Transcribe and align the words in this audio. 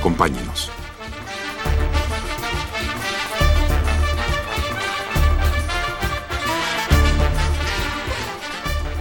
Acompáñenos. 0.00 0.70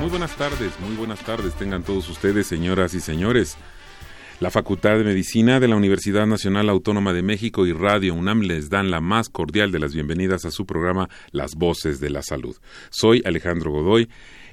Muy 0.01 0.09
buenas 0.09 0.35
tardes, 0.35 0.77
muy 0.81 0.97
buenas 0.97 1.19
tardes 1.19 1.53
tengan 1.53 1.83
todos 1.83 2.09
ustedes, 2.09 2.47
señoras 2.47 2.93
y 2.95 2.99
señores. 2.99 3.55
La 4.41 4.51
Facultad 4.51 4.97
de 4.97 5.05
Medicina 5.05 5.61
de 5.61 5.69
la 5.69 5.77
Universidad 5.77 6.27
Nacional 6.27 6.67
Autónoma 6.67 7.13
de 7.13 7.21
México 7.21 7.65
y 7.65 7.71
Radio 7.71 8.13
UNAM 8.13 8.41
les 8.41 8.69
dan 8.69 8.91
la 8.91 8.99
más 8.99 9.29
cordial 9.29 9.71
de 9.71 9.79
las 9.79 9.93
bienvenidas 9.93 10.43
a 10.43 10.51
su 10.51 10.65
programa 10.65 11.07
Las 11.31 11.55
Voces 11.55 12.01
de 12.01 12.09
la 12.09 12.23
Salud. 12.23 12.57
Soy 12.89 13.21
Alejandro 13.25 13.71
Godoy. 13.71 14.09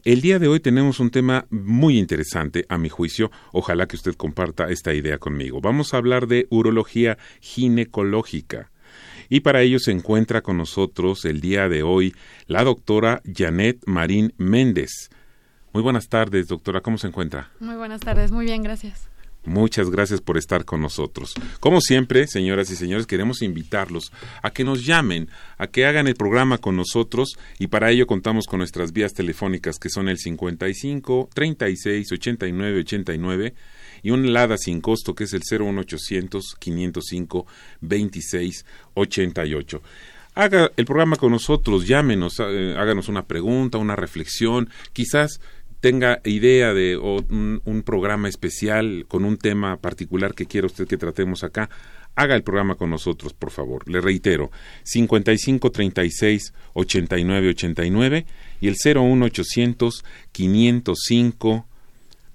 El 0.06 0.20
día 0.20 0.38
de 0.38 0.46
hoy 0.46 0.60
tenemos 0.60 1.00
un 1.00 1.10
tema 1.10 1.46
muy 1.50 1.98
interesante, 1.98 2.64
a 2.68 2.78
mi 2.78 2.88
juicio. 2.88 3.32
Ojalá 3.50 3.88
que 3.88 3.96
usted 3.96 4.14
comparta 4.14 4.70
esta 4.70 4.94
idea 4.94 5.18
conmigo. 5.18 5.60
Vamos 5.60 5.92
a 5.92 5.96
hablar 5.96 6.28
de 6.28 6.46
urología 6.48 7.18
ginecológica. 7.40 8.70
Y 9.28 9.40
para 9.40 9.62
ello 9.62 9.80
se 9.80 9.90
encuentra 9.90 10.42
con 10.42 10.58
nosotros 10.58 11.24
el 11.24 11.40
día 11.40 11.68
de 11.68 11.82
hoy 11.82 12.14
la 12.46 12.62
doctora 12.62 13.20
Janet 13.34 13.80
Marín 13.86 14.32
Méndez. 14.36 15.10
Muy 15.72 15.82
buenas 15.82 16.08
tardes, 16.08 16.46
doctora. 16.46 16.82
¿Cómo 16.82 16.98
se 16.98 17.08
encuentra? 17.08 17.50
Muy 17.58 17.74
buenas 17.74 18.00
tardes. 18.00 18.30
Muy 18.30 18.44
bien, 18.44 18.62
gracias. 18.62 19.08
Muchas 19.46 19.90
gracias 19.90 20.20
por 20.20 20.36
estar 20.36 20.64
con 20.64 20.80
nosotros. 20.80 21.34
Como 21.60 21.80
siempre, 21.80 22.26
señoras 22.26 22.70
y 22.70 22.76
señores, 22.76 23.06
queremos 23.06 23.42
invitarlos 23.42 24.12
a 24.42 24.50
que 24.50 24.64
nos 24.64 24.84
llamen, 24.84 25.30
a 25.56 25.68
que 25.68 25.86
hagan 25.86 26.08
el 26.08 26.16
programa 26.16 26.58
con 26.58 26.76
nosotros 26.76 27.38
y 27.60 27.68
para 27.68 27.90
ello 27.92 28.08
contamos 28.08 28.46
con 28.46 28.58
nuestras 28.58 28.92
vías 28.92 29.14
telefónicas 29.14 29.78
que 29.78 29.88
son 29.88 30.08
el 30.08 30.18
55 30.18 31.30
36 31.32 32.12
89 32.12 32.80
89 32.80 33.54
y 34.02 34.10
un 34.10 34.32
LADA 34.32 34.58
sin 34.58 34.80
costo 34.80 35.14
que 35.14 35.24
es 35.24 35.32
el 35.32 35.42
01800 35.48 36.56
505 36.58 37.46
26 37.80 38.64
88 38.94 39.82
haga 40.34 40.70
el 40.76 40.84
programa 40.84 41.16
con 41.16 41.32
nosotros, 41.32 41.86
llámenos, 41.86 42.40
eh, 42.40 42.74
háganos 42.76 43.08
una 43.08 43.26
pregunta, 43.26 43.78
una 43.78 43.96
reflexión, 43.96 44.68
quizás 44.92 45.40
tenga 45.86 46.20
idea 46.24 46.74
de 46.74 46.96
un, 46.96 47.82
programa 47.86 48.28
especial 48.28 49.04
con 49.06 49.24
un 49.24 49.36
tema 49.36 49.76
particular 49.76 50.34
que 50.34 50.46
quiera 50.46 50.66
usted 50.66 50.88
que 50.88 50.96
tratemos 50.96 51.44
acá, 51.44 51.70
haga 52.16 52.34
el 52.34 52.42
programa 52.42 52.74
con 52.74 52.90
nosotros, 52.90 53.34
por 53.34 53.52
favor. 53.52 53.88
Le 53.88 54.00
reitero, 54.00 54.50
55 54.82 55.70
36 55.70 56.52
89 56.72 57.50
89 57.50 58.26
y 58.60 58.66
el 58.66 58.74
01800 58.74 60.04
505 60.32 61.66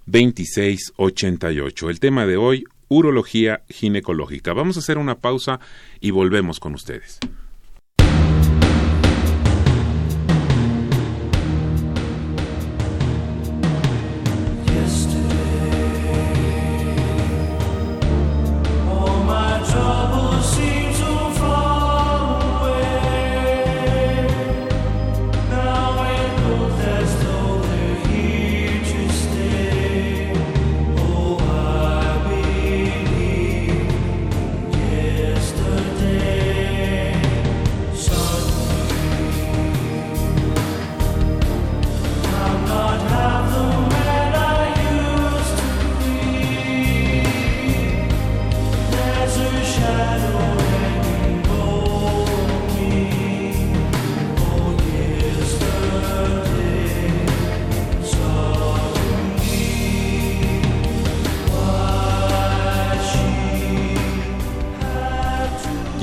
26 0.05 0.93
88. 0.95 1.89
El 1.89 1.99
tema 1.99 2.25
de 2.25 2.37
hoy, 2.37 2.63
urología 2.87 3.63
ginecológica. 3.67 4.53
Vamos 4.53 4.77
a 4.77 4.79
hacer 4.79 4.97
una 4.97 5.15
pausa 5.15 5.59
y 5.99 6.11
volvemos 6.11 6.61
con 6.61 6.73
ustedes. 6.73 7.19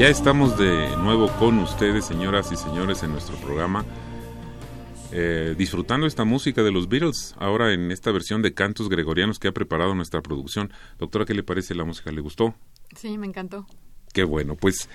Ya 0.09 0.13
estamos 0.13 0.57
de 0.57 0.97
nuevo 0.97 1.29
con 1.39 1.59
ustedes, 1.59 2.07
señoras 2.07 2.51
y 2.51 2.57
señores, 2.57 3.03
en 3.03 3.13
nuestro 3.13 3.37
programa, 3.37 3.85
eh, 5.13 5.55
disfrutando 5.59 6.07
esta 6.07 6.25
música 6.25 6.63
de 6.63 6.73
los 6.73 6.89
Beatles, 6.89 7.35
ahora 7.37 7.75
en 7.75 7.91
esta 7.91 8.11
versión 8.11 8.41
de 8.41 8.55
cantos 8.55 8.89
gregorianos 8.89 9.39
que 9.39 9.49
ha 9.49 9.53
preparado 9.53 9.95
nuestra 9.95 10.23
producción. 10.23 10.73
Doctora, 10.99 11.27
¿qué 11.27 11.35
le 11.35 11.43
parece 11.43 11.75
la 11.75 11.85
música? 11.85 12.11
¿Le 12.11 12.23
gustó? 12.23 12.55
Sí, 12.97 13.19
me 13.19 13.27
encantó. 13.27 13.67
Qué 14.15 14.25
bueno, 14.25 14.57
pues 14.57 14.89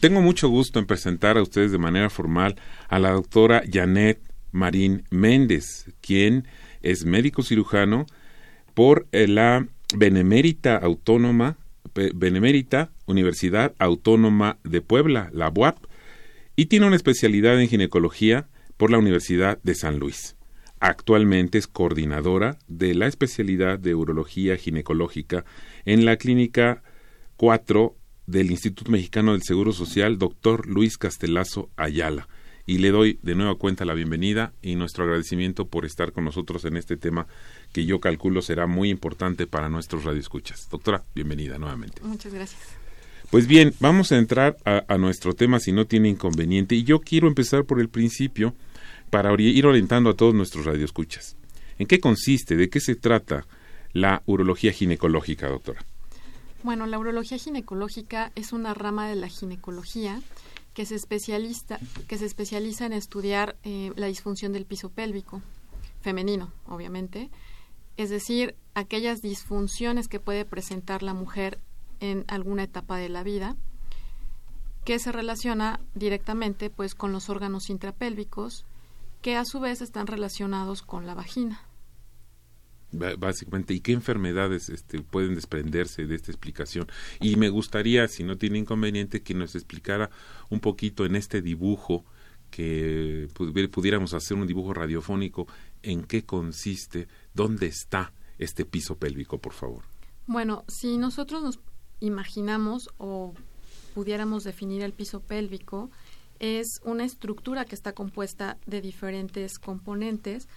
tengo 0.00 0.20
mucho 0.20 0.50
gusto 0.50 0.78
en 0.78 0.84
presentar 0.84 1.38
a 1.38 1.42
ustedes 1.42 1.72
de 1.72 1.78
manera 1.78 2.10
formal 2.10 2.56
a 2.90 2.98
la 2.98 3.12
doctora 3.12 3.62
Janet 3.72 4.20
Marín 4.50 5.04
Méndez, 5.08 5.86
quien 6.02 6.46
es 6.82 7.06
médico 7.06 7.42
cirujano 7.42 8.04
por 8.74 9.06
eh, 9.12 9.28
la 9.28 9.66
Benemérita 9.96 10.76
Autónoma 10.76 11.56
Benemérita 11.94 12.90
Universidad 13.12 13.74
Autónoma 13.78 14.58
de 14.64 14.80
Puebla, 14.80 15.30
la 15.32 15.52
UAP, 15.54 15.78
y 16.56 16.66
tiene 16.66 16.86
una 16.86 16.96
especialidad 16.96 17.60
en 17.60 17.68
ginecología 17.68 18.48
por 18.76 18.90
la 18.90 18.98
Universidad 18.98 19.58
de 19.62 19.74
San 19.74 19.98
Luis. 19.98 20.36
Actualmente 20.80 21.58
es 21.58 21.68
coordinadora 21.68 22.58
de 22.66 22.94
la 22.94 23.06
especialidad 23.06 23.78
de 23.78 23.94
urología 23.94 24.56
ginecológica 24.56 25.44
en 25.84 26.04
la 26.04 26.16
clínica 26.16 26.82
4 27.36 27.96
del 28.26 28.50
Instituto 28.50 28.90
Mexicano 28.90 29.32
del 29.32 29.42
Seguro 29.42 29.72
Social, 29.72 30.18
doctor 30.18 30.66
Luis 30.66 30.98
Castelazo 30.98 31.70
Ayala. 31.76 32.28
Y 32.66 32.78
le 32.78 32.90
doy 32.90 33.18
de 33.22 33.34
nueva 33.34 33.56
cuenta 33.56 33.84
la 33.84 33.94
bienvenida 33.94 34.54
y 34.62 34.76
nuestro 34.76 35.04
agradecimiento 35.04 35.66
por 35.66 35.84
estar 35.84 36.12
con 36.12 36.24
nosotros 36.24 36.64
en 36.64 36.76
este 36.76 36.96
tema 36.96 37.26
que 37.72 37.86
yo 37.86 38.00
calculo 38.00 38.42
será 38.42 38.66
muy 38.66 38.90
importante 38.90 39.46
para 39.46 39.68
nuestros 39.68 40.04
radioescuchas. 40.04 40.68
Doctora, 40.68 41.04
bienvenida 41.14 41.58
nuevamente. 41.58 42.02
Muchas 42.02 42.34
gracias. 42.34 42.81
Pues 43.32 43.46
bien, 43.46 43.72
vamos 43.80 44.12
a 44.12 44.18
entrar 44.18 44.58
a, 44.66 44.98
nuestro 44.98 45.32
tema 45.32 45.58
si 45.58 45.72
no 45.72 45.86
tiene 45.86 46.10
inconveniente 46.10 46.74
y 46.74 46.84
yo 46.84 47.00
quiero 47.00 47.28
empezar 47.28 47.64
por 47.64 47.80
el 47.80 47.88
principio 47.88 48.54
para 49.08 49.32
ir 49.40 49.64
orientando 49.64 50.10
a 50.10 50.14
todos 50.14 50.34
nuestros 50.34 50.66
radioescuchas. 50.66 51.38
¿En 51.78 51.86
qué 51.86 51.98
consiste, 51.98 52.56
de 52.56 52.68
qué 52.68 52.78
se 52.78 52.94
trata 52.94 53.46
la 53.94 54.22
urología 54.26 54.70
ginecológica, 54.70 55.48
doctora? 55.48 55.82
Bueno, 56.62 56.84
la 56.86 56.98
urología 56.98 57.38
ginecológica 57.38 58.32
es 58.34 58.52
una 58.52 58.74
rama 58.74 59.08
de 59.08 59.16
la 59.16 59.28
ginecología 59.28 60.20
que 60.74 60.84
se, 60.84 60.96
especializa, 60.96 61.78
que 62.08 62.18
se 62.18 62.26
especializa 62.26 62.84
en 62.84 62.92
estudiar 62.92 63.56
eh, 63.64 63.92
la 63.96 64.08
disfunción 64.08 64.52
del 64.52 64.66
piso 64.66 64.90
pélvico, 64.90 65.40
femenino, 66.02 66.52
obviamente, 66.66 67.30
es 67.96 68.10
decir, 68.10 68.56
aquellas 68.74 69.22
disfunciones 69.22 70.08
que 70.08 70.20
puede 70.20 70.44
presentar 70.44 71.02
la 71.02 71.14
mujer 71.14 71.58
en 72.02 72.24
alguna 72.26 72.64
etapa 72.64 72.98
de 72.98 73.08
la 73.08 73.22
vida, 73.22 73.56
que 74.84 74.98
se 74.98 75.12
relaciona 75.12 75.80
directamente 75.94 76.68
pues 76.68 76.94
con 76.94 77.12
los 77.12 77.30
órganos 77.30 77.70
intrapélvicos, 77.70 78.66
que 79.22 79.36
a 79.36 79.44
su 79.44 79.60
vez 79.60 79.80
están 79.80 80.08
relacionados 80.08 80.82
con 80.82 81.06
la 81.06 81.14
vagina. 81.14 81.62
Básicamente, 82.90 83.72
¿y 83.72 83.80
qué 83.80 83.92
enfermedades 83.92 84.68
este, 84.68 85.00
pueden 85.00 85.34
desprenderse 85.34 86.04
de 86.04 86.14
esta 86.16 86.30
explicación? 86.30 86.88
Y 87.20 87.36
me 87.36 87.48
gustaría, 87.48 88.06
si 88.08 88.22
no 88.22 88.36
tiene 88.36 88.58
inconveniente, 88.58 89.22
que 89.22 89.32
nos 89.32 89.54
explicara 89.54 90.10
un 90.50 90.60
poquito 90.60 91.06
en 91.06 91.16
este 91.16 91.40
dibujo, 91.40 92.04
que 92.50 93.28
pudiéramos 93.70 94.12
hacer 94.12 94.36
un 94.36 94.46
dibujo 94.46 94.74
radiofónico, 94.74 95.46
en 95.82 96.02
qué 96.02 96.26
consiste 96.26 97.08
¿Dónde 97.32 97.66
está 97.66 98.12
este 98.38 98.66
piso 98.66 98.96
pélvico, 98.96 99.38
por 99.38 99.54
favor? 99.54 99.84
Bueno, 100.26 100.64
si 100.68 100.98
nosotros 100.98 101.42
nos 101.42 101.58
imaginamos 102.02 102.90
o 102.98 103.32
pudiéramos 103.94 104.44
definir 104.44 104.82
el 104.82 104.92
piso 104.92 105.20
pélvico, 105.20 105.90
es 106.38 106.80
una 106.84 107.04
estructura 107.04 107.64
que 107.64 107.74
está 107.74 107.92
compuesta 107.92 108.58
de 108.66 108.80
diferentes 108.80 109.58
componentes, 109.58 110.48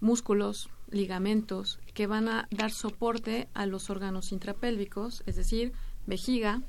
músculos, 0.00 0.70
ligamentos, 0.90 1.78
que 1.92 2.06
van 2.06 2.28
a 2.28 2.48
dar 2.50 2.70
soporte 2.70 3.48
a 3.54 3.66
los 3.66 3.90
órganos 3.90 4.32
intrapélvicos, 4.32 5.22
es 5.26 5.36
decir, 5.36 5.72
vejiga, 6.06 6.62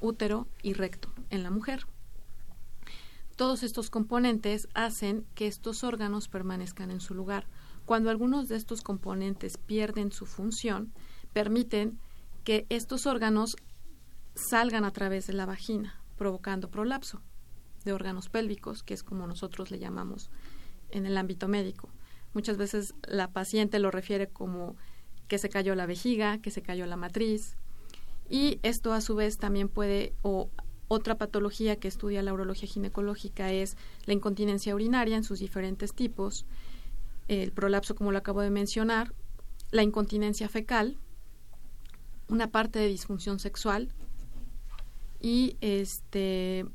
útero 0.00 0.46
y 0.62 0.74
recto 0.74 1.08
en 1.30 1.42
la 1.42 1.50
mujer. 1.50 1.86
Todos 3.36 3.62
estos 3.62 3.88
componentes 3.88 4.68
hacen 4.74 5.24
que 5.34 5.46
estos 5.46 5.84
órganos 5.84 6.28
permanezcan 6.28 6.90
en 6.90 7.00
su 7.00 7.14
lugar. 7.14 7.46
Cuando 7.86 8.10
algunos 8.10 8.48
de 8.48 8.56
estos 8.56 8.82
componentes 8.82 9.56
pierden 9.56 10.12
su 10.12 10.26
función, 10.26 10.92
permiten 11.32 11.98
que 12.48 12.64
estos 12.70 13.04
órganos 13.04 13.58
salgan 14.34 14.86
a 14.86 14.90
través 14.90 15.26
de 15.26 15.34
la 15.34 15.44
vagina, 15.44 16.00
provocando 16.16 16.70
prolapso 16.70 17.20
de 17.84 17.92
órganos 17.92 18.30
pélvicos, 18.30 18.82
que 18.82 18.94
es 18.94 19.02
como 19.02 19.26
nosotros 19.26 19.70
le 19.70 19.78
llamamos 19.78 20.30
en 20.88 21.04
el 21.04 21.18
ámbito 21.18 21.46
médico. 21.46 21.90
Muchas 22.32 22.56
veces 22.56 22.94
la 23.06 23.28
paciente 23.32 23.78
lo 23.78 23.90
refiere 23.90 24.28
como 24.28 24.76
que 25.26 25.36
se 25.36 25.50
cayó 25.50 25.74
la 25.74 25.84
vejiga, 25.84 26.38
que 26.38 26.50
se 26.50 26.62
cayó 26.62 26.86
la 26.86 26.96
matriz, 26.96 27.58
y 28.30 28.60
esto 28.62 28.94
a 28.94 29.02
su 29.02 29.14
vez 29.14 29.36
también 29.36 29.68
puede, 29.68 30.14
o 30.22 30.48
otra 30.88 31.18
patología 31.18 31.76
que 31.76 31.88
estudia 31.88 32.22
la 32.22 32.32
urología 32.32 32.66
ginecológica 32.66 33.52
es 33.52 33.76
la 34.06 34.14
incontinencia 34.14 34.74
urinaria 34.74 35.18
en 35.18 35.24
sus 35.24 35.38
diferentes 35.38 35.92
tipos, 35.92 36.46
el 37.28 37.52
prolapso 37.52 37.94
como 37.94 38.10
lo 38.10 38.16
acabo 38.16 38.40
de 38.40 38.48
mencionar, 38.48 39.12
la 39.70 39.82
incontinencia 39.82 40.48
fecal, 40.48 40.96
una 42.28 42.50
parte 42.50 42.78
de 42.78 42.88
disfunción 42.88 43.38
sexual 43.38 43.88
y 45.20 45.56
este 45.60 46.66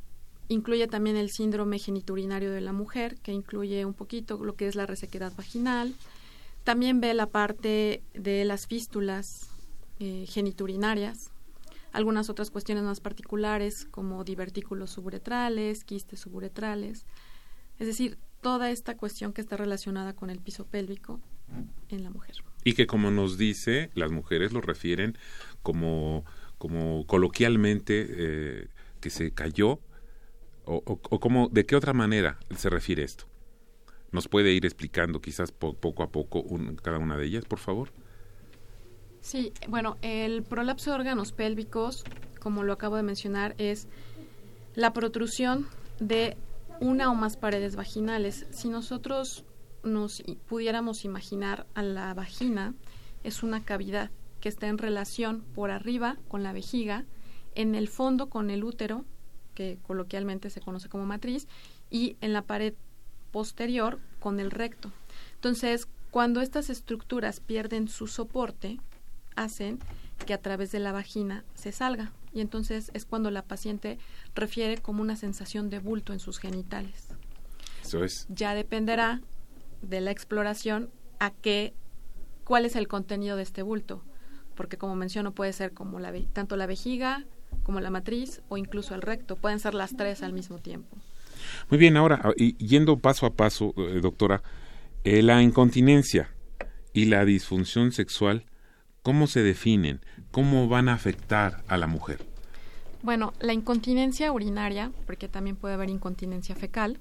incluye 0.50 0.88
también 0.88 1.16
el 1.16 1.30
síndrome 1.30 1.80
geniturinario 1.80 2.52
de 2.52 2.62
la 2.62 2.74
mujer, 2.74 3.20
que 3.22 3.32
incluye 3.32 3.86
un 3.86 3.94
poquito 3.94 4.44
lo 4.44 4.56
que 4.56 4.68
es 4.68 4.76
la 4.76 4.86
resequedad 4.86 5.34
vaginal. 5.36 5.96
También 6.64 7.02
ve 7.02 7.14
la 7.14 7.28
parte 7.28 8.04
de 8.14 8.46
las 8.46 8.68
fístulas 8.68 9.50
eh, 10.00 10.26
geniturinarias, 10.28 11.32
algunas 11.92 12.30
otras 12.30 12.52
cuestiones 12.52 12.84
más 12.84 13.00
particulares 13.00 13.88
como 13.92 14.24
divertículos 14.24 14.92
suburetrales, 14.92 15.84
quistes 15.84 16.20
suburetrales, 16.20 17.06
es 17.80 17.88
decir, 17.88 18.18
toda 18.42 18.70
esta 18.72 18.98
cuestión 18.98 19.34
que 19.34 19.42
está 19.42 19.58
relacionada 19.58 20.14
con 20.14 20.30
el 20.30 20.40
piso 20.40 20.66
pélvico 20.66 21.20
en 21.90 22.04
la 22.04 22.10
mujer. 22.10 22.36
Y 22.64 22.74
que 22.74 22.88
como 22.88 23.12
nos 23.12 23.38
dice, 23.38 23.90
las 23.94 24.12
mujeres 24.12 24.54
lo 24.54 24.62
refieren 24.62 25.18
como, 25.62 26.26
como 26.58 27.06
coloquialmente 27.08 28.08
eh, 28.10 28.68
que 29.02 29.10
se 29.10 29.32
cayó 29.32 29.80
o, 30.66 30.82
o, 30.86 31.20
como, 31.20 31.50
¿de 31.50 31.66
qué 31.66 31.76
otra 31.76 31.94
manera 31.94 32.38
se 32.56 32.70
refiere 32.70 33.04
esto? 33.04 33.26
¿Nos 34.12 34.28
puede 34.28 34.54
ir 34.54 34.66
explicando 34.66 35.22
quizás 35.22 35.52
poco 35.52 36.04
a 36.04 36.10
poco 36.10 36.46
cada 36.82 37.00
una 37.00 37.18
de 37.18 37.26
ellas, 37.26 37.46
por 37.46 37.60
favor? 37.60 37.92
Sí, 39.22 39.54
bueno, 39.68 39.98
el 40.02 40.44
prolapso 40.44 40.92
de 40.92 40.98
órganos 40.98 41.32
pélvicos, 41.32 42.04
como 42.40 42.64
lo 42.64 42.74
acabo 42.74 42.96
de 42.96 43.04
mencionar, 43.04 43.56
es 43.58 43.88
la 44.76 44.94
protrusión 44.94 45.68
de 46.00 46.38
una 46.80 47.10
o 47.12 47.16
más 47.16 47.38
paredes 47.38 47.76
vaginales. 47.76 48.46
Si 48.52 48.70
nosotros 48.70 49.46
nos 49.84 50.24
pudiéramos 50.48 51.06
imaginar 51.06 51.66
a 51.74 51.84
la 51.84 52.14
vagina, 52.14 52.74
es 53.24 53.44
una 53.44 53.64
cavidad 53.64 54.12
que 54.42 54.50
está 54.50 54.68
en 54.68 54.78
relación 54.78 55.42
por 55.56 55.72
arriba 55.72 56.18
con 56.28 56.44
la 56.44 56.54
vejiga, 56.54 57.06
en 57.56 57.76
el 57.76 57.88
fondo 57.88 58.30
con 58.30 58.50
el 58.50 58.64
útero, 58.64 59.06
que 59.54 59.78
coloquialmente 59.84 60.50
se 60.50 60.62
conoce 60.62 60.90
como 60.90 61.06
matriz, 61.06 61.48
y 61.90 62.18
en 62.22 62.34
la 62.34 62.42
pared 62.42 62.74
posterior 63.32 64.00
con 64.20 64.40
el 64.40 64.52
recto. 64.52 64.92
Entonces, 65.36 65.88
cuando 66.12 66.42
estas 66.42 66.70
estructuras 66.70 67.40
pierden 67.40 67.88
su 67.88 68.08
soporte, 68.08 68.80
hacen 69.36 69.80
que 70.26 70.34
a 70.34 70.42
través 70.42 70.72
de 70.72 70.80
la 70.80 70.92
vagina 70.92 71.44
se 71.56 71.72
salga. 71.72 72.12
Y 72.34 72.42
entonces 72.42 72.92
es 72.94 73.06
cuando 73.06 73.32
la 73.32 73.44
paciente 73.44 73.98
refiere 74.36 74.78
como 74.78 75.02
una 75.02 75.16
sensación 75.16 75.70
de 75.70 75.80
bulto 75.80 76.14
en 76.14 76.20
sus 76.20 76.40
genitales. 76.40 77.08
Eso 77.84 78.04
es. 78.04 78.26
Ya 78.30 78.56
dependerá 78.56 79.22
de 79.84 80.02
la 80.02 80.12
exploración 80.12 80.90
a 81.20 81.32
qué, 81.32 81.74
cuál 82.44 82.66
es 82.66 82.76
el 82.76 82.88
contenido 82.88 83.38
de 83.38 83.44
este 83.44 83.62
bulto. 83.62 84.04
Porque 84.56 84.78
como 84.78 84.96
menciono, 84.96 85.34
puede 85.34 85.54
ser 85.54 85.74
como 85.74 86.00
la, 86.00 86.14
tanto 86.34 86.56
la 86.56 86.66
vejiga 86.66 87.24
como 87.64 87.80
la 87.80 87.90
matriz 87.90 88.42
o 88.50 88.58
incluso 88.58 88.96
el 88.96 89.02
recto. 89.02 89.36
Pueden 89.36 89.60
ser 89.60 89.74
las 89.74 89.96
tres 89.96 90.24
al 90.24 90.34
mismo 90.34 90.58
tiempo. 90.58 90.98
Muy 91.70 91.78
bien, 91.78 91.98
ahora, 91.98 92.34
yendo 92.36 92.98
paso 92.98 93.26
a 93.26 93.34
paso, 93.34 93.74
eh, 93.78 94.00
doctora, 94.02 94.42
eh, 95.04 95.22
la 95.22 95.42
incontinencia 95.42 96.30
y 96.94 97.06
la 97.06 97.26
disfunción 97.26 97.92
sexual 97.92 98.46
¿Cómo 99.04 99.28
se 99.28 99.44
definen? 99.44 100.00
¿Cómo 100.32 100.70
van 100.70 100.88
a 100.88 100.94
afectar 100.94 101.62
a 101.68 101.76
la 101.76 101.88
mujer? 101.88 102.26
Bueno, 103.02 103.34
la 103.42 103.52
incontinencia 103.52 104.32
urinaria, 104.32 104.94
porque 105.06 105.28
también 105.28 105.58
puede 105.58 105.74
haber 105.74 105.90
incontinencia 105.90 106.56
fecal, 106.56 107.00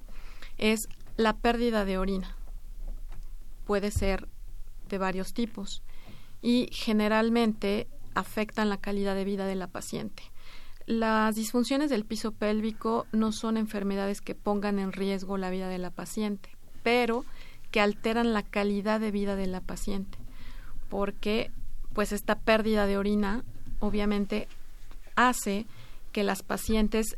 es 0.57 0.89
la 1.15 1.31
pérdida 1.31 1.85
de 1.85 1.97
orina. 1.97 2.35
Puede 3.65 3.91
ser 3.91 4.27
de 4.89 4.97
varios 4.97 5.33
tipos 5.33 5.83
y 6.41 6.69
generalmente 6.71 7.87
afectan 8.15 8.69
la 8.69 8.77
calidad 8.77 9.15
de 9.15 9.25
vida 9.25 9.45
de 9.45 9.55
la 9.55 9.67
paciente. 9.67 10.23
Las 10.85 11.35
disfunciones 11.35 11.89
del 11.89 12.03
piso 12.03 12.33
pélvico 12.33 13.05
no 13.13 13.31
son 13.31 13.55
enfermedades 13.55 14.19
que 14.19 14.35
pongan 14.35 14.79
en 14.79 14.91
riesgo 14.91 15.37
la 15.37 15.49
vida 15.49 15.69
de 15.69 15.77
la 15.77 15.91
paciente, 15.91 16.49
pero 16.83 17.23
que 17.71 17.79
alteran 17.79 18.33
la 18.33 18.43
calidad 18.43 18.99
de 18.99 19.11
vida 19.11 19.35
de 19.35 19.47
la 19.47 19.61
paciente, 19.61 20.17
porque 20.89 21.51
pues 21.93 22.11
esta 22.11 22.35
pérdida 22.35 22.85
de 22.85 22.97
orina 22.97 23.43
obviamente 23.79 24.47
hace 25.15 25.65
que 26.11 26.23
las 26.23 26.43
pacientes 26.43 27.17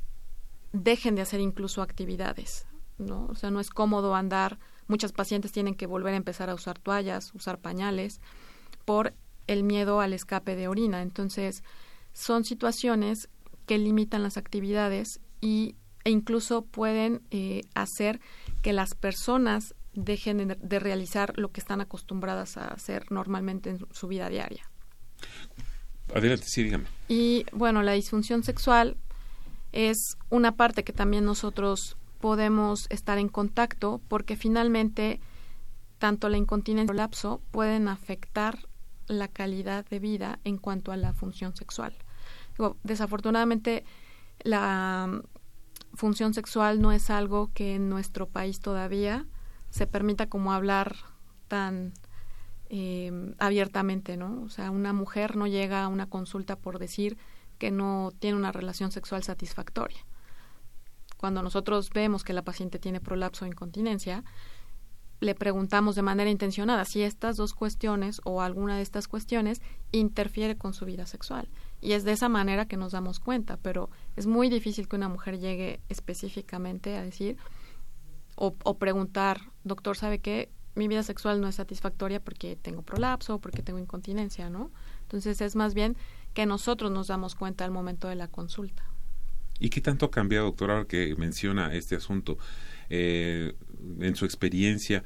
dejen 0.72 1.16
de 1.16 1.24
hacer 1.24 1.40
incluso 1.40 1.82
actividades, 1.82 2.68
¿no? 2.98 3.26
O 3.28 3.36
sea, 3.36 3.52
no 3.52 3.60
es 3.60 3.70
cómodo 3.70 4.16
andar, 4.16 4.60
muchas 4.88 5.12
pacientes 5.12 5.52
tienen 5.52 5.76
que 5.76 5.88
volver 5.88 6.14
a 6.14 6.18
empezar 6.18 6.50
a 6.50 6.56
usar 6.56 6.80
toallas, 6.80 7.34
usar 7.34 7.60
pañales 7.60 8.20
por 8.86 9.14
el 9.48 9.64
miedo 9.64 10.02
al 10.02 10.14
escape 10.14 10.56
de 10.56 10.68
orina. 10.68 11.02
Entonces, 11.02 11.64
son 12.14 12.46
situaciones 12.46 13.30
que 13.66 13.78
limitan 13.78 14.24
las 14.24 14.38
actividades 14.38 15.20
y, 15.42 15.76
e 16.04 16.12
incluso 16.12 16.64
pueden 16.64 17.22
eh, 17.32 17.62
hacer 17.74 18.20
que 18.62 18.74
las 18.74 18.96
personas 18.96 19.76
dejen 19.94 20.56
de, 20.60 20.80
realizar 20.80 21.38
lo 21.38 21.52
que 21.52 21.60
están 21.60 21.82
acostumbradas 21.82 22.58
a 22.58 22.68
hacer 22.68 23.12
normalmente 23.12 23.70
en 23.70 23.86
su 23.92 24.08
vida 24.08 24.30
diaria. 24.30 24.70
Adelante, 26.14 26.46
sí, 26.48 26.64
dígame. 26.64 26.86
Y 27.08 27.46
bueno, 27.52 27.82
la 27.82 27.94
disfunción 27.94 28.44
sexual 28.44 28.98
es 29.72 30.18
una 30.30 30.56
parte 30.56 30.84
que 30.84 30.94
también 30.94 31.26
nosotros 31.26 31.98
podemos 32.20 32.88
estar 32.90 33.18
en 33.18 33.30
contacto 33.30 34.02
porque 34.08 34.36
finalmente 34.36 35.20
tanto 36.00 36.30
la 36.30 36.38
incontinencia 36.38 36.88
como 36.88 36.94
el 36.94 36.98
lapso 36.98 37.42
pueden 37.52 37.88
afectar 37.88 38.68
la 39.08 39.28
calidad 39.28 39.86
de 39.86 40.00
vida 40.00 40.40
en 40.44 40.58
cuanto 40.58 40.92
a 40.92 40.98
la 40.98 41.14
función 41.14 41.56
sexual. 41.56 41.94
desafortunadamente 42.84 43.86
la 44.44 45.22
función 45.94 46.34
sexual 46.34 46.82
no 46.82 46.92
es 46.92 47.10
algo 47.10 47.52
que 47.54 47.76
en 47.76 47.90
nuestro 47.90 48.28
país 48.28 48.60
todavía 48.60 49.26
se 49.70 49.88
permita 49.88 50.28
como 50.28 50.54
hablar 50.54 50.96
tan 51.48 51.94
eh, 52.70 53.34
abiertamente, 53.38 54.18
¿no? 54.18 54.42
O 54.44 54.50
sea, 54.50 54.72
una 54.72 54.94
mujer 54.94 55.36
no 55.36 55.48
llega 55.48 55.84
a 55.84 55.88
una 55.88 56.08
consulta 56.08 56.56
por 56.56 56.80
decir 56.80 57.18
que 57.58 57.72
no 57.72 58.12
tiene 58.20 58.38
una 58.38 58.52
relación 58.52 58.92
sexual 58.92 59.24
satisfactoria. 59.24 60.00
Cuando 61.18 61.42
nosotros 61.42 61.90
vemos 61.92 62.24
que 62.24 62.34
la 62.34 62.44
paciente 62.44 62.80
tiene 62.80 63.00
prolapso 63.00 63.46
o 63.46 63.48
incontinencia, 63.48 64.24
le 65.22 65.36
preguntamos 65.36 65.96
de 65.96 66.02
manera 66.02 66.30
intencionada 66.30 66.86
si 66.86 67.02
estas 67.02 67.38
dos 67.38 67.54
cuestiones 67.54 68.22
o 68.26 68.42
alguna 68.42 68.78
de 68.78 68.82
estas 68.82 69.08
cuestiones 69.08 69.62
interfiere 69.92 70.58
con 70.58 70.74
su 70.74 70.86
vida 70.86 71.06
sexual. 71.06 71.50
Y 71.82 71.94
es 71.94 72.04
de 72.04 72.12
esa 72.12 72.30
manera 72.30 72.68
que 72.68 72.78
nos 72.78 72.92
damos 72.92 73.20
cuenta, 73.20 73.58
pero 73.58 73.90
es 74.16 74.28
muy 74.28 74.50
difícil 74.50 74.88
que 74.88 74.96
una 74.96 75.10
mujer 75.10 75.40
llegue 75.40 75.80
específicamente 75.90 76.96
a 76.98 77.04
decir 77.04 77.38
o, 78.36 78.56
o 78.64 78.78
preguntar, 78.78 79.42
doctor, 79.64 79.96
¿sabe 79.96 80.20
qué? 80.20 80.50
Mi 80.76 80.90
vida 80.90 81.04
sexual 81.04 81.40
no 81.40 81.48
es 81.48 81.56
satisfactoria 81.56 82.20
porque 82.20 82.58
tengo 82.58 82.82
prolapso 82.82 83.36
o 83.36 83.40
porque 83.40 83.64
tengo 83.64 83.80
incontinencia, 83.80 84.50
¿no? 84.50 84.72
Entonces 85.04 85.40
es 85.40 85.56
más 85.56 85.74
bien 85.74 85.96
que 86.34 86.46
nosotros 86.46 86.92
nos 86.92 87.08
damos 87.08 87.36
cuenta 87.36 87.64
al 87.64 87.72
momento 87.72 88.10
de 88.10 88.16
la 88.16 88.28
consulta. 88.28 88.84
¿Y 89.60 89.70
qué 89.70 89.82
tanto 89.82 90.06
ha 90.06 90.12
cambiado, 90.12 90.46
doctora, 90.46 90.74
ahora 90.74 90.88
que 90.88 91.16
menciona 91.16 91.74
este 91.74 91.96
asunto? 91.96 92.38
Eh, 92.90 93.54
en 94.00 94.16
su 94.16 94.26
experiencia, 94.26 95.04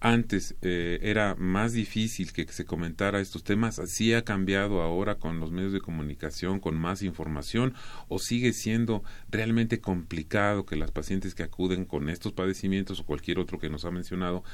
antes 0.00 0.54
eh, 0.62 1.00
era 1.02 1.34
más 1.36 1.72
difícil 1.72 2.32
que 2.32 2.46
se 2.46 2.64
comentara 2.64 3.20
estos 3.20 3.42
temas, 3.42 3.80
¿así 3.80 4.14
ha 4.14 4.22
cambiado 4.22 4.80
ahora 4.80 5.16
con 5.16 5.40
los 5.40 5.50
medios 5.50 5.72
de 5.72 5.80
comunicación, 5.80 6.60
con 6.60 6.76
más 6.76 7.02
información, 7.02 7.74
o 8.06 8.18
sigue 8.20 8.52
siendo 8.52 9.02
realmente 9.30 9.80
complicado 9.80 10.66
que 10.66 10.76
las 10.76 10.92
pacientes 10.92 11.34
que 11.34 11.42
acuden 11.42 11.84
con 11.84 12.08
estos 12.10 12.32
padecimientos 12.32 13.00
o 13.00 13.06
cualquier 13.06 13.40
otro 13.40 13.58
que 13.58 13.70
nos 13.70 13.84
ha 13.84 13.90
mencionado, 13.90 14.44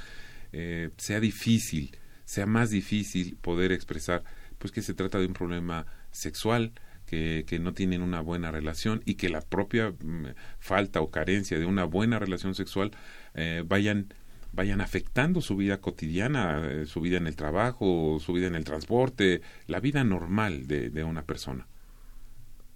eh, 0.52 0.90
sea 0.96 1.20
difícil, 1.20 1.96
sea 2.24 2.46
más 2.46 2.70
difícil 2.70 3.36
poder 3.36 3.72
expresar 3.72 4.24
pues 4.58 4.72
que 4.72 4.80
se 4.80 4.94
trata 4.94 5.18
de 5.18 5.26
un 5.26 5.34
problema 5.34 5.84
sexual, 6.10 6.72
que, 7.06 7.58
no 7.60 7.72
tienen 7.72 8.02
una 8.02 8.20
buena 8.20 8.50
relación 8.50 9.02
y 9.04 9.14
que 9.14 9.28
la 9.28 9.40
propia 9.40 9.90
mm, 9.90 10.34
falta 10.58 11.00
o 11.00 11.10
carencia 11.10 11.58
de 11.58 11.66
una 11.66 11.84
buena 11.84 12.18
relación 12.18 12.54
sexual 12.54 12.90
eh, 13.34 13.62
vayan 13.66 14.12
vayan 14.52 14.80
afectando 14.80 15.40
su 15.40 15.56
vida 15.56 15.80
cotidiana, 15.80 16.62
eh, 16.64 16.86
su 16.86 17.00
vida 17.00 17.16
en 17.16 17.26
el 17.26 17.34
trabajo, 17.34 18.18
su 18.20 18.32
vida 18.32 18.46
en 18.46 18.54
el 18.54 18.64
transporte, 18.64 19.42
la 19.66 19.80
vida 19.80 20.04
normal 20.04 20.68
de, 20.68 20.90
de 20.90 21.02
una 21.02 21.22
persona. 21.22 21.66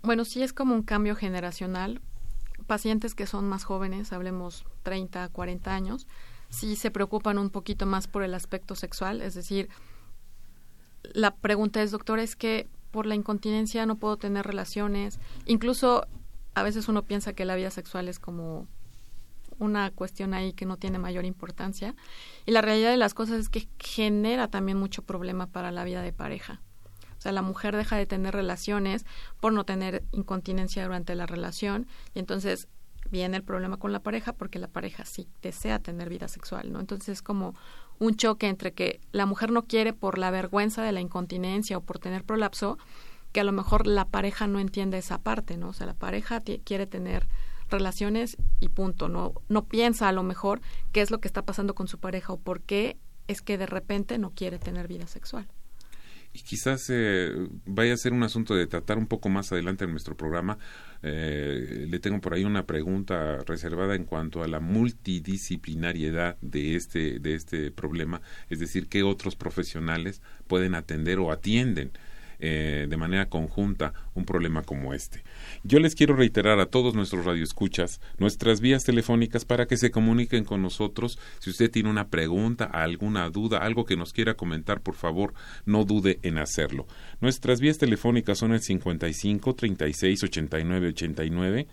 Bueno, 0.02 0.24
sí 0.24 0.42
es 0.42 0.52
como 0.52 0.74
un 0.74 0.82
cambio 0.82 1.14
generacional. 1.14 2.00
Pacientes 2.66 3.14
que 3.14 3.26
son 3.26 3.48
más 3.48 3.62
jóvenes, 3.62 4.12
hablemos 4.12 4.64
30, 4.82 5.28
40 5.28 5.72
años, 5.72 6.08
sí 6.50 6.74
se 6.76 6.90
preocupan 6.90 7.38
un 7.38 7.50
poquito 7.50 7.86
más 7.86 8.08
por 8.08 8.22
el 8.24 8.34
aspecto 8.34 8.74
sexual, 8.74 9.22
es 9.22 9.34
decir, 9.34 9.68
la 11.02 11.34
pregunta 11.36 11.82
es, 11.82 11.90
doctor, 11.90 12.18
es 12.18 12.36
que 12.36 12.68
por 12.90 13.06
la 13.06 13.14
incontinencia 13.14 13.86
no 13.86 13.96
puedo 13.96 14.16
tener 14.16 14.46
relaciones, 14.46 15.20
incluso 15.46 16.06
a 16.54 16.62
veces 16.62 16.88
uno 16.88 17.02
piensa 17.02 17.32
que 17.32 17.44
la 17.44 17.56
vida 17.56 17.70
sexual 17.70 18.08
es 18.08 18.18
como 18.18 18.66
una 19.58 19.90
cuestión 19.90 20.34
ahí 20.34 20.52
que 20.52 20.66
no 20.66 20.76
tiene 20.76 20.98
mayor 20.98 21.24
importancia. 21.24 21.94
Y 22.46 22.52
la 22.52 22.62
realidad 22.62 22.90
de 22.90 22.96
las 22.96 23.14
cosas 23.14 23.40
es 23.40 23.48
que 23.48 23.68
genera 23.78 24.48
también 24.48 24.78
mucho 24.78 25.02
problema 25.02 25.46
para 25.46 25.72
la 25.72 25.84
vida 25.84 26.02
de 26.02 26.12
pareja. 26.12 26.60
O 27.18 27.20
sea, 27.20 27.32
la 27.32 27.42
mujer 27.42 27.76
deja 27.76 27.96
de 27.96 28.06
tener 28.06 28.34
relaciones 28.34 29.04
por 29.40 29.52
no 29.52 29.64
tener 29.64 30.04
incontinencia 30.12 30.84
durante 30.84 31.16
la 31.16 31.26
relación 31.26 31.88
y 32.14 32.20
entonces 32.20 32.68
viene 33.10 33.36
el 33.36 33.42
problema 33.42 33.78
con 33.78 33.92
la 33.92 34.00
pareja 34.00 34.32
porque 34.32 34.58
la 34.58 34.68
pareja 34.68 35.04
sí 35.04 35.26
desea 35.42 35.80
tener 35.80 36.08
vida 36.08 36.28
sexual, 36.28 36.72
¿no? 36.72 36.78
Entonces 36.78 37.08
es 37.08 37.22
como 37.22 37.54
un 37.98 38.16
choque 38.16 38.48
entre 38.48 38.72
que 38.72 39.00
la 39.12 39.26
mujer 39.26 39.50
no 39.50 39.64
quiere 39.64 39.92
por 39.92 40.18
la 40.18 40.30
vergüenza 40.30 40.82
de 40.82 40.92
la 40.92 41.00
incontinencia 41.00 41.78
o 41.78 41.80
por 41.80 41.98
tener 41.98 42.24
prolapso, 42.24 42.78
que 43.32 43.40
a 43.40 43.44
lo 43.44 43.52
mejor 43.52 43.86
la 43.86 44.06
pareja 44.06 44.46
no 44.46 44.58
entiende 44.58 44.98
esa 44.98 45.18
parte, 45.18 45.56
¿no? 45.56 45.68
O 45.68 45.72
sea, 45.72 45.86
la 45.86 45.94
pareja 45.94 46.42
quiere 46.64 46.86
tener 46.86 47.26
relaciones 47.68 48.36
y 48.60 48.68
punto. 48.68 49.08
No, 49.08 49.34
no 49.48 49.64
piensa 49.64 50.08
a 50.08 50.12
lo 50.12 50.22
mejor 50.22 50.60
qué 50.92 51.00
es 51.00 51.10
lo 51.10 51.20
que 51.20 51.28
está 51.28 51.42
pasando 51.42 51.74
con 51.74 51.88
su 51.88 51.98
pareja 51.98 52.32
o 52.32 52.38
por 52.38 52.62
qué 52.62 52.96
es 53.26 53.42
que 53.42 53.58
de 53.58 53.66
repente 53.66 54.18
no 54.18 54.30
quiere 54.30 54.58
tener 54.58 54.88
vida 54.88 55.06
sexual. 55.06 55.48
Y 56.32 56.40
quizás 56.40 56.88
eh, 56.90 57.32
vaya 57.64 57.94
a 57.94 57.96
ser 57.96 58.12
un 58.12 58.22
asunto 58.22 58.54
de 58.54 58.66
tratar 58.66 58.98
un 58.98 59.06
poco 59.06 59.28
más 59.28 59.50
adelante 59.50 59.84
en 59.84 59.90
nuestro 59.90 60.16
programa. 60.16 60.58
Eh, 61.02 61.86
le 61.88 61.98
tengo 61.98 62.20
por 62.20 62.34
ahí 62.34 62.44
una 62.44 62.66
pregunta 62.66 63.38
reservada 63.46 63.94
en 63.94 64.04
cuanto 64.04 64.42
a 64.42 64.48
la 64.48 64.60
multidisciplinariedad 64.60 66.36
de 66.40 66.76
este, 66.76 67.18
de 67.18 67.34
este 67.34 67.70
problema, 67.70 68.20
es 68.50 68.58
decir, 68.58 68.88
qué 68.88 69.02
otros 69.02 69.36
profesionales 69.36 70.22
pueden 70.46 70.74
atender 70.74 71.18
o 71.18 71.30
atienden 71.30 71.92
eh, 72.40 72.86
de 72.88 72.96
manera 72.96 73.28
conjunta 73.28 73.92
un 74.14 74.24
problema 74.24 74.62
como 74.62 74.94
este. 74.94 75.24
Yo 75.64 75.78
les 75.80 75.94
quiero 75.94 76.14
reiterar 76.14 76.60
a 76.60 76.66
todos 76.66 76.94
nuestros 76.94 77.24
radioescuchas 77.24 78.00
nuestras 78.18 78.60
vías 78.60 78.84
telefónicas 78.84 79.44
para 79.44 79.66
que 79.66 79.76
se 79.76 79.90
comuniquen 79.90 80.44
con 80.44 80.62
nosotros. 80.62 81.18
Si 81.40 81.50
usted 81.50 81.70
tiene 81.70 81.90
una 81.90 82.08
pregunta, 82.08 82.64
alguna 82.64 83.28
duda, 83.30 83.58
algo 83.58 83.84
que 83.84 83.96
nos 83.96 84.12
quiera 84.12 84.34
comentar, 84.34 84.80
por 84.80 84.94
favor, 84.94 85.34
no 85.64 85.84
dude 85.84 86.18
en 86.22 86.38
hacerlo. 86.38 86.86
Nuestras 87.20 87.60
vías 87.60 87.78
telefónicas 87.78 88.38
son 88.38 88.52
el 88.52 88.60
55 88.60 89.54
36 89.54 90.22
89 90.24 90.88
89 90.88 91.66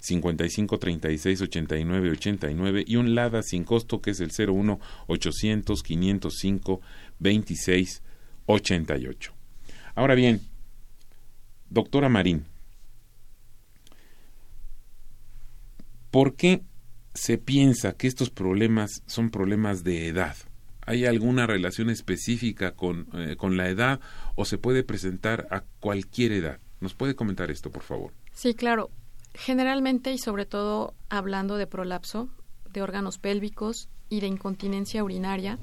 55 0.00 0.78
36 0.78 1.42
89 1.42 2.10
89 2.10 2.84
y 2.86 2.96
un 2.96 3.14
LADA 3.14 3.42
sin 3.42 3.64
costo 3.64 4.00
que 4.00 4.10
es 4.10 4.20
el 4.20 4.30
01 4.30 4.80
800 5.06 5.82
505 5.82 6.80
26 7.18 8.02
88. 8.46 9.39
Ahora 10.00 10.14
bien, 10.14 10.40
doctora 11.68 12.08
Marín, 12.08 12.46
¿por 16.10 16.36
qué 16.36 16.62
se 17.12 17.36
piensa 17.36 17.92
que 17.92 18.06
estos 18.06 18.30
problemas 18.30 19.02
son 19.04 19.28
problemas 19.28 19.84
de 19.84 20.08
edad? 20.08 20.36
¿Hay 20.86 21.04
alguna 21.04 21.46
relación 21.46 21.90
específica 21.90 22.72
con, 22.72 23.08
eh, 23.12 23.36
con 23.36 23.58
la 23.58 23.68
edad 23.68 24.00
o 24.36 24.46
se 24.46 24.56
puede 24.56 24.84
presentar 24.84 25.46
a 25.50 25.64
cualquier 25.80 26.32
edad? 26.32 26.60
¿Nos 26.80 26.94
puede 26.94 27.14
comentar 27.14 27.50
esto, 27.50 27.70
por 27.70 27.82
favor? 27.82 28.14
Sí, 28.32 28.54
claro. 28.54 28.88
Generalmente 29.34 30.14
y 30.14 30.16
sobre 30.16 30.46
todo 30.46 30.94
hablando 31.10 31.58
de 31.58 31.66
prolapso, 31.66 32.30
de 32.72 32.80
órganos 32.80 33.18
pélvicos 33.18 33.90
y 34.08 34.20
de 34.20 34.28
incontinencia 34.28 35.04
urinaria, 35.04 35.58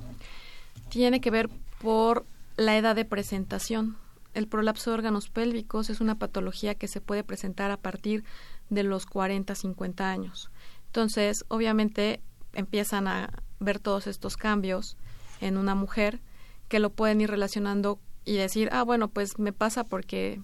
tiene 0.89 1.21
que 1.21 1.31
ver 1.31 1.49
por 1.81 2.23
la 2.55 2.77
edad 2.77 2.95
de 2.95 3.03
presentación 3.03 3.97
el 4.37 4.47
prolapso 4.47 4.91
de 4.91 4.93
órganos 4.93 5.29
pélvicos 5.29 5.89
es 5.89 5.99
una 5.99 6.19
patología 6.19 6.75
que 6.75 6.87
se 6.87 7.01
puede 7.01 7.23
presentar 7.23 7.71
a 7.71 7.77
partir 7.77 8.23
de 8.69 8.83
los 8.83 9.07
40, 9.07 9.55
50 9.55 10.11
años. 10.11 10.51
Entonces, 10.85 11.43
obviamente, 11.47 12.21
empiezan 12.53 13.07
a 13.07 13.31
ver 13.59 13.79
todos 13.79 14.05
estos 14.05 14.37
cambios 14.37 14.95
en 15.41 15.57
una 15.57 15.73
mujer 15.73 16.21
que 16.67 16.79
lo 16.79 16.91
pueden 16.91 17.19
ir 17.19 17.31
relacionando 17.31 17.99
y 18.25 18.35
decir, 18.35 18.69
ah, 18.71 18.83
bueno, 18.83 19.07
pues 19.07 19.39
me 19.39 19.53
pasa 19.53 19.85
porque 19.85 20.39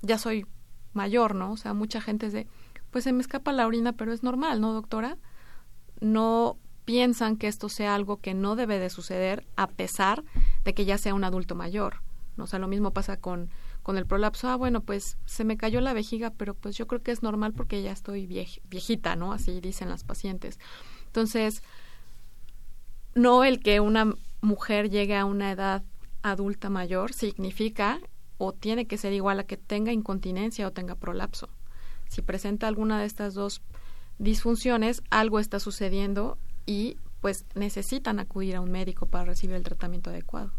ya 0.00 0.16
soy 0.16 0.46
mayor, 0.94 1.34
¿no? 1.34 1.52
O 1.52 1.56
sea, 1.58 1.74
mucha 1.74 2.00
gente 2.00 2.26
dice, 2.26 2.46
pues 2.90 3.04
se 3.04 3.12
me 3.12 3.20
escapa 3.20 3.52
la 3.52 3.66
orina, 3.66 3.92
pero 3.92 4.14
es 4.14 4.22
normal, 4.22 4.62
¿no, 4.62 4.72
doctora? 4.72 5.18
No 6.00 6.56
piensan 6.86 7.36
que 7.36 7.48
esto 7.48 7.68
sea 7.68 7.94
algo 7.94 8.16
que 8.16 8.32
no 8.32 8.56
debe 8.56 8.78
de 8.78 8.88
suceder 8.88 9.46
a 9.56 9.66
pesar 9.66 10.24
de 10.64 10.72
que 10.72 10.86
ya 10.86 10.96
sea 10.96 11.12
un 11.12 11.24
adulto 11.24 11.54
mayor. 11.54 12.05
O 12.38 12.46
sea, 12.46 12.58
lo 12.58 12.68
mismo 12.68 12.92
pasa 12.92 13.16
con, 13.16 13.50
con 13.82 13.96
el 13.96 14.06
prolapso. 14.06 14.48
Ah, 14.48 14.56
bueno, 14.56 14.82
pues 14.82 15.16
se 15.24 15.44
me 15.44 15.56
cayó 15.56 15.80
la 15.80 15.94
vejiga, 15.94 16.30
pero 16.30 16.54
pues 16.54 16.76
yo 16.76 16.86
creo 16.86 17.02
que 17.02 17.12
es 17.12 17.22
normal 17.22 17.52
porque 17.54 17.82
ya 17.82 17.92
estoy 17.92 18.26
viejita, 18.26 19.16
¿no? 19.16 19.32
Así 19.32 19.60
dicen 19.60 19.88
las 19.88 20.04
pacientes. 20.04 20.58
Entonces, 21.06 21.62
no 23.14 23.44
el 23.44 23.60
que 23.60 23.80
una 23.80 24.14
mujer 24.40 24.90
llegue 24.90 25.16
a 25.16 25.24
una 25.24 25.50
edad 25.50 25.82
adulta 26.22 26.68
mayor 26.68 27.12
significa 27.12 28.00
o 28.38 28.52
tiene 28.52 28.86
que 28.86 28.98
ser 28.98 29.12
igual 29.12 29.40
a 29.40 29.44
que 29.44 29.56
tenga 29.56 29.92
incontinencia 29.92 30.66
o 30.66 30.72
tenga 30.72 30.94
prolapso. 30.94 31.48
Si 32.08 32.22
presenta 32.22 32.68
alguna 32.68 33.00
de 33.00 33.06
estas 33.06 33.34
dos 33.34 33.62
disfunciones, 34.18 35.02
algo 35.10 35.38
está 35.38 35.58
sucediendo 35.58 36.38
y 36.66 36.98
pues 37.20 37.46
necesitan 37.54 38.18
acudir 38.18 38.56
a 38.56 38.60
un 38.60 38.70
médico 38.70 39.06
para 39.06 39.24
recibir 39.24 39.56
el 39.56 39.62
tratamiento 39.62 40.10
adecuado 40.10 40.52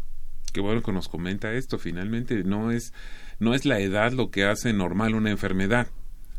qué 0.52 0.60
bueno 0.60 0.82
que 0.82 0.92
nos 0.92 1.08
comenta 1.08 1.52
esto. 1.52 1.78
Finalmente 1.78 2.44
no 2.44 2.70
es 2.70 2.92
no 3.38 3.54
es 3.54 3.64
la 3.64 3.80
edad 3.80 4.12
lo 4.12 4.30
que 4.30 4.44
hace 4.44 4.72
normal 4.72 5.14
una 5.14 5.30
enfermedad. 5.30 5.88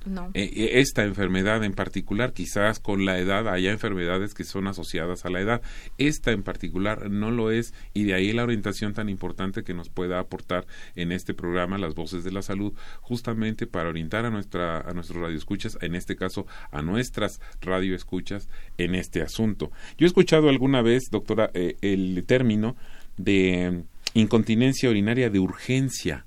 No. 0.06 0.32
Eh, 0.34 0.50
eh, 0.56 0.70
esta 0.80 1.04
enfermedad 1.04 1.64
en 1.64 1.74
particular, 1.74 2.32
quizás 2.32 2.80
con 2.80 3.06
la 3.06 3.20
edad 3.20 3.50
haya 3.50 3.72
enfermedades 3.72 4.34
que 4.34 4.46
son 4.46 4.68
asociadas 4.68 5.26
a 5.26 5.30
la 5.30 5.42
edad. 5.42 5.62
Esta 5.98 6.32
en 6.32 6.44
particular 6.44 7.12
no 7.12 7.32
lo 7.32 7.52
es 7.52 7.74
y 7.94 8.04
de 8.04 8.14
ahí 8.14 8.32
la 8.32 8.44
orientación 8.44 8.94
tan 8.94 9.10
importante 9.10 9.64
que 9.64 9.74
nos 9.74 9.90
pueda 9.90 10.20
aportar 10.20 10.66
en 10.96 11.12
este 11.12 11.34
programa 11.34 11.78
Las 11.78 11.96
Voces 11.96 12.24
de 12.24 12.32
la 12.32 12.42
Salud, 12.42 12.74
justamente 13.02 13.68
para 13.68 13.90
orientar 13.90 14.26
a 14.26 14.30
nuestra 14.30 14.80
a 14.80 14.94
nuestros 14.94 15.22
radioescuchas, 15.22 15.78
en 15.82 15.96
este 15.96 16.16
caso 16.16 16.48
a 16.72 16.82
nuestras 16.82 17.42
radioescuchas 17.60 18.48
en 18.78 18.96
este 18.96 19.22
asunto. 19.22 19.70
Yo 19.98 20.06
he 20.06 20.08
escuchado 20.08 20.48
alguna 20.48 20.82
vez, 20.82 21.10
doctora, 21.12 21.52
eh, 21.54 21.76
el 21.82 22.24
término 22.26 22.78
de 23.18 23.84
incontinencia 24.14 24.90
urinaria 24.90 25.30
de 25.30 25.40
urgencia 25.40 26.26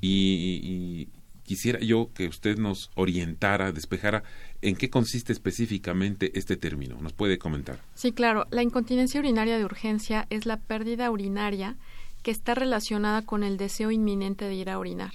y, 0.00 1.08
quisiera 1.44 1.80
yo 1.80 2.10
que 2.14 2.28
usted 2.28 2.56
nos 2.56 2.90
orientara, 2.94 3.72
despejara 3.72 4.22
en 4.62 4.76
qué 4.76 4.88
consiste 4.90 5.32
específicamente 5.32 6.38
este 6.38 6.56
término. 6.56 6.96
¿Nos 7.00 7.12
puede 7.12 7.38
comentar? 7.38 7.80
Sí, 7.94 8.12
claro. 8.12 8.46
La 8.50 8.62
incontinencia 8.62 9.20
urinaria 9.20 9.58
de 9.58 9.64
urgencia 9.64 10.26
es 10.30 10.46
la 10.46 10.56
pérdida 10.56 11.10
urinaria 11.10 11.76
que 12.22 12.30
está 12.30 12.54
relacionada 12.54 13.22
con 13.22 13.42
el 13.42 13.56
deseo 13.56 13.90
inminente 13.90 14.46
de 14.46 14.54
ir 14.54 14.70
a 14.70 14.78
orinar. 14.78 15.12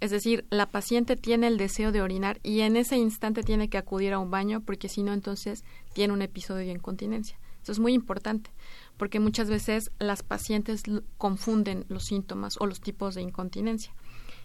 Es 0.00 0.10
decir, 0.10 0.44
la 0.50 0.66
paciente 0.66 1.16
tiene 1.16 1.46
el 1.46 1.56
deseo 1.56 1.92
de 1.92 2.02
orinar 2.02 2.40
y 2.42 2.60
en 2.60 2.76
ese 2.76 2.96
instante 2.96 3.42
tiene 3.42 3.68
que 3.68 3.78
acudir 3.78 4.12
a 4.12 4.18
un 4.18 4.30
baño 4.30 4.60
porque 4.60 4.88
si 4.88 5.02
no, 5.02 5.12
entonces 5.12 5.62
tiene 5.92 6.12
un 6.12 6.22
episodio 6.22 6.66
de 6.66 6.72
incontinencia. 6.72 7.38
Eso 7.62 7.72
es 7.72 7.78
muy 7.78 7.92
importante 7.92 8.50
porque 9.00 9.18
muchas 9.18 9.48
veces 9.48 9.90
las 9.98 10.22
pacientes 10.22 10.82
confunden 11.16 11.86
los 11.88 12.04
síntomas 12.04 12.58
o 12.60 12.66
los 12.66 12.82
tipos 12.82 13.14
de 13.14 13.22
incontinencia. 13.22 13.94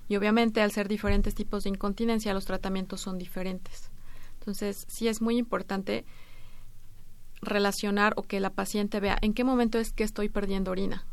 Y 0.07 0.15
obviamente 0.15 0.61
al 0.61 0.71
ser 0.71 0.87
diferentes 0.87 1.35
tipos 1.35 1.65
de 1.65 1.71
incontinencia, 1.71 2.33
los 2.33 2.45
tratamientos 2.45 3.01
son 3.01 3.17
diferentes. 3.17 3.91
Entonces, 4.39 4.85
sí 4.87 5.09
es 5.09 5.21
muy 5.21 5.35
importante 5.35 6.05
relacionar 7.41 8.13
o 8.15 8.23
que 8.23 8.39
la 8.39 8.49
paciente 8.49 9.01
vea 9.01 9.17
en 9.21 9.33
qué 9.33 9.43
momento 9.43 9.77
es 9.77 9.91
que 9.91 10.05
estoy 10.05 10.29
perdiendo 10.29 10.71
orina. 10.71 11.05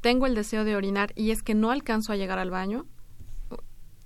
Tengo 0.00 0.24
el 0.24 0.34
deseo 0.34 0.64
de 0.64 0.74
orinar 0.74 1.12
y 1.14 1.30
es 1.30 1.42
que 1.42 1.54
no 1.54 1.72
alcanzo 1.72 2.14
a 2.14 2.16
llegar 2.16 2.38
al 2.38 2.50
baño. 2.50 2.86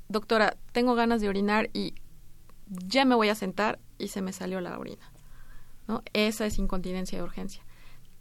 Doctora, 0.09 0.57
tengo 0.73 0.97
ganas 0.97 1.21
de 1.21 1.29
orinar 1.29 1.71
y 1.73 1.95
ya 2.67 3.05
me 3.05 3.15
voy 3.15 3.29
a 3.29 3.37
sentar 3.37 3.79
y 3.97 4.09
se 4.09 4.23
me 4.23 4.33
salió 4.33 4.61
la 4.61 4.77
orina. 4.77 5.09
¿no? 5.87 6.03
Esa 6.15 6.47
es 6.47 6.59
incontinencia 6.59 7.17
de 7.17 7.23
urgencia. 7.23 7.63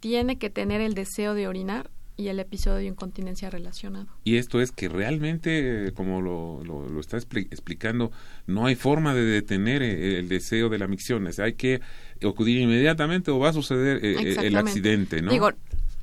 Tiene 0.00 0.38
que 0.38 0.50
tener 0.50 0.80
el 0.80 0.94
deseo 0.94 1.34
de 1.34 1.48
orinar 1.48 1.90
y 2.16 2.28
el 2.28 2.40
episodio 2.40 2.78
de 2.78 2.86
incontinencia 2.86 3.50
relacionado. 3.50 4.06
Y 4.24 4.36
esto 4.36 4.60
es 4.60 4.72
que 4.72 4.88
realmente, 4.88 5.92
como 5.94 6.22
lo, 6.22 6.64
lo, 6.64 6.98
está 6.98 7.18
explicando, 7.18 8.10
no 8.46 8.66
hay 8.66 8.74
forma 8.74 9.14
de 9.14 9.22
detener 9.22 9.82
eh, 9.82 10.18
el 10.18 10.28
deseo 10.28 10.70
de 10.70 10.78
la 10.78 10.86
micción. 10.86 11.28
hay 11.38 11.52
que 11.54 11.80
acudir 12.26 12.58
inmediatamente 12.58 13.30
o 13.30 13.38
va 13.38 13.50
a 13.50 13.52
suceder 13.52 14.02
eh, 14.04 14.16
eh, 14.18 14.46
el 14.46 14.56
accidente, 14.56 15.20
¿no? 15.20 15.30
Digo, 15.30 15.50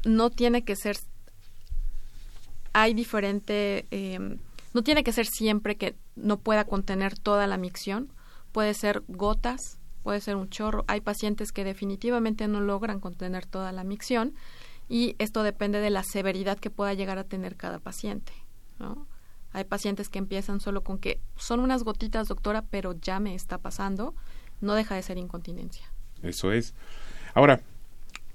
no 0.05 0.29
tiene 0.29 0.63
que 0.63 0.75
ser... 0.75 0.97
Hay 2.73 2.93
diferente... 2.93 3.85
no 4.73 4.83
tiene 4.83 5.03
que 5.03 5.13
ser 5.13 5.25
siempre 5.25 5.77
que 5.77 5.95
no 6.15 6.39
pueda 6.39 6.65
contener 6.65 7.17
toda 7.17 7.47
la 7.47 7.57
micción. 7.57 8.09
Puede 8.51 8.75
ser 8.75 9.01
gotas, 9.07 9.79
puede 10.03 10.22
ser 10.22 10.36
un 10.36 10.50
chorro. 10.50 10.83
Hay 10.88 11.01
pacientes 11.01 11.51
que 11.51 11.63
definitivamente 11.63 12.48
no 12.48 12.62
logran 12.62 13.00
contener 13.00 13.45
toda 13.45 13.72
la 13.72 13.83
micción 13.83 14.33
y 14.89 15.15
esto 15.17 15.43
depende 15.43 15.79
de 15.79 15.89
la 15.89 16.03
severidad 16.03 16.60
que 16.60 16.69
pueda 16.69 16.93
llegar 16.93 17.17
a 17.17 17.24
tener 17.24 17.55
cada 17.55 17.79
paciente. 17.79 18.33
¿no? 18.79 19.07
Hay 19.53 19.63
pacientes 19.63 20.10
que 20.10 20.19
empiezan 20.19 20.60
solo 20.60 20.81
con 20.81 20.98
que 20.98 21.19
son 21.38 21.60
unas 21.60 21.83
gotitas, 21.83 22.27
doctora, 22.27 22.63
pero 22.69 22.93
ya 22.93 23.19
me 23.19 23.33
está 23.36 23.57
pasando. 23.57 24.13
No 24.62 24.75
deja 24.75 24.95
de 24.95 25.03
ser 25.03 25.17
incontinencia. 25.17 25.91
Eso 26.22 26.51
es. 26.51 26.74
Ahora, 27.33 27.62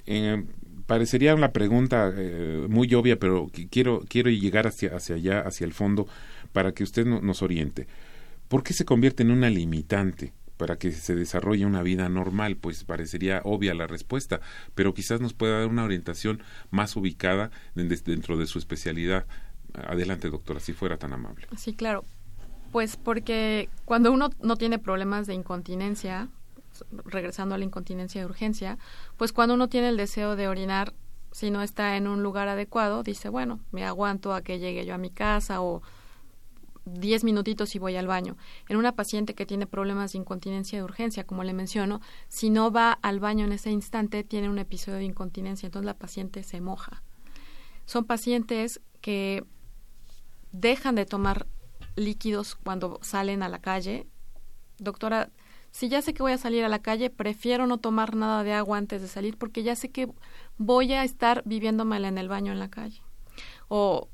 eh, 0.06 0.44
parecería 0.86 1.34
una 1.34 1.52
pregunta 1.52 2.12
eh, 2.16 2.66
muy 2.68 2.92
obvia, 2.94 3.18
pero 3.18 3.50
quiero, 3.70 4.02
quiero 4.08 4.30
llegar 4.30 4.66
hacia, 4.66 4.96
hacia 4.96 5.16
allá, 5.16 5.40
hacia 5.40 5.64
el 5.64 5.72
fondo, 5.72 6.06
para 6.52 6.72
que 6.72 6.82
usted 6.82 7.04
nos 7.06 7.42
oriente. 7.42 7.86
¿Por 8.48 8.62
qué 8.62 8.72
se 8.72 8.84
convierte 8.84 9.22
en 9.22 9.30
una 9.30 9.50
limitante? 9.50 10.32
Para 10.58 10.76
que 10.76 10.92
se 10.92 11.14
desarrolle 11.14 11.64
una 11.64 11.82
vida 11.82 12.08
normal, 12.10 12.56
pues 12.56 12.84
parecería 12.84 13.40
obvia 13.44 13.72
la 13.72 13.86
respuesta, 13.86 14.40
pero 14.74 14.92
quizás 14.92 15.20
nos 15.22 15.32
pueda 15.32 15.60
dar 15.60 15.68
una 15.68 15.84
orientación 15.84 16.42
más 16.70 16.94
ubicada 16.96 17.50
dentro 17.74 18.36
de 18.36 18.46
su 18.46 18.58
especialidad. 18.58 19.24
Adelante, 19.72 20.28
doctora, 20.28 20.60
si 20.60 20.72
fuera 20.74 20.98
tan 20.98 21.12
amable. 21.12 21.46
Sí, 21.56 21.72
claro. 21.72 22.04
Pues 22.72 22.96
porque 22.96 23.70
cuando 23.86 24.12
uno 24.12 24.30
no 24.42 24.56
tiene 24.56 24.78
problemas 24.78 25.26
de 25.26 25.34
incontinencia, 25.34 26.28
regresando 27.04 27.54
a 27.54 27.58
la 27.58 27.64
incontinencia 27.64 28.20
de 28.20 28.26
urgencia, 28.26 28.78
pues 29.16 29.32
cuando 29.32 29.54
uno 29.54 29.68
tiene 29.68 29.88
el 29.88 29.96
deseo 29.96 30.36
de 30.36 30.48
orinar, 30.48 30.92
si 31.32 31.50
no 31.50 31.62
está 31.62 31.96
en 31.96 32.06
un 32.08 32.22
lugar 32.22 32.48
adecuado, 32.48 33.02
dice, 33.02 33.28
bueno, 33.28 33.60
me 33.70 33.84
aguanto 33.84 34.34
a 34.34 34.42
que 34.42 34.58
llegue 34.58 34.84
yo 34.84 34.94
a 34.94 34.98
mi 34.98 35.10
casa 35.10 35.60
o 35.60 35.82
10 36.92 37.24
minutitos 37.24 37.74
y 37.74 37.78
voy 37.78 37.96
al 37.96 38.06
baño. 38.06 38.36
En 38.68 38.76
una 38.76 38.92
paciente 38.92 39.34
que 39.34 39.46
tiene 39.46 39.66
problemas 39.66 40.12
de 40.12 40.18
incontinencia 40.18 40.78
de 40.78 40.84
urgencia, 40.84 41.24
como 41.24 41.44
le 41.44 41.52
menciono, 41.52 42.00
si 42.28 42.50
no 42.50 42.70
va 42.70 42.92
al 42.92 43.20
baño 43.20 43.44
en 43.44 43.52
ese 43.52 43.70
instante, 43.70 44.24
tiene 44.24 44.48
un 44.48 44.58
episodio 44.58 44.98
de 44.98 45.04
incontinencia, 45.04 45.66
entonces 45.66 45.86
la 45.86 45.98
paciente 45.98 46.42
se 46.42 46.60
moja. 46.60 47.02
Son 47.86 48.04
pacientes 48.04 48.80
que 49.00 49.44
dejan 50.52 50.94
de 50.94 51.06
tomar 51.06 51.46
líquidos 51.96 52.54
cuando 52.54 52.98
salen 53.02 53.42
a 53.42 53.48
la 53.48 53.60
calle. 53.60 54.06
Doctora, 54.78 55.30
si 55.70 55.88
ya 55.88 56.02
sé 56.02 56.14
que 56.14 56.22
voy 56.22 56.32
a 56.32 56.38
salir 56.38 56.64
a 56.64 56.68
la 56.68 56.80
calle, 56.80 57.10
prefiero 57.10 57.66
no 57.66 57.78
tomar 57.78 58.16
nada 58.16 58.42
de 58.42 58.52
agua 58.52 58.78
antes 58.78 59.02
de 59.02 59.08
salir 59.08 59.36
porque 59.36 59.62
ya 59.62 59.76
sé 59.76 59.90
que 59.90 60.08
voy 60.56 60.92
a 60.92 61.04
estar 61.04 61.42
viviéndomela 61.44 62.08
en 62.08 62.18
el 62.18 62.28
baño 62.28 62.52
en 62.52 62.58
la 62.58 62.70
calle. 62.70 63.02
O 63.68 64.08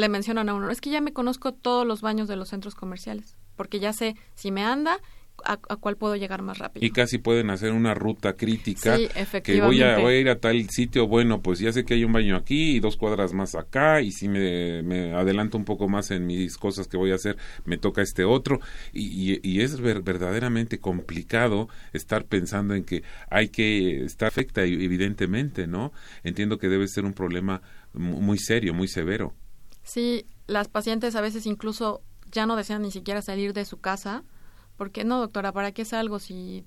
le 0.00 0.08
mencionan 0.08 0.48
a 0.48 0.54
uno, 0.54 0.70
es 0.70 0.80
que 0.80 0.90
ya 0.90 1.00
me 1.00 1.12
conozco 1.12 1.52
todos 1.52 1.86
los 1.86 2.00
baños 2.00 2.28
de 2.28 2.36
los 2.36 2.48
centros 2.48 2.74
comerciales, 2.74 3.36
porque 3.56 3.78
ya 3.78 3.92
sé 3.92 4.16
si 4.34 4.50
me 4.50 4.64
anda, 4.64 4.98
a, 5.44 5.56
cuál 5.56 5.96
puedo 5.96 6.16
llegar 6.16 6.42
más 6.42 6.58
rápido. 6.58 6.84
Y 6.84 6.90
casi 6.90 7.18
pueden 7.18 7.50
hacer 7.50 7.72
una 7.72 7.94
ruta 7.94 8.34
crítica 8.34 8.96
que 9.42 9.60
voy 9.60 9.82
a, 9.82 9.98
voy 9.98 10.14
a, 10.14 10.20
ir 10.20 10.28
a 10.28 10.38
tal 10.38 10.68
sitio, 10.70 11.06
bueno, 11.06 11.40
pues 11.40 11.58
ya 11.58 11.72
sé 11.72 11.84
que 11.84 11.94
hay 11.94 12.04
un 12.04 12.12
baño 12.12 12.36
aquí 12.36 12.76
y 12.76 12.80
dos 12.80 12.96
cuadras 12.96 13.32
más 13.32 13.54
acá 13.54 14.00
y 14.00 14.12
si 14.12 14.28
me, 14.28 14.82
me 14.82 15.14
adelanto 15.14 15.56
un 15.56 15.64
poco 15.64 15.88
más 15.88 16.10
en 16.10 16.26
mis 16.26 16.56
cosas 16.56 16.88
que 16.88 16.96
voy 16.96 17.12
a 17.12 17.16
hacer, 17.16 17.36
me 17.64 17.78
toca 17.78 18.02
este 18.02 18.24
otro 18.24 18.60
y, 18.92 19.40
y, 19.48 19.60
es 19.60 19.80
verdaderamente 19.80 20.78
complicado 20.78 21.68
estar 21.92 22.24
pensando 22.24 22.74
en 22.74 22.84
que 22.84 23.02
hay 23.28 23.48
que 23.48 24.04
estar 24.04 24.28
afecta 24.28 24.62
evidentemente, 24.62 25.66
¿no? 25.66 25.92
Entiendo 26.22 26.58
que 26.58 26.68
debe 26.68 26.86
ser 26.88 27.04
un 27.04 27.12
problema 27.12 27.62
muy 27.92 28.38
serio, 28.38 28.74
muy 28.74 28.88
severo. 28.88 29.34
Sí, 29.82 30.26
las 30.46 30.68
pacientes 30.68 31.16
a 31.16 31.20
veces 31.20 31.46
incluso 31.46 32.02
ya 32.30 32.46
no 32.46 32.56
desean 32.56 32.82
ni 32.82 32.90
siquiera 32.90 33.22
salir 33.22 33.52
de 33.52 33.64
su 33.64 33.80
casa, 33.80 34.22
porque 34.76 35.04
no, 35.04 35.18
doctora, 35.18 35.52
¿para 35.52 35.72
qué 35.72 35.84
salgo 35.84 36.18
si 36.18 36.64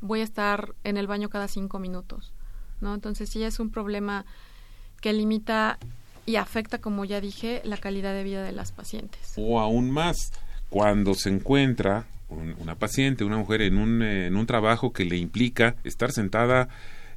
voy 0.00 0.20
a 0.20 0.24
estar 0.24 0.74
en 0.84 0.96
el 0.96 1.06
baño 1.06 1.28
cada 1.28 1.48
cinco 1.48 1.78
minutos? 1.78 2.32
¿No? 2.80 2.94
Entonces 2.94 3.28
sí 3.30 3.42
es 3.42 3.60
un 3.60 3.70
problema 3.70 4.24
que 5.00 5.12
limita 5.12 5.78
y 6.26 6.36
afecta, 6.36 6.80
como 6.80 7.04
ya 7.04 7.20
dije, 7.20 7.60
la 7.64 7.76
calidad 7.76 8.14
de 8.14 8.24
vida 8.24 8.42
de 8.42 8.52
las 8.52 8.72
pacientes. 8.72 9.34
O 9.36 9.60
aún 9.60 9.90
más, 9.90 10.32
cuando 10.68 11.14
se 11.14 11.30
encuentra 11.30 12.06
una 12.28 12.76
paciente, 12.76 13.24
una 13.24 13.36
mujer 13.38 13.62
en 13.62 13.76
un, 13.76 14.02
en 14.02 14.36
un 14.36 14.46
trabajo 14.46 14.92
que 14.92 15.04
le 15.04 15.16
implica 15.16 15.76
estar 15.84 16.12
sentada 16.12 16.68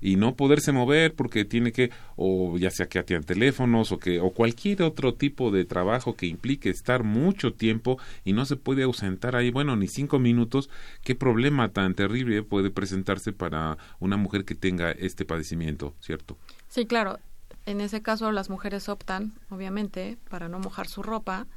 y 0.03 0.17
no 0.17 0.35
poderse 0.35 0.73
mover 0.73 1.15
porque 1.15 1.45
tiene 1.45 1.71
que 1.71 1.89
o 2.17 2.57
ya 2.57 2.69
sea 2.69 2.87
que 2.87 2.99
atienda 2.99 3.25
teléfonos 3.25 3.93
o 3.93 3.99
que 3.99 4.19
o 4.19 4.31
cualquier 4.31 4.83
otro 4.83 5.13
tipo 5.13 5.49
de 5.49 5.63
trabajo 5.63 6.15
que 6.17 6.25
implique 6.25 6.69
estar 6.69 7.03
mucho 7.03 7.53
tiempo 7.53 7.97
y 8.25 8.33
no 8.33 8.45
se 8.45 8.57
puede 8.57 8.83
ausentar 8.83 9.37
ahí. 9.37 9.49
Bueno 9.49 9.77
ni 9.77 9.87
cinco 9.87 10.19
minutos 10.19 10.69
qué 11.03 11.15
problema 11.15 11.69
tan 11.69 11.95
terrible 11.95 12.43
puede 12.43 12.69
presentarse 12.69 13.31
para 13.31 13.77
una 13.99 14.17
mujer 14.17 14.43
que 14.43 14.55
tenga 14.55 14.91
este 14.91 15.25
padecimiento 15.25 15.95
cierto 15.99 16.37
sí 16.67 16.85
claro. 16.85 17.19
En 17.65 17.79
ese 17.79 18.01
caso 18.01 18.29
las 18.33 18.49
mujeres 18.49 18.89
optan 18.89 19.33
obviamente 19.49 20.17
para 20.29 20.49
no 20.49 20.59
mojar 20.59 20.89
su 20.89 21.01
ropa 21.01 21.47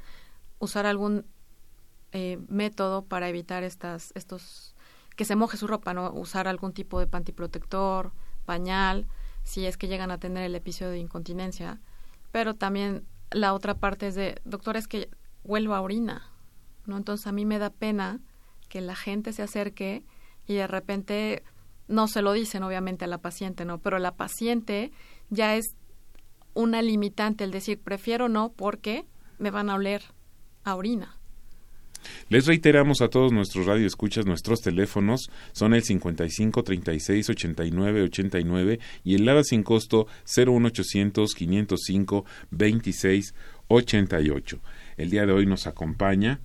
usar 0.59 0.85
algún 0.85 1.25
eh, 2.13 2.39
método 2.47 3.03
para 3.03 3.27
evitar 3.27 3.63
estas 3.63 4.13
estos 4.15 4.73
que 5.17 5.25
se 5.25 5.35
moje 5.35 5.57
su 5.57 5.67
ropa 5.67 5.93
no 5.93 6.13
usar 6.13 6.47
algún 6.47 6.71
tipo 6.71 7.01
de 7.01 7.07
pantiprotector 7.07 8.13
pañal, 8.47 9.05
si 9.43 9.65
es 9.65 9.77
que 9.77 9.87
llegan 9.87 10.09
a 10.09 10.17
tener 10.17 10.43
el 10.43 10.55
episodio 10.55 10.91
de 10.91 10.99
incontinencia. 10.99 11.79
Pero 12.31 12.55
también 12.55 13.05
la 13.29 13.53
otra 13.53 13.75
parte 13.75 14.07
es 14.07 14.15
de, 14.15 14.41
doctor, 14.45 14.77
es 14.77 14.87
que 14.87 15.09
vuelvo 15.43 15.75
a 15.75 15.81
orina, 15.81 16.31
¿no? 16.85 16.97
Entonces 16.97 17.27
a 17.27 17.33
mí 17.33 17.45
me 17.45 17.59
da 17.59 17.69
pena 17.69 18.21
que 18.69 18.81
la 18.81 18.95
gente 18.95 19.33
se 19.33 19.43
acerque 19.43 20.03
y 20.45 20.55
de 20.55 20.67
repente 20.67 21.43
no 21.87 22.07
se 22.07 22.21
lo 22.21 22.31
dicen 22.31 22.63
obviamente 22.63 23.05
a 23.05 23.07
la 23.07 23.19
paciente, 23.19 23.65
¿no? 23.65 23.79
Pero 23.79 23.99
la 23.99 24.15
paciente 24.15 24.91
ya 25.29 25.55
es 25.55 25.75
una 26.53 26.81
limitante 26.81 27.43
el 27.43 27.51
decir 27.51 27.81
prefiero 27.81 28.29
no 28.29 28.51
porque 28.53 29.05
me 29.39 29.51
van 29.51 29.69
a 29.69 29.75
oler 29.75 30.03
a 30.63 30.75
orina. 30.75 31.16
Les 32.29 32.45
reiteramos 32.45 33.01
a 33.01 33.09
todos 33.09 33.31
nuestros 33.31 33.65
radioescuchas 33.65 34.25
nuestros 34.25 34.61
teléfonos 34.61 35.29
son 35.51 35.73
el 35.73 35.83
55 35.83 36.63
36 36.63 37.29
89 37.29 38.01
89 38.03 38.79
y 39.03 39.15
el 39.15 39.25
LADA 39.25 39.43
sin 39.43 39.63
costo 39.63 40.07
01800 40.35 41.33
505 41.33 42.25
26 42.51 43.33
88. 43.67 44.59
El 44.97 45.09
día 45.09 45.25
de 45.25 45.33
hoy 45.33 45.45
nos 45.45 45.67
acompaña 45.67 46.39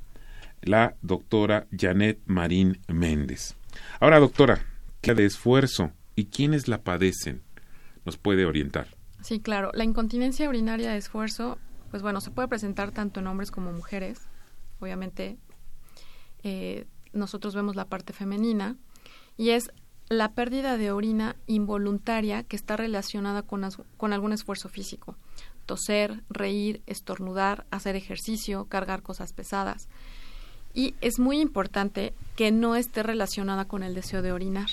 la 0.62 0.96
doctora 1.02 1.66
Janet 1.76 2.20
Marín 2.26 2.80
Méndez. 2.88 3.56
Ahora, 4.00 4.20
doctora, 4.20 4.64
¿qué 5.00 5.14
de 5.14 5.24
esfuerzo 5.24 5.92
y 6.14 6.26
quiénes 6.26 6.68
la 6.68 6.82
padecen? 6.82 7.42
¿Nos 8.04 8.16
puede 8.16 8.44
orientar? 8.44 8.88
Sí, 9.22 9.40
claro. 9.40 9.70
La 9.74 9.84
incontinencia 9.84 10.48
urinaria 10.48 10.90
de 10.90 10.98
esfuerzo, 10.98 11.58
pues 11.90 12.02
bueno, 12.02 12.20
se 12.20 12.30
puede 12.30 12.48
presentar 12.48 12.92
tanto 12.92 13.20
en 13.20 13.26
hombres 13.26 13.50
como 13.50 13.72
mujeres. 13.72 14.20
Obviamente 14.80 15.38
eh, 16.42 16.86
nosotros 17.12 17.54
vemos 17.54 17.76
la 17.76 17.84
parte 17.84 18.12
femenina, 18.12 18.76
y 19.36 19.50
es 19.50 19.70
la 20.08 20.32
pérdida 20.32 20.76
de 20.76 20.92
orina 20.92 21.36
involuntaria 21.46 22.42
que 22.42 22.56
está 22.56 22.76
relacionada 22.76 23.42
con, 23.42 23.66
con 23.96 24.12
algún 24.12 24.32
esfuerzo 24.32 24.68
físico. 24.68 25.16
Toser, 25.66 26.22
reír, 26.28 26.82
estornudar, 26.86 27.66
hacer 27.70 27.96
ejercicio, 27.96 28.66
cargar 28.66 29.02
cosas 29.02 29.32
pesadas. 29.32 29.88
Y 30.74 30.94
es 31.00 31.18
muy 31.18 31.40
importante 31.40 32.14
que 32.36 32.50
no 32.50 32.76
esté 32.76 33.02
relacionada 33.02 33.66
con 33.66 33.82
el 33.82 33.94
deseo 33.94 34.22
de 34.22 34.32
orinar, 34.32 34.68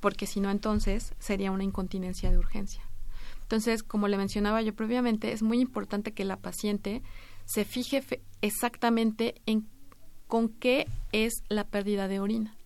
porque 0.00 0.26
si 0.26 0.40
no 0.40 0.50
entonces 0.50 1.14
sería 1.18 1.52
una 1.52 1.64
incontinencia 1.64 2.30
de 2.30 2.38
urgencia. 2.38 2.82
Entonces, 3.42 3.82
como 3.82 4.08
le 4.08 4.16
mencionaba 4.16 4.62
yo 4.62 4.74
previamente, 4.74 5.32
es 5.32 5.42
muy 5.42 5.60
importante 5.60 6.12
que 6.12 6.24
la 6.24 6.38
paciente 6.38 7.02
se 7.44 7.64
fije 7.64 8.02
exactamente 8.40 9.34
en 9.46 9.66
con 10.32 10.48
qué 10.48 10.88
es 11.12 11.44
la 11.50 11.64
pérdida 11.64 12.08
de 12.08 12.18
orina. 12.18 12.56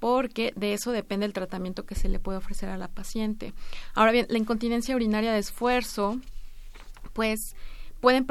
porque 0.00 0.52
de 0.56 0.74
eso 0.74 0.90
depende 0.90 1.26
el 1.26 1.32
tratamiento 1.32 1.86
que 1.86 1.94
se 1.94 2.08
le 2.08 2.18
puede 2.18 2.38
ofrecer 2.38 2.68
a 2.70 2.76
la 2.76 2.88
paciente. 2.88 3.52
Ahora 3.94 4.10
bien, 4.10 4.26
la 4.28 4.38
incontinencia 4.38 4.96
urinaria 4.96 5.32
de 5.32 5.38
esfuerzo, 5.38 6.20
pues 7.12 7.54
puede, 8.00 8.24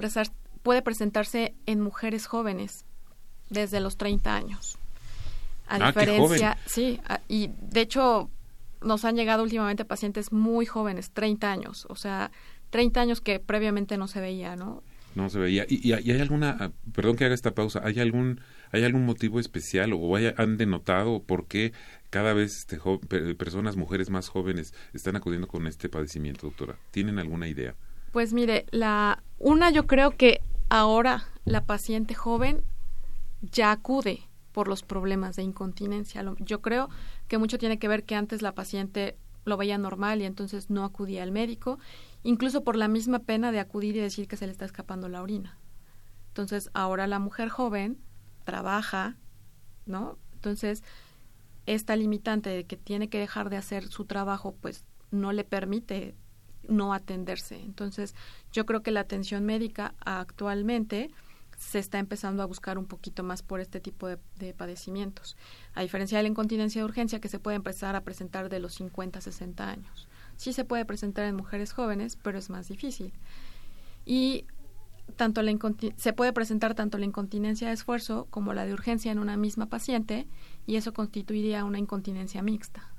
puede 0.63 0.82
presentarse 0.82 1.56
en 1.65 1.80
mujeres 1.80 2.25
jóvenes 2.25 2.84
desde 3.49 3.80
los 3.80 3.95
30 3.95 4.36
años. 4.36 4.77
A 5.67 5.75
ah, 5.75 5.88
diferencia, 5.88 6.58
sí, 6.65 6.99
y 7.30 7.51
de 7.62 7.80
hecho 7.80 8.30
nos 8.82 9.06
han 9.06 9.15
llegado 9.15 9.43
últimamente 9.43 9.86
pacientes 9.86 10.34
muy 10.34 10.65
jóvenes, 10.65 11.12
30 11.12 11.49
años, 11.49 11.88
o 11.89 11.95
sea, 11.95 12.32
30 12.71 12.99
años 12.99 13.21
que 13.21 13.39
previamente 13.39 13.95
no 13.97 14.10
se 14.10 14.19
veía, 14.19 14.58
¿no? 14.58 14.84
No 15.15 15.30
se 15.30 15.39
veía. 15.39 15.65
¿Y, 15.69 15.88
y 15.88 15.93
hay 15.93 16.19
alguna, 16.19 16.58
ah, 16.60 16.71
perdón 16.93 17.15
que 17.15 17.23
haga 17.23 17.34
esta 17.34 17.56
pausa, 17.56 17.82
¿hay 17.84 18.01
algún 18.01 18.41
¿Hay 18.71 18.84
algún 18.84 19.06
motivo 19.06 19.39
especial 19.39 19.93
o 19.93 20.15
han 20.15 20.58
denotado 20.58 21.21
por 21.23 21.47
qué 21.47 21.73
cada 22.10 22.34
vez 22.34 22.58
este, 22.58 22.80
personas, 23.36 23.75
mujeres 23.75 24.10
más 24.10 24.30
jóvenes 24.30 24.73
están 24.93 25.15
acudiendo 25.15 25.47
con 25.47 25.67
este 25.67 25.89
padecimiento, 25.89 26.47
doctora? 26.47 26.77
¿Tienen 26.91 27.19
alguna 27.19 27.47
idea? 27.47 27.75
Pues 28.12 28.34
mire, 28.34 28.65
la 28.71 29.23
una 29.39 29.69
yo 29.71 29.88
creo 29.88 30.12
que 30.12 30.41
ahora 30.69 31.25
la 31.45 31.65
paciente 31.65 32.13
joven 32.13 32.62
ya 33.41 33.71
acude 33.71 34.21
por 34.51 34.67
los 34.67 34.82
problemas 34.82 35.36
de 35.36 35.43
incontinencia. 35.43 36.25
Yo 36.39 36.62
creo 36.62 36.89
que 37.27 37.38
mucho 37.38 37.58
tiene 37.58 37.77
que 37.77 37.88
ver 37.88 38.03
que 38.03 38.15
antes 38.15 38.41
la 38.41 38.56
paciente 38.56 39.15
lo 39.45 39.58
veía 39.58 39.77
normal 39.77 40.21
y 40.21 40.25
entonces 40.25 40.69
no 40.69 40.84
acudía 40.84 41.23
al 41.23 41.32
médico, 41.32 41.80
incluso 42.23 42.63
por 42.63 42.75
la 42.75 42.88
misma 42.88 43.19
pena 43.19 43.51
de 43.51 43.60
acudir 43.60 43.95
y 43.95 43.99
decir 43.99 44.27
que 44.27 44.36
se 44.36 44.45
le 44.45 44.51
está 44.51 44.65
escapando 44.65 45.10
la 45.10 45.21
orina. 45.21 45.58
Entonces, 46.30 46.69
ahora 46.73 47.08
la 47.08 47.19
mujer 47.19 47.49
joven 47.49 47.97
trabaja, 48.48 49.18
¿no? 49.86 50.18
Entonces, 50.32 50.82
esta 51.66 51.98
limitante 51.98 52.50
de 52.50 52.64
que 52.64 52.78
tiene 52.78 53.10
que 53.10 53.20
dejar 53.20 53.50
de 53.50 53.58
hacer 53.58 53.90
su 53.90 54.06
trabajo, 54.06 54.56
pues 54.62 54.86
no 55.12 55.34
le 55.34 55.44
permite 55.44 56.16
no 56.70 56.94
atenderse. 56.94 57.60
Entonces, 57.60 58.16
yo 58.54 58.66
creo 58.66 58.84
que 58.84 58.92
la 58.92 59.02
atención 59.02 59.44
médica 59.46 59.96
actualmente 60.00 61.12
se 61.58 61.80
está 61.80 62.00
empezando 62.00 62.42
a 62.42 62.46
buscar 62.46 62.78
un 62.78 62.86
poquito 62.86 63.22
más 63.22 63.42
por 63.44 63.60
este 63.60 63.82
tipo 63.82 64.08
de, 64.08 64.18
de, 64.38 64.54
padecimientos. 64.54 65.36
A 65.74 65.82
diferencia 65.82 66.18
de 66.18 66.24
la 66.24 66.30
incontinencia 66.30 66.80
de 66.80 66.86
urgencia 66.86 67.20
que 67.20 67.28
se 67.28 67.40
puede 67.40 67.58
empezar 67.58 67.98
a 67.98 68.06
presentar 68.06 68.48
de 68.48 68.62
los 68.62 68.76
50 68.76 69.20
a 69.20 69.22
60 69.22 69.70
años. 69.70 70.08
Sí 70.38 70.54
se 70.54 70.64
puede 70.64 70.86
presentar 70.86 71.26
en 71.26 71.36
mujeres 71.36 71.74
jóvenes, 71.74 72.16
pero 72.16 72.40
es 72.40 72.50
más 72.50 72.70
difícil. 72.70 73.12
Y 74.06 74.46
tanto 75.15 75.41
la 75.41 75.52
se 75.96 76.13
puede 76.13 76.34
presentar 76.34 76.76
tanto 76.76 76.98
la 76.98 77.06
incontinencia 77.06 77.67
de 77.67 77.74
esfuerzo 77.74 78.28
como 78.30 78.54
la 78.54 78.65
de 78.65 78.74
urgencia 78.74 79.12
en 79.12 79.20
una 79.20 79.38
misma 79.38 79.67
paciente 79.67 80.28
y 80.65 80.76
eso 80.76 80.93
constituiría 80.93 81.63
una 81.63 81.80
incontinencia 81.80 82.41
mixta. 82.41 82.91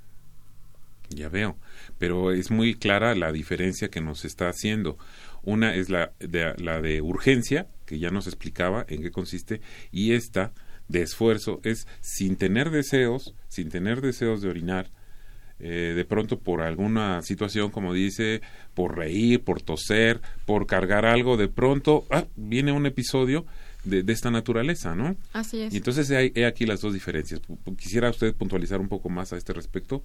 Ya 1.10 1.28
veo, 1.28 1.56
pero 1.98 2.32
es 2.32 2.50
muy 2.50 2.74
clara 2.74 3.14
la 3.14 3.32
diferencia 3.32 3.88
que 3.88 4.00
nos 4.00 4.24
está 4.24 4.48
haciendo. 4.48 4.98
Una 5.42 5.74
es 5.74 5.88
la 5.88 6.12
de, 6.18 6.54
la 6.58 6.82
de 6.82 7.00
urgencia, 7.00 7.66
que 7.86 7.98
ya 7.98 8.10
nos 8.10 8.26
explicaba 8.26 8.84
en 8.88 9.02
qué 9.02 9.10
consiste, 9.10 9.62
y 9.90 10.12
esta 10.12 10.52
de 10.88 11.02
esfuerzo 11.02 11.60
es 11.64 11.86
sin 12.00 12.36
tener 12.36 12.70
deseos, 12.70 13.34
sin 13.48 13.70
tener 13.70 14.00
deseos 14.02 14.42
de 14.42 14.50
orinar, 14.50 14.90
eh, 15.60 15.92
de 15.96 16.04
pronto 16.04 16.38
por 16.38 16.62
alguna 16.62 17.20
situación, 17.22 17.70
como 17.70 17.92
dice, 17.92 18.42
por 18.74 18.96
reír, 18.96 19.42
por 19.42 19.60
toser, 19.60 20.20
por 20.46 20.66
cargar 20.66 21.04
algo, 21.04 21.36
de 21.36 21.48
pronto 21.48 22.04
ah, 22.10 22.24
viene 22.36 22.72
un 22.72 22.86
episodio 22.86 23.44
de, 23.84 24.04
esta 24.12 24.30
naturaleza, 24.30 24.94
¿no? 24.94 25.16
Así 25.32 25.60
es. 25.62 25.72
Y 25.74 25.78
entonces 25.78 26.10
hay, 26.10 26.32
aquí 26.44 26.66
las 26.66 26.80
dos 26.80 26.92
diferencias. 26.92 27.40
¿Quisiera 27.76 28.10
usted 28.10 28.34
puntualizar 28.34 28.80
un 28.80 28.88
poco 28.88 29.08
más 29.08 29.32
a 29.32 29.36
este 29.36 29.52
respecto? 29.52 30.02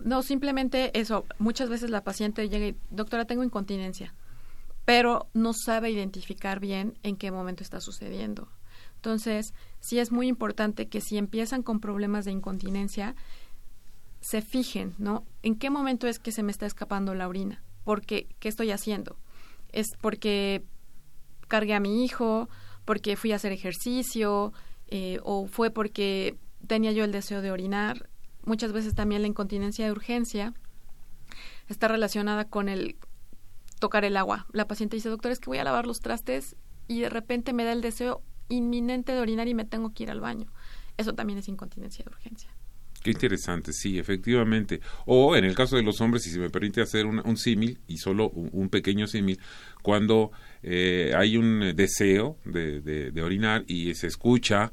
No, 0.00 0.22
simplemente 0.22 0.98
eso. 0.98 1.24
Muchas 1.38 1.68
veces 1.68 1.90
la 1.90 2.04
paciente 2.04 2.48
llega 2.48 2.66
y, 2.66 2.76
doctora, 2.90 3.24
tengo 3.24 3.44
incontinencia, 3.44 4.12
pero 4.84 5.28
no 5.32 5.52
sabe 5.54 5.90
identificar 5.90 6.60
bien 6.60 6.98
en 7.02 7.16
qué 7.16 7.30
momento 7.30 7.62
está 7.62 7.80
sucediendo. 7.80 8.48
Entonces, 8.96 9.52
sí 9.80 9.98
es 9.98 10.12
muy 10.12 10.28
importante 10.28 10.88
que 10.88 11.00
si 11.00 11.18
empiezan 11.18 11.62
con 11.62 11.78
problemas 11.78 12.24
de 12.24 12.32
incontinencia, 12.32 13.14
se 14.24 14.40
fijen, 14.40 14.94
¿no? 14.98 15.26
¿En 15.42 15.54
qué 15.56 15.68
momento 15.68 16.06
es 16.06 16.18
que 16.18 16.32
se 16.32 16.42
me 16.42 16.50
está 16.50 16.64
escapando 16.64 17.14
la 17.14 17.28
orina? 17.28 17.62
Porque, 17.84 18.26
¿qué 18.40 18.48
estoy 18.48 18.70
haciendo? 18.70 19.18
¿Es 19.70 19.88
porque 20.00 20.64
cargué 21.46 21.74
a 21.74 21.80
mi 21.80 22.04
hijo? 22.04 22.48
¿Porque 22.86 23.16
fui 23.16 23.32
a 23.32 23.36
hacer 23.36 23.52
ejercicio? 23.52 24.54
Eh, 24.86 25.18
¿O 25.24 25.46
fue 25.46 25.70
porque 25.70 26.38
tenía 26.66 26.92
yo 26.92 27.04
el 27.04 27.12
deseo 27.12 27.42
de 27.42 27.50
orinar? 27.50 28.08
Muchas 28.44 28.72
veces 28.72 28.94
también 28.94 29.20
la 29.20 29.28
incontinencia 29.28 29.84
de 29.84 29.92
urgencia 29.92 30.54
está 31.68 31.88
relacionada 31.88 32.46
con 32.46 32.70
el 32.70 32.96
tocar 33.78 34.06
el 34.06 34.16
agua. 34.16 34.46
La 34.52 34.66
paciente 34.66 34.96
dice, 34.96 35.10
doctor, 35.10 35.32
es 35.32 35.38
que 35.38 35.50
voy 35.50 35.58
a 35.58 35.64
lavar 35.64 35.86
los 35.86 36.00
trastes 36.00 36.56
y 36.88 37.00
de 37.00 37.10
repente 37.10 37.52
me 37.52 37.64
da 37.64 37.72
el 37.72 37.82
deseo 37.82 38.22
inminente 38.48 39.12
de 39.12 39.20
orinar 39.20 39.48
y 39.48 39.54
me 39.54 39.66
tengo 39.66 39.92
que 39.92 40.04
ir 40.04 40.10
al 40.10 40.20
baño. 40.20 40.50
Eso 40.96 41.12
también 41.12 41.38
es 41.38 41.48
incontinencia 41.48 42.06
de 42.06 42.10
urgencia. 42.10 42.54
Qué 43.04 43.10
interesante, 43.10 43.74
sí, 43.74 43.98
efectivamente. 43.98 44.80
O 45.04 45.36
en 45.36 45.44
el 45.44 45.54
caso 45.54 45.76
de 45.76 45.82
los 45.82 46.00
hombres, 46.00 46.22
si 46.22 46.30
se 46.30 46.38
me 46.38 46.48
permite 46.48 46.80
hacer 46.80 47.04
un, 47.04 47.36
símil, 47.36 47.78
y 47.86 47.98
solo 47.98 48.30
un, 48.30 48.70
pequeño 48.70 49.06
símil, 49.06 49.38
cuando 49.82 50.32
eh, 50.62 51.12
hay 51.14 51.36
un 51.36 51.74
deseo 51.76 52.38
de, 52.46 52.80
de, 52.80 53.22
orinar 53.22 53.62
y 53.66 53.94
se 53.94 54.06
escucha 54.06 54.72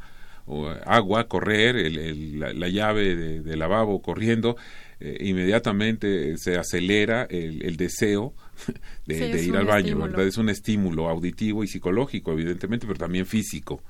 agua 0.85 1.27
correr, 1.27 1.91
la, 1.91 2.69
llave 2.69 3.17
de, 3.17 3.57
lavabo 3.57 4.01
corriendo, 4.01 4.55
eh, 5.01 5.17
inmediatamente 5.19 6.37
se 6.37 6.57
acelera 6.57 7.27
el, 7.29 7.75
deseo 7.75 8.33
de, 9.07 9.43
ir 9.43 9.57
al 9.57 9.65
baño, 9.65 9.97
¿verdad? 9.99 10.25
Es 10.25 10.37
un 10.37 10.47
estímulo 10.47 11.09
auditivo 11.09 11.65
y 11.65 11.67
psicológico, 11.67 12.31
evidentemente, 12.31 12.87
pero 12.87 12.97
también 12.97 13.25
físico. 13.25 13.83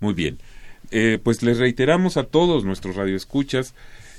Muy 0.00 0.12
bien. 0.12 0.38
Eh, 0.90 1.18
pues 1.22 1.42
les 1.42 1.58
reiteramos 1.58 2.16
a 2.16 2.24
todos 2.24 2.64
nuestros 2.64 2.96
radioescuchas 2.96 3.74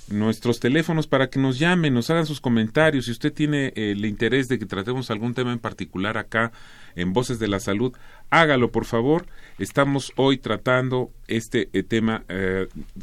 nuestros 0.10 0.62
teléfonos 0.62 1.06
para 1.06 1.30
que 1.30 1.38
nos 1.38 1.60
llamen, 1.60 1.94
nos 1.94 2.10
hagan 2.10 2.26
sus 2.26 2.40
comentarios. 2.40 3.06
Si 3.06 3.12
usted 3.12 3.34
tiene 3.34 3.74
eh, 3.76 3.92
el 3.92 4.06
interés 4.06 4.48
de 4.48 4.58
que 4.58 4.66
tratemos 4.66 5.12
algún 5.12 5.34
tema 5.34 5.52
en 5.52 5.60
particular 5.60 6.18
acá 6.18 6.54
en 6.96 7.12
Voces 7.12 7.40
de 7.40 7.50
la 7.50 7.60
Salud, 7.60 7.92
hágalo 8.30 8.72
por 8.72 8.86
favor. 8.86 9.26
Estamos 9.60 10.14
hoy 10.16 10.38
tratando 10.38 11.12
este 11.28 11.70
eh, 11.74 11.84
tema 11.84 12.24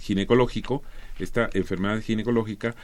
ginecológico, 0.01 0.83
esta 1.19 1.51
enfermedad 1.53 2.01
ginecológica, 2.01 2.75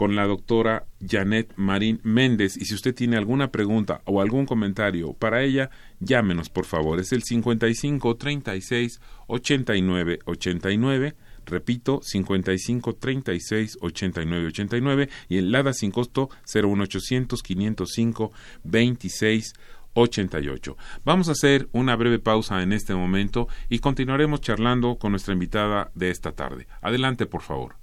con 0.00 0.16
la 0.16 0.26
doctora 0.26 0.86
Janet 1.06 1.52
Marín 1.56 2.00
Méndez. 2.04 2.56
Y 2.56 2.64
si 2.64 2.74
usted 2.74 2.94
tiene 2.94 3.18
alguna 3.18 3.50
pregunta 3.50 4.00
o 4.06 4.22
algún 4.22 4.46
comentario 4.46 5.12
para 5.12 5.42
ella, 5.42 5.68
llámenos 5.98 6.48
por 6.48 6.64
favor. 6.64 7.00
Es 7.00 7.12
el 7.12 7.22
55 7.22 8.16
36 8.16 8.98
89 9.30 10.20
89. 10.24 11.14
Repito, 11.46 12.00
55 12.02 12.94
36 12.96 13.78
89 13.80 14.46
89 14.48 15.08
y 15.28 15.38
el 15.38 15.50
LADA 15.50 15.72
sin 15.72 15.90
costo 15.90 16.28
01800 16.54 17.42
505 17.42 18.32
26 18.64 19.54
88. 19.94 20.76
Vamos 21.04 21.28
a 21.28 21.32
hacer 21.32 21.68
una 21.72 21.96
breve 21.96 22.18
pausa 22.18 22.62
en 22.62 22.72
este 22.72 22.94
momento 22.94 23.48
y 23.68 23.80
continuaremos 23.80 24.40
charlando 24.40 24.96
con 24.96 25.12
nuestra 25.12 25.34
invitada 25.34 25.90
de 25.94 26.10
esta 26.10 26.32
tarde. 26.32 26.66
Adelante, 26.80 27.26
por 27.26 27.42
favor. 27.42 27.79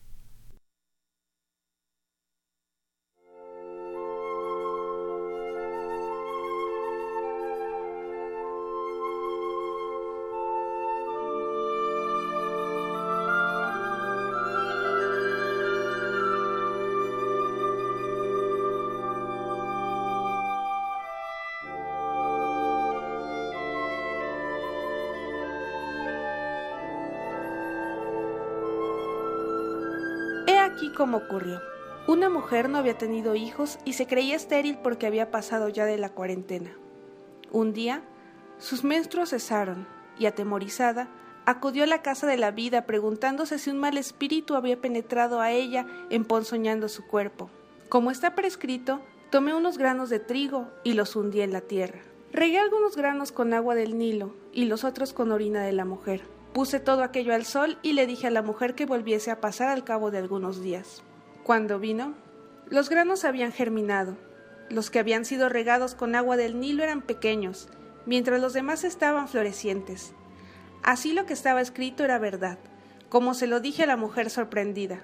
Cómo 30.97 31.17
ocurrió. 31.17 31.61
Una 32.07 32.27
mujer 32.27 32.69
no 32.69 32.79
había 32.79 32.97
tenido 32.97 33.35
hijos 33.35 33.77
y 33.85 33.93
se 33.93 34.07
creía 34.07 34.35
estéril 34.35 34.79
porque 34.81 35.05
había 35.05 35.29
pasado 35.29 35.69
ya 35.69 35.85
de 35.85 35.99
la 35.99 36.09
cuarentena. 36.09 36.71
Un 37.51 37.71
día, 37.71 38.01
sus 38.57 38.83
menstruos 38.83 39.29
cesaron 39.29 39.87
y, 40.17 40.25
atemorizada, 40.25 41.07
acudió 41.45 41.83
a 41.83 41.87
la 41.87 42.01
casa 42.01 42.25
de 42.25 42.37
la 42.37 42.49
vida 42.49 42.87
preguntándose 42.87 43.59
si 43.59 43.69
un 43.69 43.77
mal 43.77 43.95
espíritu 43.95 44.55
había 44.55 44.81
penetrado 44.81 45.39
a 45.39 45.51
ella 45.51 45.85
emponzoñando 46.09 46.89
su 46.89 47.05
cuerpo. 47.05 47.51
Como 47.89 48.09
está 48.09 48.33
prescrito, 48.33 48.99
tomé 49.29 49.53
unos 49.53 49.77
granos 49.77 50.09
de 50.09 50.19
trigo 50.19 50.67
y 50.83 50.93
los 50.93 51.15
hundí 51.15 51.41
en 51.41 51.53
la 51.53 51.61
tierra. 51.61 51.99
Regué 52.33 52.57
algunos 52.57 52.97
granos 52.97 53.31
con 53.31 53.53
agua 53.53 53.75
del 53.75 53.99
Nilo 53.99 54.33
y 54.51 54.65
los 54.65 54.83
otros 54.83 55.13
con 55.13 55.31
orina 55.31 55.61
de 55.61 55.73
la 55.73 55.85
mujer 55.85 56.36
Puse 56.57 56.79
todo 56.79 57.03
aquello 57.03 57.35
al 57.35 57.45
sol 57.45 57.77
y 57.83 57.93
le 57.93 58.07
dije 58.07 58.25
a 58.25 58.31
la 58.31 58.41
mujer 58.41 58.73
que 58.73 58.87
volviese 58.87 59.29
a 59.29 59.39
pasar 59.39 59.69
al 59.69 59.83
cabo 59.83 60.09
de 60.09 60.17
algunos 60.17 60.59
días. 60.59 61.03
Cuando 61.43 61.77
vino, 61.77 62.15
los 62.67 62.89
granos 62.89 63.25
habían 63.25 63.51
germinado. 63.51 64.17
Los 64.71 64.89
que 64.89 64.97
habían 64.97 65.23
sido 65.23 65.49
regados 65.49 65.93
con 65.93 66.15
agua 66.15 66.35
del 66.35 66.59
Nilo 66.59 66.81
eran 66.81 67.03
pequeños, 67.03 67.69
mientras 68.07 68.41
los 68.41 68.53
demás 68.53 68.83
estaban 68.85 69.27
florecientes. 69.27 70.13
Así 70.81 71.13
lo 71.13 71.27
que 71.27 71.33
estaba 71.33 71.61
escrito 71.61 72.03
era 72.03 72.17
verdad, 72.17 72.57
como 73.07 73.35
se 73.35 73.45
lo 73.45 73.59
dije 73.59 73.83
a 73.83 73.85
la 73.85 73.95
mujer 73.95 74.31
sorprendida. 74.31 75.01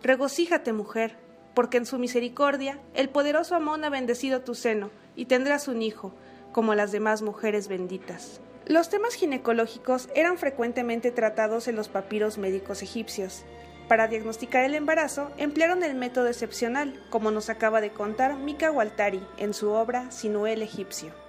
Regocíjate, 0.00 0.72
mujer, 0.72 1.18
porque 1.56 1.78
en 1.78 1.86
su 1.86 1.98
misericordia 1.98 2.78
el 2.94 3.08
poderoso 3.08 3.56
Amón 3.56 3.82
ha 3.82 3.90
bendecido 3.90 4.42
tu 4.42 4.54
seno, 4.54 4.90
y 5.16 5.24
tendrás 5.24 5.66
un 5.66 5.82
hijo, 5.82 6.14
como 6.52 6.76
las 6.76 6.92
demás 6.92 7.20
mujeres 7.20 7.66
benditas. 7.66 8.40
Los 8.72 8.88
temas 8.88 9.12
ginecológicos 9.12 10.08
eran 10.14 10.38
frecuentemente 10.38 11.10
tratados 11.10 11.68
en 11.68 11.76
los 11.76 11.90
papiros 11.90 12.38
médicos 12.38 12.82
egipcios. 12.82 13.44
Para 13.86 14.08
diagnosticar 14.08 14.64
el 14.64 14.74
embarazo 14.74 15.30
emplearon 15.36 15.82
el 15.82 15.94
método 15.94 16.28
excepcional, 16.28 16.98
como 17.10 17.30
nos 17.30 17.50
acaba 17.50 17.82
de 17.82 17.90
contar 17.90 18.34
Mika 18.38 18.70
Waltari 18.70 19.20
en 19.36 19.52
su 19.52 19.72
obra 19.72 20.10
Sinuel 20.10 20.62
egipcio. 20.62 21.21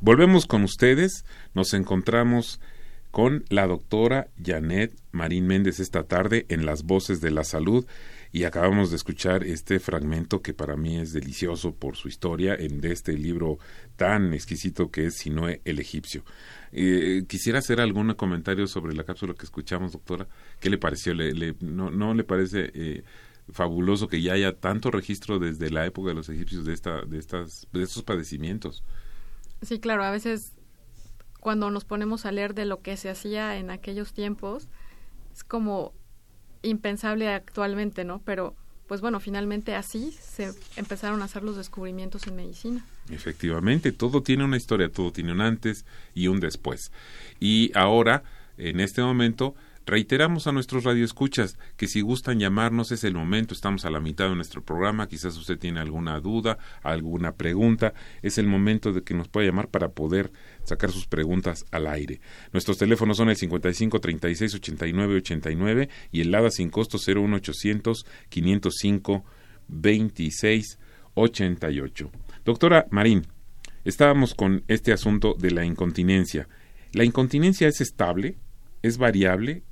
Volvemos 0.00 0.46
con 0.46 0.62
ustedes, 0.62 1.24
nos 1.54 1.72
encontramos 1.72 2.60
con 3.10 3.44
la 3.48 3.66
doctora 3.66 4.28
Janet 4.44 4.94
Marín 5.10 5.46
Méndez 5.46 5.80
esta 5.80 6.02
tarde 6.02 6.44
en 6.50 6.66
Las 6.66 6.82
Voces 6.82 7.22
de 7.22 7.30
la 7.30 7.44
Salud 7.44 7.86
y 8.30 8.44
acabamos 8.44 8.90
de 8.90 8.96
escuchar 8.96 9.42
este 9.42 9.80
fragmento 9.80 10.42
que 10.42 10.52
para 10.52 10.76
mí 10.76 10.98
es 10.98 11.14
delicioso 11.14 11.74
por 11.74 11.96
su 11.96 12.08
historia 12.08 12.54
en 12.54 12.82
de 12.82 12.92
este 12.92 13.14
libro 13.14 13.58
tan 13.96 14.34
exquisito 14.34 14.90
que 14.90 15.06
es 15.06 15.16
Sinoe 15.16 15.62
el 15.64 15.78
egipcio. 15.78 16.24
Eh, 16.72 17.24
quisiera 17.26 17.60
hacer 17.60 17.80
algún 17.80 18.12
comentario 18.12 18.66
sobre 18.66 18.94
la 18.94 19.04
cápsula 19.04 19.32
que 19.32 19.46
escuchamos, 19.46 19.92
doctora. 19.92 20.28
¿Qué 20.60 20.68
le 20.68 20.76
pareció? 20.76 21.14
¿Le, 21.14 21.54
no, 21.60 21.90
¿No 21.90 22.12
le 22.12 22.22
parece 22.22 22.70
eh, 22.74 23.02
fabuloso 23.50 24.08
que 24.08 24.20
ya 24.20 24.34
haya 24.34 24.52
tanto 24.52 24.90
registro 24.90 25.38
desde 25.38 25.70
la 25.70 25.86
época 25.86 26.10
de 26.10 26.16
los 26.16 26.28
egipcios 26.28 26.66
de, 26.66 26.74
esta, 26.74 27.00
de, 27.06 27.18
estas, 27.18 27.66
de 27.72 27.82
estos 27.82 28.02
padecimientos? 28.02 28.84
Sí, 29.62 29.78
claro, 29.80 30.04
a 30.04 30.10
veces 30.10 30.52
cuando 31.40 31.70
nos 31.70 31.84
ponemos 31.84 32.26
a 32.26 32.32
leer 32.32 32.54
de 32.54 32.64
lo 32.64 32.82
que 32.82 32.96
se 32.96 33.08
hacía 33.08 33.56
en 33.56 33.70
aquellos 33.70 34.12
tiempos, 34.12 34.68
es 35.32 35.44
como 35.44 35.94
impensable 36.62 37.28
actualmente, 37.28 38.04
¿no? 38.04 38.20
Pero, 38.24 38.56
pues 38.88 39.00
bueno, 39.00 39.20
finalmente 39.20 39.74
así 39.74 40.12
se 40.12 40.52
empezaron 40.76 41.22
a 41.22 41.26
hacer 41.26 41.42
los 41.42 41.56
descubrimientos 41.56 42.26
en 42.26 42.36
medicina. 42.36 42.84
Efectivamente, 43.10 43.92
todo 43.92 44.22
tiene 44.22 44.44
una 44.44 44.56
historia, 44.56 44.90
todo 44.90 45.12
tiene 45.12 45.32
un 45.32 45.40
antes 45.40 45.84
y 46.14 46.26
un 46.26 46.40
después. 46.40 46.90
Y 47.38 47.70
ahora, 47.76 48.24
en 48.56 48.80
este 48.80 49.02
momento, 49.02 49.54
Reiteramos 49.88 50.48
a 50.48 50.52
nuestros 50.52 50.82
radioescuchas 50.82 51.56
que 51.76 51.86
si 51.86 52.00
gustan 52.00 52.40
llamarnos 52.40 52.90
es 52.90 53.04
el 53.04 53.14
momento, 53.14 53.54
estamos 53.54 53.84
a 53.84 53.90
la 53.90 54.00
mitad 54.00 54.28
de 54.28 54.34
nuestro 54.34 54.60
programa, 54.60 55.06
quizás 55.06 55.36
usted 55.36 55.60
tiene 55.60 55.78
alguna 55.78 56.18
duda, 56.18 56.58
alguna 56.82 57.36
pregunta, 57.36 57.94
es 58.20 58.36
el 58.38 58.48
momento 58.48 58.92
de 58.92 59.04
que 59.04 59.14
nos 59.14 59.28
pueda 59.28 59.46
llamar 59.46 59.68
para 59.68 59.90
poder 59.90 60.32
sacar 60.64 60.90
sus 60.90 61.06
preguntas 61.06 61.64
al 61.70 61.86
aire. 61.86 62.20
Nuestros 62.52 62.78
teléfonos 62.78 63.16
son 63.16 63.28
el 63.28 63.36
55 63.36 64.00
36 64.00 64.54
89 64.56 65.16
89 65.18 65.88
y 66.10 66.20
el 66.20 66.32
LADA 66.32 66.50
sin 66.50 66.68
costo 66.68 66.98
01800 66.98 68.06
505 68.28 69.24
26 69.68 70.78
88. 71.14 72.10
Doctora 72.44 72.88
Marín, 72.90 73.24
estábamos 73.84 74.34
con 74.34 74.64
este 74.66 74.92
asunto 74.92 75.36
de 75.38 75.52
la 75.52 75.64
incontinencia. 75.64 76.48
¿La 76.90 77.04
incontinencia 77.04 77.68
es 77.68 77.80
estable? 77.80 78.36
¿Es 78.82 78.98
variable? 78.98 79.62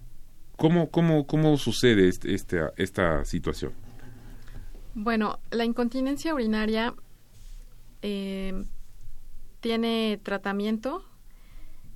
¿Cómo, 0.57 0.91
cómo, 0.91 1.27
cómo 1.27 1.57
sucede 1.57 2.09
este, 2.09 2.35
esta, 2.35 2.73
esta 2.77 3.25
situación? 3.25 3.73
Bueno, 4.95 5.41
la 5.51 5.65
incontinencia 5.65 6.35
urinaria 6.35 6.95
eh, 8.03 8.65
tiene 9.61 10.21
tratamiento 10.23 11.05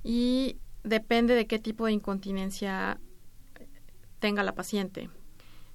y 0.03 0.57
depende 0.83 1.35
de 1.35 1.47
qué 1.47 1.59
tipo 1.59 1.85
de 1.85 1.93
incontinencia 1.93 2.99
tenga 4.19 4.43
la 4.43 4.55
paciente. 4.55 5.09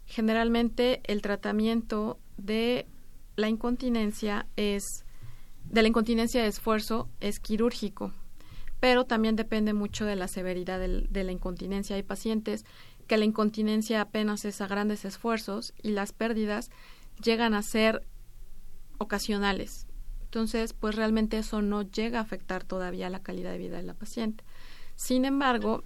Generalmente 0.07 1.01
el 1.05 1.23
tratamiento 1.23 2.19
de 2.37 2.87
la 3.37 3.49
incontinencia 3.49 4.47
es 4.57 5.05
de 5.65 5.81
la 5.81 5.89
incontinencia 5.89 6.43
de 6.43 6.49
esfuerzo 6.49 7.09
es 7.21 7.41
quirúrgico 7.41 8.13
pero 8.81 9.05
también 9.05 9.37
depende 9.37 9.73
mucho 9.73 10.05
de 10.05 10.17
la 10.17 10.29
severidad 10.29 10.79
de 10.79 11.25
la 11.25 11.33
incontinencia. 11.33 11.97
Hay 11.97 12.03
pacientes 12.03 12.65
que 13.07 13.17
la 13.17 13.25
incontinencia 13.25 14.01
apenas 14.01 14.45
es 14.45 14.61
a 14.61 14.67
grandes 14.67 15.05
esfuerzos 15.05 15.75
y 15.83 15.91
las 15.91 16.13
pérdidas 16.13 16.71
llegan 17.23 17.55
a 17.55 17.63
ser 17.63 18.07
ocasionales. 18.99 19.87
Entonces, 20.23 20.73
pues 20.73 20.97
realmente 20.97 21.39
eso 21.39 21.63
no 21.63 21.83
llega 21.83 22.19
a 22.19 22.23
afectar 22.23 22.65
todavía 22.65 23.11
la 23.11 23.23
calidad 23.23 23.53
de 23.53 23.59
vida 23.59 23.77
de 23.77 23.85
la 23.85 23.95
paciente. 23.95 24.45
Sin 24.97 25.25
embargo, 25.25 25.85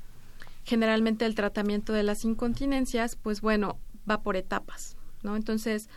generalmente 0.64 1.27
el 1.27 1.35
tratamiento 1.35 1.92
de 1.92 2.03
las 2.03 2.24
incontinencias, 2.24 3.16
pues 3.16 3.40
bueno, 3.40 3.79
va 4.11 4.22
por 4.22 4.37
etapas, 4.37 4.96
¿no? 5.22 5.37
Entonces, 5.37 5.88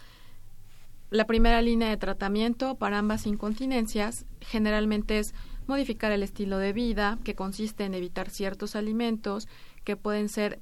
la 1.09 1.27
primera 1.27 1.61
línea 1.61 1.89
de 1.89 1.97
tratamiento 1.97 2.75
para 2.75 2.99
ambas 2.99 3.25
incontinencias 3.25 4.25
generalmente 4.39 5.19
es 5.19 5.33
modificar 5.71 6.11
el 6.11 6.21
estilo 6.21 6.57
de 6.57 6.73
vida, 6.73 7.17
que 7.23 7.33
consiste 7.33 7.85
en 7.85 7.93
evitar 7.93 8.29
ciertos 8.29 8.75
alimentos 8.75 9.47
que 9.83 9.95
pueden 9.95 10.29
ser 10.29 10.59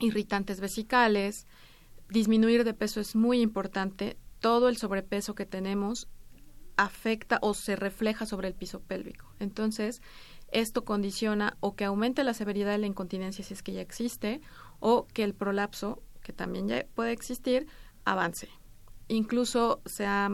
irritantes 0.00 0.60
vesicales. 0.60 1.46
Disminuir 2.10 2.64
de 2.64 2.74
peso 2.74 3.00
es 3.00 3.14
muy 3.14 3.40
importante. 3.40 4.16
Todo 4.40 4.68
el 4.68 4.76
sobrepeso 4.76 5.34
que 5.34 5.46
tenemos 5.46 6.08
afecta 6.76 7.38
o 7.40 7.54
se 7.54 7.76
refleja 7.76 8.26
sobre 8.26 8.48
el 8.48 8.54
piso 8.54 8.80
pélvico. 8.80 9.32
Entonces, 9.38 10.02
esto 10.52 10.84
condiciona 10.84 11.56
o 11.60 11.74
que 11.74 11.84
aumente 11.84 12.24
la 12.24 12.34
severidad 12.34 12.72
de 12.72 12.78
la 12.78 12.86
incontinencia 12.86 13.44
si 13.44 13.54
es 13.54 13.62
que 13.62 13.72
ya 13.72 13.80
existe, 13.80 14.40
o 14.80 15.06
que 15.06 15.24
el 15.24 15.34
prolapso, 15.34 16.02
que 16.22 16.32
también 16.32 16.68
ya 16.68 16.84
puede 16.94 17.12
existir, 17.12 17.66
avance. 18.04 18.48
Incluso 19.08 19.80
se 19.86 20.04
ha 20.04 20.30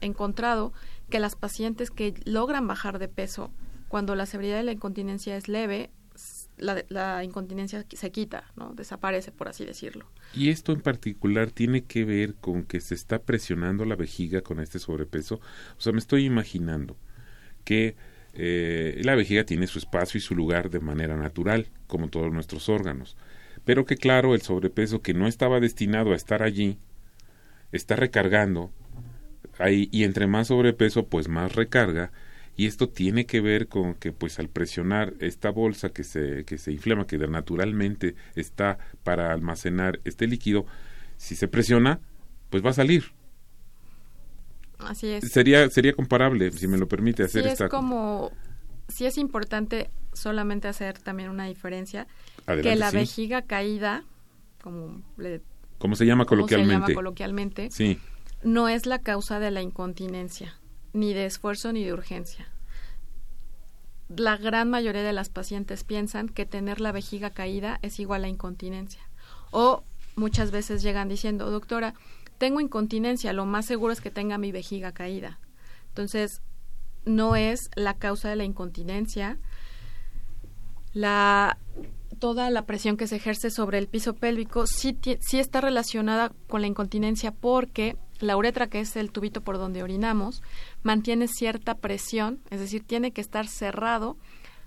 encontrado 0.00 0.72
que 1.10 1.18
las 1.18 1.36
pacientes 1.36 1.90
que 1.90 2.14
logran 2.24 2.66
bajar 2.66 2.98
de 2.98 3.08
peso, 3.08 3.52
cuando 3.88 4.14
la 4.14 4.26
severidad 4.26 4.56
de 4.56 4.62
la 4.64 4.72
incontinencia 4.72 5.36
es 5.36 5.48
leve, 5.48 5.90
la, 6.56 7.24
incontinencia 7.24 7.84
se 7.88 8.12
quita, 8.12 8.44
¿no? 8.56 8.74
desaparece, 8.74 9.32
por 9.32 9.48
así 9.48 9.64
decirlo. 9.64 10.06
Y 10.34 10.50
esto 10.50 10.72
en 10.72 10.80
particular 10.80 11.50
tiene 11.50 11.84
que 11.84 12.04
ver 12.04 12.34
con 12.34 12.64
que 12.64 12.80
se 12.80 12.94
está 12.94 13.22
presionando 13.22 13.84
la 13.84 13.96
vejiga 13.96 14.42
con 14.42 14.60
este 14.60 14.78
sobrepeso. 14.78 15.40
O 15.76 15.80
sea, 15.80 15.92
me 15.92 15.98
estoy 15.98 16.24
imaginando 16.24 16.96
que 17.64 17.96
eh, 18.34 19.00
la 19.04 19.14
vejiga 19.14 19.44
tiene 19.44 19.66
su 19.66 19.78
espacio 19.78 20.18
y 20.18 20.20
su 20.20 20.34
lugar 20.34 20.70
de 20.70 20.80
manera 20.80 21.16
natural, 21.16 21.68
como 21.86 22.08
todos 22.08 22.32
nuestros 22.32 22.68
órganos. 22.68 23.16
Pero 23.64 23.84
que 23.84 23.96
claro, 23.96 24.34
el 24.34 24.42
sobrepeso 24.42 25.02
que 25.02 25.14
no 25.14 25.26
estaba 25.26 25.60
destinado 25.60 26.12
a 26.12 26.16
estar 26.16 26.42
allí, 26.42 26.78
está 27.72 27.96
recargando 27.96 28.70
y 29.68 30.04
entre 30.04 30.26
más 30.26 30.48
sobrepeso, 30.48 31.06
pues 31.06 31.28
más 31.28 31.54
recarga. 31.54 32.10
Y 32.56 32.66
esto 32.66 32.88
tiene 32.88 33.26
que 33.26 33.40
ver 33.40 33.66
con 33.66 33.94
que, 33.94 34.12
pues, 34.12 34.38
al 34.38 34.48
presionar 34.48 35.14
esta 35.18 35.50
bolsa 35.50 35.88
que 35.88 36.04
se, 36.04 36.44
que 36.44 36.56
se 36.56 36.72
inflama, 36.72 37.06
que 37.06 37.18
naturalmente 37.18 38.14
está 38.36 38.78
para 39.02 39.32
almacenar 39.32 40.00
este 40.04 40.26
líquido, 40.28 40.64
si 41.16 41.34
se 41.34 41.48
presiona, 41.48 42.00
pues 42.50 42.64
va 42.64 42.70
a 42.70 42.74
salir. 42.74 43.12
Así 44.78 45.08
es. 45.08 45.32
Sería, 45.32 45.68
sería 45.68 45.94
comparable, 45.94 46.52
si 46.52 46.68
me 46.68 46.78
lo 46.78 46.86
permite, 46.86 47.24
hacer 47.24 47.42
sí, 47.42 47.48
esta. 47.48 47.64
Es 47.64 47.70
como, 47.70 48.30
sí 48.88 49.06
es 49.06 49.18
importante 49.18 49.90
solamente 50.12 50.68
hacer 50.68 50.98
también 50.98 51.30
una 51.30 51.46
diferencia, 51.46 52.06
que 52.46 52.76
la 52.76 52.92
vejiga 52.92 53.42
caída, 53.42 54.04
como 54.62 55.02
le, 55.16 55.40
¿Cómo 55.78 55.96
se 55.96 56.06
llama 56.06 56.24
coloquialmente? 56.24 56.72
Se 56.72 56.80
llama 56.80 56.94
coloquialmente. 56.94 57.70
Sí 57.72 57.98
no 58.44 58.68
es 58.68 58.86
la 58.86 59.00
causa 59.00 59.40
de 59.40 59.50
la 59.50 59.62
incontinencia, 59.62 60.60
ni 60.92 61.14
de 61.14 61.24
esfuerzo 61.24 61.72
ni 61.72 61.82
de 61.82 61.92
urgencia. 61.92 62.48
La 64.08 64.36
gran 64.36 64.68
mayoría 64.68 65.02
de 65.02 65.14
las 65.14 65.30
pacientes 65.30 65.82
piensan 65.82 66.28
que 66.28 66.44
tener 66.44 66.80
la 66.80 66.92
vejiga 66.92 67.30
caída 67.30 67.78
es 67.82 67.98
igual 67.98 68.24
a 68.24 68.28
incontinencia. 68.28 69.00
O 69.50 69.82
muchas 70.14 70.50
veces 70.50 70.82
llegan 70.82 71.08
diciendo, 71.08 71.50
doctora, 71.50 71.94
tengo 72.38 72.60
incontinencia, 72.60 73.32
lo 73.32 73.46
más 73.46 73.64
seguro 73.64 73.92
es 73.92 74.00
que 74.00 74.10
tenga 74.10 74.36
mi 74.36 74.52
vejiga 74.52 74.92
caída. 74.92 75.40
Entonces, 75.88 76.42
no 77.06 77.36
es 77.36 77.70
la 77.74 77.94
causa 77.94 78.28
de 78.28 78.36
la 78.36 78.44
incontinencia. 78.44 79.38
La 80.92 81.58
toda 82.18 82.50
la 82.50 82.64
presión 82.64 82.96
que 82.96 83.06
se 83.06 83.16
ejerce 83.16 83.50
sobre 83.50 83.78
el 83.78 83.88
piso 83.88 84.14
pélvico 84.14 84.66
sí, 84.66 84.96
sí 85.20 85.38
está 85.38 85.60
relacionada 85.60 86.32
con 86.48 86.60
la 86.60 86.68
incontinencia 86.68 87.32
porque 87.32 87.96
la 88.20 88.36
uretra, 88.36 88.68
que 88.68 88.80
es 88.80 88.96
el 88.96 89.10
tubito 89.10 89.40
por 89.40 89.58
donde 89.58 89.82
orinamos, 89.82 90.42
mantiene 90.82 91.28
cierta 91.28 91.76
presión, 91.76 92.40
es 92.50 92.60
decir, 92.60 92.84
tiene 92.84 93.12
que 93.12 93.20
estar 93.20 93.48
cerrado 93.48 94.16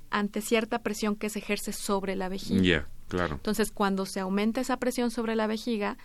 ante 0.09 0.41
cierta 0.41 0.79
presión 0.79 1.15
que 1.15 1.29
se 1.29 1.39
ejerce 1.39 1.73
sobre 1.73 2.15
la 2.15 2.29
vejiga. 2.29 2.61
Ya, 2.61 2.87
claro. 3.07 3.35
Entonces, 3.35 3.71
cuando 3.71 4.05
se 4.05 4.19
aumenta 4.19 4.61
esa 4.61 4.77
presión 4.77 5.11
sobre 5.11 5.35
la 5.35 5.47
vejiga, 5.47 5.97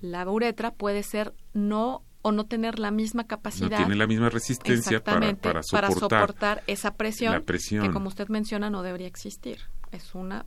la 0.00 0.28
uretra 0.28 0.72
puede 0.72 1.02
ser 1.02 1.34
no 1.54 2.02
o 2.22 2.32
no 2.32 2.44
tener 2.44 2.78
la 2.78 2.90
misma 2.90 3.24
capacidad. 3.24 3.70
No 3.70 3.76
tiene 3.76 3.94
la 3.94 4.06
misma 4.06 4.28
resistencia 4.28 5.02
para, 5.02 5.34
para, 5.36 5.62
soportar, 5.62 5.90
para 5.90 6.00
soportar 6.00 6.64
esa 6.66 6.94
presión, 6.94 7.42
presión, 7.44 7.86
que, 7.86 7.92
como 7.92 8.08
usted 8.08 8.28
menciona, 8.28 8.68
no 8.68 8.82
debería 8.82 9.06
existir. 9.06 9.60
Es 9.92 10.14
una 10.14 10.44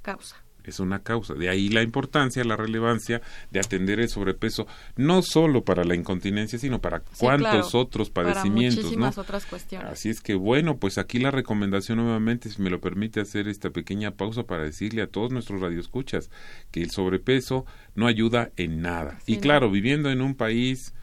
causa 0.00 0.41
es 0.64 0.80
una 0.80 1.00
causa. 1.00 1.34
De 1.34 1.48
ahí 1.48 1.68
la 1.68 1.82
importancia, 1.82 2.44
la 2.44 2.56
relevancia 2.56 3.20
de 3.50 3.60
atender 3.60 4.00
el 4.00 4.08
sobrepeso, 4.08 4.66
no 4.96 5.22
solo 5.22 5.64
para 5.64 5.84
la 5.84 5.94
incontinencia, 5.94 6.58
sino 6.58 6.80
para 6.80 7.00
cuántos 7.18 7.74
otros 7.74 8.10
padecimientos. 8.10 8.76
Para 8.76 8.84
muchísimas 8.84 9.18
otras 9.18 9.46
cuestiones. 9.46 9.92
Así 9.92 10.08
es 10.10 10.20
que 10.20 10.34
bueno, 10.34 10.76
pues 10.76 10.98
aquí 10.98 11.18
la 11.18 11.30
recomendación 11.30 11.98
nuevamente, 11.98 12.50
si 12.50 12.62
me 12.62 12.70
lo 12.70 12.80
permite 12.80 13.20
hacer 13.20 13.48
esta 13.48 13.70
pequeña 13.70 14.12
pausa 14.12 14.44
para 14.44 14.64
decirle 14.64 15.02
a 15.02 15.06
todos 15.06 15.32
nuestros 15.32 15.60
radioescuchas 15.60 16.30
que 16.70 16.82
el 16.82 16.90
sobrepeso 16.90 17.66
no 17.94 18.06
ayuda 18.06 18.50
en 18.56 18.82
nada. 18.82 19.18
y 19.26 19.38
claro, 19.38 19.70
viviendo 19.70 20.10
en 20.10 20.20
un 20.20 20.34
país 20.34 20.94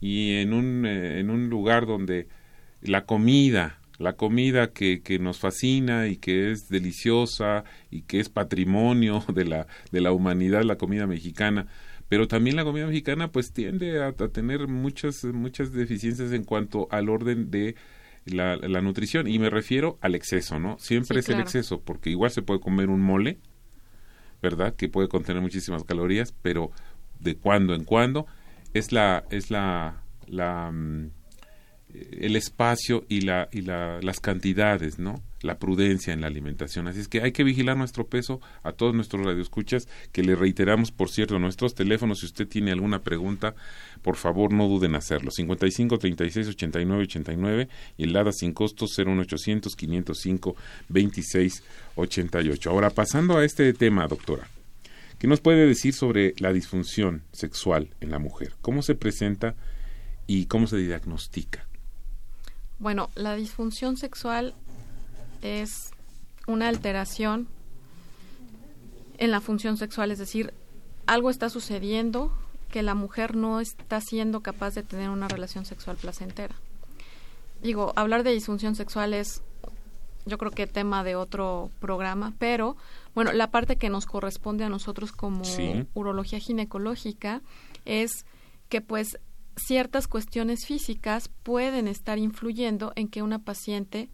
y 0.00 0.36
en 0.36 0.52
un, 0.52 0.86
eh, 0.86 1.20
en 1.20 1.30
un 1.30 1.48
lugar 1.48 1.86
donde 1.86 2.28
la 2.80 3.04
comida, 3.04 3.77
la 3.98 4.14
comida 4.14 4.70
que, 4.70 5.02
que, 5.02 5.18
nos 5.18 5.38
fascina 5.38 6.06
y 6.06 6.16
que 6.16 6.50
es 6.50 6.68
deliciosa 6.68 7.64
y 7.90 8.02
que 8.02 8.20
es 8.20 8.28
patrimonio 8.28 9.24
de 9.34 9.44
la, 9.44 9.66
de 9.90 10.00
la 10.00 10.12
humanidad, 10.12 10.62
la 10.62 10.76
comida 10.76 11.06
mexicana. 11.06 11.66
Pero 12.08 12.26
también 12.26 12.56
la 12.56 12.64
comida 12.64 12.86
mexicana 12.86 13.30
pues 13.30 13.52
tiende 13.52 14.02
a, 14.02 14.12
tener 14.12 14.66
muchas, 14.68 15.24
muchas 15.24 15.72
deficiencias 15.72 16.32
en 16.32 16.44
cuanto 16.44 16.88
al 16.90 17.10
orden 17.10 17.50
de 17.50 17.74
la, 18.24 18.56
la 18.56 18.80
nutrición. 18.80 19.28
Y 19.28 19.38
me 19.38 19.50
refiero 19.50 19.98
al 20.00 20.14
exceso, 20.14 20.58
¿no? 20.58 20.78
Siempre 20.78 21.20
es 21.20 21.28
el 21.28 21.40
exceso, 21.40 21.82
porque 21.82 22.10
igual 22.10 22.30
se 22.30 22.40
puede 22.40 22.60
comer 22.60 22.88
un 22.88 23.02
mole, 23.02 23.38
¿verdad? 24.40 24.74
Que 24.74 24.88
puede 24.88 25.08
contener 25.08 25.42
muchísimas 25.42 25.84
calorías, 25.84 26.32
pero 26.40 26.70
de 27.20 27.36
cuando 27.36 27.74
en 27.74 27.84
cuando 27.84 28.26
es 28.72 28.92
la, 28.92 29.24
es 29.30 29.50
la, 29.50 30.02
la 30.26 30.70
mm, 30.70 31.10
el 31.94 32.36
espacio 32.36 33.04
y, 33.08 33.22
la, 33.22 33.48
y 33.50 33.62
la, 33.62 34.00
las 34.02 34.20
cantidades, 34.20 34.98
¿no? 34.98 35.22
La 35.40 35.58
prudencia 35.58 36.12
en 36.12 36.20
la 36.20 36.26
alimentación. 36.26 36.86
Así 36.88 37.00
es 37.00 37.08
que 37.08 37.22
hay 37.22 37.32
que 37.32 37.44
vigilar 37.44 37.76
nuestro 37.76 38.06
peso 38.06 38.40
a 38.62 38.72
todos 38.72 38.94
nuestros 38.94 39.24
radioescuchas, 39.24 39.88
que 40.12 40.22
le 40.22 40.34
reiteramos, 40.34 40.90
por 40.90 41.08
cierto, 41.08 41.38
nuestros 41.38 41.74
teléfonos. 41.74 42.20
Si 42.20 42.26
usted 42.26 42.46
tiene 42.46 42.72
alguna 42.72 43.02
pregunta, 43.02 43.54
por 44.02 44.16
favor, 44.16 44.52
no 44.52 44.68
duden 44.68 44.90
en 44.92 44.96
hacerlo. 44.96 45.30
55 45.30 45.98
36 45.98 46.48
89 46.48 47.02
89 47.04 47.68
y 47.96 48.04
el 48.04 48.12
LADA 48.12 48.32
sin 48.32 48.52
costos 48.52 48.98
01800 48.98 49.74
505 49.74 50.56
26 50.88 51.62
88. 51.94 52.70
Ahora, 52.70 52.90
pasando 52.90 53.38
a 53.38 53.44
este 53.44 53.72
tema, 53.72 54.06
doctora. 54.08 54.48
¿Qué 55.18 55.26
nos 55.26 55.40
puede 55.40 55.66
decir 55.66 55.94
sobre 55.94 56.34
la 56.38 56.52
disfunción 56.52 57.22
sexual 57.32 57.88
en 58.00 58.10
la 58.10 58.20
mujer? 58.20 58.52
¿Cómo 58.60 58.82
se 58.82 58.94
presenta 58.94 59.56
y 60.28 60.46
cómo 60.46 60.68
se 60.68 60.76
diagnostica? 60.76 61.67
Bueno, 62.78 63.10
la 63.14 63.34
disfunción 63.34 63.96
sexual 63.96 64.54
es 65.42 65.90
una 66.46 66.68
alteración 66.68 67.48
en 69.18 69.30
la 69.30 69.40
función 69.40 69.76
sexual, 69.76 70.10
es 70.10 70.18
decir, 70.18 70.54
algo 71.06 71.30
está 71.30 71.48
sucediendo 71.50 72.32
que 72.70 72.82
la 72.82 72.94
mujer 72.94 73.34
no 73.34 73.60
está 73.60 74.00
siendo 74.00 74.40
capaz 74.40 74.74
de 74.74 74.82
tener 74.82 75.10
una 75.10 75.26
relación 75.26 75.64
sexual 75.64 75.96
placentera. 75.96 76.54
Digo, 77.62 77.92
hablar 77.96 78.22
de 78.22 78.32
disfunción 78.32 78.76
sexual 78.76 79.14
es 79.14 79.42
yo 80.26 80.38
creo 80.38 80.52
que 80.52 80.66
tema 80.66 81.02
de 81.02 81.16
otro 81.16 81.70
programa, 81.80 82.34
pero 82.38 82.76
bueno, 83.14 83.32
la 83.32 83.50
parte 83.50 83.76
que 83.76 83.88
nos 83.88 84.06
corresponde 84.06 84.64
a 84.64 84.68
nosotros 84.68 85.10
como 85.10 85.42
urología 85.94 86.38
ginecológica 86.38 87.40
es 87.86 88.26
que 88.68 88.80
pues 88.80 89.18
ciertas 89.58 90.08
cuestiones 90.08 90.66
físicas 90.66 91.30
pueden 91.42 91.88
estar 91.88 92.18
influyendo 92.18 92.92
en 92.96 93.08
que 93.08 93.22
una 93.22 93.38
paciente 93.38 94.10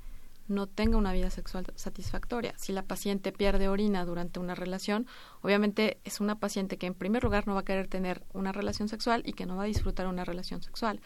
no 0.46 0.66
tenga 0.66 0.98
una 0.98 1.12
vida 1.12 1.30
sexual 1.30 1.66
satisfactoria. 1.74 2.54
Si 2.56 2.72
la 2.72 2.82
paciente 2.82 3.32
pierde 3.32 3.68
orina 3.68 4.04
durante 4.04 4.40
una 4.40 4.54
relación, 4.54 5.06
obviamente 5.40 5.98
es 6.04 6.20
una 6.20 6.38
paciente 6.38 6.76
que 6.76 6.86
en 6.86 6.94
primer 6.94 7.24
lugar 7.24 7.46
no 7.46 7.54
va 7.54 7.60
a 7.60 7.64
querer 7.64 7.88
tener 7.88 8.22
una 8.32 8.52
relación 8.52 8.88
sexual 8.88 9.22
y 9.24 9.32
que 9.32 9.46
no 9.46 9.56
va 9.56 9.64
a 9.64 9.66
disfrutar 9.66 10.06
una 10.06 10.24
relación 10.24 10.62
sexual. 10.62 11.00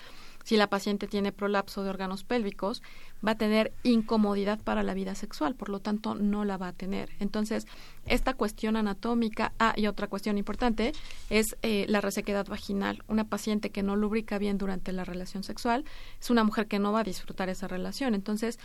Si 0.49 0.57
la 0.57 0.71
paciente 0.71 1.07
tiene 1.09 1.31
prolapso 1.31 1.85
de 1.85 1.91
órganos 1.91 2.25
pélvicos, 2.25 2.83
va 3.23 3.33
a 3.33 3.35
tener 3.35 3.75
incomodidad 3.83 4.59
para 4.59 4.83
la 4.83 4.95
vida 4.95 5.15
sexual, 5.15 5.55
por 5.55 5.69
lo 5.69 5.81
tanto 5.81 6.15
no 6.15 6.47
la 6.47 6.57
va 6.57 6.69
a 6.69 6.73
tener. 6.73 7.11
Entonces, 7.21 7.67
esta 8.07 8.33
cuestión 8.33 8.75
anatómica, 8.75 9.53
ah, 9.59 9.75
y 9.77 9.89
otra 9.89 10.07
cuestión 10.07 10.39
importante, 10.39 10.95
es 11.29 11.59
eh, 11.61 11.85
la 11.91 12.01
resequedad 12.01 12.47
vaginal. 12.47 13.05
Una 13.09 13.25
paciente 13.25 13.69
que 13.69 13.83
no 13.83 13.95
lubrica 13.95 14.39
bien 14.39 14.57
durante 14.57 14.91
la 14.93 15.05
relación 15.05 15.43
sexual 15.43 15.85
es 16.19 16.31
una 16.31 16.45
mujer 16.45 16.67
que 16.67 16.79
no 16.79 16.93
va 16.93 17.01
a 17.01 17.05
disfrutar 17.05 17.51
esa 17.51 17.69
relación. 17.69 18.15
Entonces, 18.15 18.59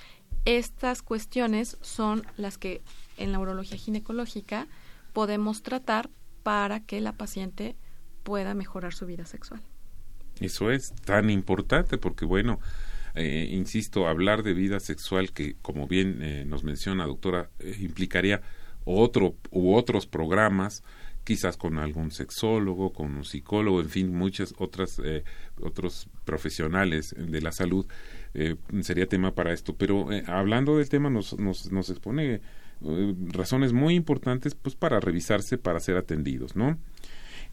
estas 0.45 1.01
cuestiones 1.01 1.77
son 1.81 2.25
las 2.37 2.57
que 2.57 2.81
en 3.17 3.33
la 3.33 3.39
urología 3.39 3.77
ginecológica 3.77 4.67
podemos 5.11 5.63
tratar 5.63 6.09
para 6.43 6.79
que 6.79 7.01
la 7.01 7.11
paciente 7.11 7.75
pueda 8.23 8.53
mejorar 8.53 8.93
su 8.93 9.05
vida 9.05 9.25
sexual. 9.25 9.61
Eso 10.39 10.71
es 10.71 10.93
tan 11.05 11.29
importante 11.29 11.97
porque, 11.97 12.25
bueno, 12.25 12.59
eh, 13.15 13.47
insisto, 13.51 14.07
hablar 14.07 14.41
de 14.41 14.53
vida 14.53 14.79
sexual 14.79 15.31
que, 15.31 15.55
como 15.61 15.87
bien 15.87 16.19
eh, 16.21 16.45
nos 16.45 16.63
menciona, 16.63 17.05
doctora, 17.05 17.49
eh, 17.59 17.75
implicaría 17.79 18.41
otro 18.85 19.35
u 19.51 19.75
otros 19.75 20.07
programas, 20.07 20.83
quizás 21.23 21.55
con 21.55 21.77
algún 21.77 22.11
sexólogo, 22.11 22.91
con 22.91 23.15
un 23.15 23.23
psicólogo, 23.23 23.81
en 23.81 23.89
fin, 23.89 24.13
muchas 24.13 24.53
otras 24.57 24.99
otros 25.61 26.09
profesionales 26.25 27.15
de 27.17 27.39
la 27.39 27.53
salud 27.53 27.87
sería 28.81 29.07
tema 29.07 29.33
para 29.33 29.53
esto. 29.53 29.73
Pero 29.77 30.09
hablando 30.27 30.77
del 30.77 30.89
tema 30.89 31.09
nos 31.09 31.39
nos, 31.39 31.71
nos 31.71 31.89
expone 31.89 32.41
razones 33.31 33.71
muy 33.71 33.95
importantes, 33.95 34.53
pues 34.53 34.75
para 34.75 34.99
revisarse, 34.99 35.57
para 35.57 35.79
ser 35.79 35.95
atendidos, 35.95 36.57
¿no? 36.57 36.77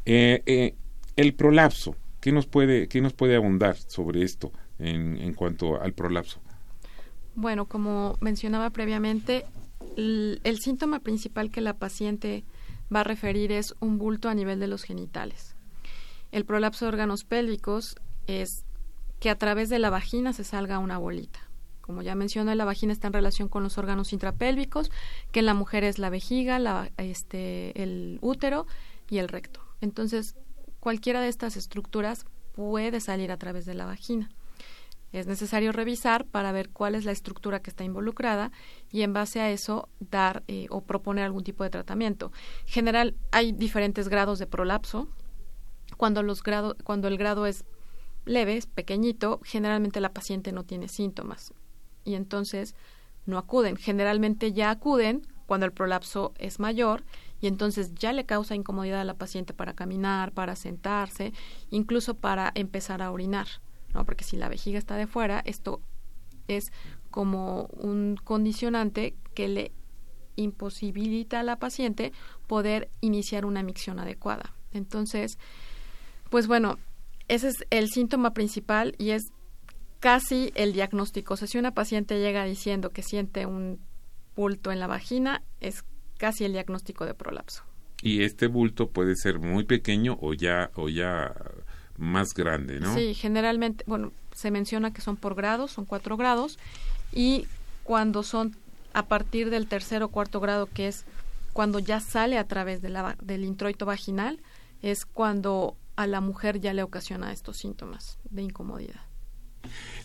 el 0.04 1.34
prolapso, 1.36 1.94
¿qué 2.20 2.32
nos 2.32 2.46
puede 2.46 2.88
qué 2.88 3.00
nos 3.00 3.12
puede 3.12 3.36
abundar 3.36 3.76
sobre 3.76 4.22
esto? 4.22 4.52
en, 4.80 5.18
en 5.18 5.34
cuanto 5.34 5.80
al 5.80 5.92
prolapso? 5.92 6.40
Bueno, 7.34 7.66
como 7.66 8.16
mencionaba 8.20 8.70
previamente, 8.70 9.46
el, 9.96 10.58
síntoma 10.60 11.00
principal 11.00 11.50
que 11.50 11.60
la 11.60 11.74
paciente 11.74 12.44
va 12.94 13.00
a 13.00 13.04
referir 13.04 13.52
es 13.52 13.74
un 13.80 13.98
bulto 13.98 14.28
a 14.28 14.34
nivel 14.34 14.58
de 14.58 14.66
los 14.66 14.82
genitales. 14.82 15.54
El 16.32 16.44
prolapso 16.44 16.84
de 16.84 16.90
órganos 16.90 17.24
pélvicos 17.24 17.96
es 18.26 18.64
que 19.20 19.30
a 19.30 19.38
través 19.38 19.68
de 19.68 19.78
la 19.78 19.90
vagina 19.90 20.32
se 20.32 20.44
salga 20.44 20.78
una 20.78 20.98
bolita. 20.98 21.40
Como 21.80 22.02
ya 22.02 22.14
mencioné, 22.14 22.54
la 22.54 22.64
vagina 22.64 22.92
está 22.92 23.08
en 23.08 23.12
relación 23.12 23.48
con 23.48 23.62
los 23.62 23.76
órganos 23.78 24.12
intrapélvicos, 24.12 24.90
que 25.32 25.40
en 25.40 25.46
la 25.46 25.54
mujer 25.54 25.82
es 25.84 25.98
la 25.98 26.08
vejiga, 26.08 26.58
la, 26.58 26.90
este, 26.98 27.82
el 27.82 28.18
útero 28.22 28.66
y 29.08 29.18
el 29.18 29.28
recto. 29.28 29.60
Entonces, 29.80 30.36
cualquiera 30.80 31.20
de 31.20 31.28
estas 31.28 31.56
estructuras 31.56 32.24
puede 32.52 33.00
salir 33.00 33.30
a 33.30 33.36
través 33.36 33.66
de 33.66 33.74
la 33.74 33.86
vagina. 33.86 34.30
Es 35.12 35.26
necesario 35.26 35.72
revisar 35.72 36.24
para 36.24 36.52
ver 36.52 36.70
cuál 36.70 36.94
es 36.94 37.04
la 37.04 37.10
estructura 37.10 37.60
que 37.60 37.70
está 37.70 37.82
involucrada 37.82 38.52
y 38.92 39.02
en 39.02 39.12
base 39.12 39.40
a 39.40 39.50
eso 39.50 39.88
dar 39.98 40.44
eh, 40.46 40.66
o 40.70 40.82
proponer 40.82 41.24
algún 41.24 41.42
tipo 41.42 41.64
de 41.64 41.70
tratamiento. 41.70 42.32
En 42.66 42.72
general 42.72 43.16
hay 43.32 43.52
diferentes 43.52 44.08
grados 44.08 44.38
de 44.38 44.46
prolapso. 44.46 45.08
Cuando, 45.96 46.22
los 46.22 46.42
grado, 46.42 46.76
cuando 46.84 47.08
el 47.08 47.18
grado 47.18 47.46
es 47.46 47.64
leve, 48.24 48.56
es 48.56 48.66
pequeñito, 48.66 49.40
generalmente 49.42 50.00
la 50.00 50.12
paciente 50.12 50.52
no 50.52 50.64
tiene 50.64 50.86
síntomas 50.86 51.52
y 52.04 52.14
entonces 52.14 52.76
no 53.26 53.36
acuden. 53.36 53.76
Generalmente 53.76 54.52
ya 54.52 54.70
acuden 54.70 55.26
cuando 55.46 55.66
el 55.66 55.72
prolapso 55.72 56.32
es 56.38 56.60
mayor 56.60 57.02
y 57.40 57.46
entonces 57.46 57.94
ya 57.94 58.12
le 58.12 58.26
causa 58.26 58.54
incomodidad 58.54 59.00
a 59.00 59.04
la 59.04 59.14
paciente 59.14 59.54
para 59.54 59.74
caminar, 59.74 60.32
para 60.32 60.56
sentarse, 60.56 61.32
incluso 61.70 62.14
para 62.14 62.52
empezar 62.54 63.02
a 63.02 63.10
orinar. 63.10 63.46
¿no? 63.94 64.04
Porque 64.04 64.24
si 64.24 64.36
la 64.36 64.48
vejiga 64.48 64.78
está 64.78 64.96
de 64.96 65.06
fuera, 65.06 65.42
esto 65.44 65.80
es 66.48 66.72
como 67.10 67.64
un 67.72 68.16
condicionante 68.22 69.16
que 69.34 69.48
le 69.48 69.72
imposibilita 70.36 71.40
a 71.40 71.42
la 71.42 71.58
paciente 71.58 72.12
poder 72.46 72.90
iniciar 73.00 73.44
una 73.44 73.62
micción 73.62 73.98
adecuada. 73.98 74.54
Entonces, 74.72 75.38
pues 76.30 76.46
bueno, 76.46 76.78
ese 77.28 77.48
es 77.48 77.64
el 77.70 77.88
síntoma 77.90 78.32
principal 78.32 78.94
y 78.98 79.10
es 79.10 79.32
casi 79.98 80.52
el 80.54 80.72
diagnóstico. 80.72 81.34
O 81.34 81.36
sea, 81.36 81.48
si 81.48 81.58
una 81.58 81.74
paciente 81.74 82.18
llega 82.18 82.44
diciendo 82.44 82.90
que 82.90 83.02
siente 83.02 83.46
un 83.46 83.80
bulto 84.34 84.72
en 84.72 84.80
la 84.80 84.86
vagina, 84.86 85.42
es 85.60 85.84
casi 86.20 86.44
el 86.44 86.52
diagnóstico 86.52 87.06
de 87.06 87.14
prolapso. 87.14 87.64
Y 88.02 88.22
este 88.24 88.46
bulto 88.46 88.90
puede 88.90 89.16
ser 89.16 89.38
muy 89.38 89.64
pequeño 89.64 90.18
o 90.20 90.34
ya, 90.34 90.70
o 90.74 90.90
ya 90.90 91.34
más 91.96 92.34
grande, 92.34 92.78
¿no? 92.78 92.94
Sí, 92.94 93.14
generalmente, 93.14 93.84
bueno, 93.86 94.12
se 94.34 94.50
menciona 94.50 94.92
que 94.92 95.00
son 95.00 95.16
por 95.16 95.34
grados, 95.34 95.72
son 95.72 95.86
cuatro 95.86 96.18
grados, 96.18 96.58
y 97.10 97.46
cuando 97.84 98.22
son 98.22 98.54
a 98.92 99.06
partir 99.06 99.48
del 99.48 99.66
tercer 99.66 100.02
o 100.02 100.08
cuarto 100.08 100.40
grado, 100.40 100.66
que 100.66 100.88
es 100.88 101.06
cuando 101.54 101.78
ya 101.78 102.00
sale 102.00 102.36
a 102.36 102.46
través 102.46 102.82
de 102.82 102.90
la, 102.90 103.16
del 103.22 103.44
introito 103.44 103.86
vaginal, 103.86 104.40
es 104.82 105.06
cuando 105.06 105.74
a 105.96 106.06
la 106.06 106.20
mujer 106.20 106.60
ya 106.60 106.74
le 106.74 106.82
ocasiona 106.82 107.32
estos 107.32 107.56
síntomas 107.56 108.18
de 108.24 108.42
incomodidad. 108.42 109.00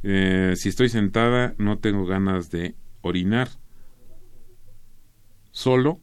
Eh, 0.02 0.54
si 0.56 0.68
estoy 0.68 0.88
sentada, 0.88 1.54
no 1.58 1.78
tengo 1.78 2.06
ganas 2.06 2.50
de 2.50 2.76
orinar. 3.02 3.48
Solo 5.50 6.00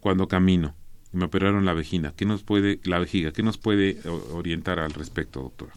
cuando 0.00 0.26
camino 0.26 0.74
me 1.12 1.24
operaron 1.24 1.64
la 1.64 1.74
vejiga. 1.74 2.12
¿Qué 2.16 2.24
nos 2.24 2.42
puede, 2.42 2.80
la 2.84 2.98
vejiga, 2.98 3.32
qué 3.32 3.42
nos 3.42 3.58
puede 3.58 3.98
orientar 4.32 4.78
al 4.78 4.92
respecto, 4.92 5.42
doctora? 5.42 5.72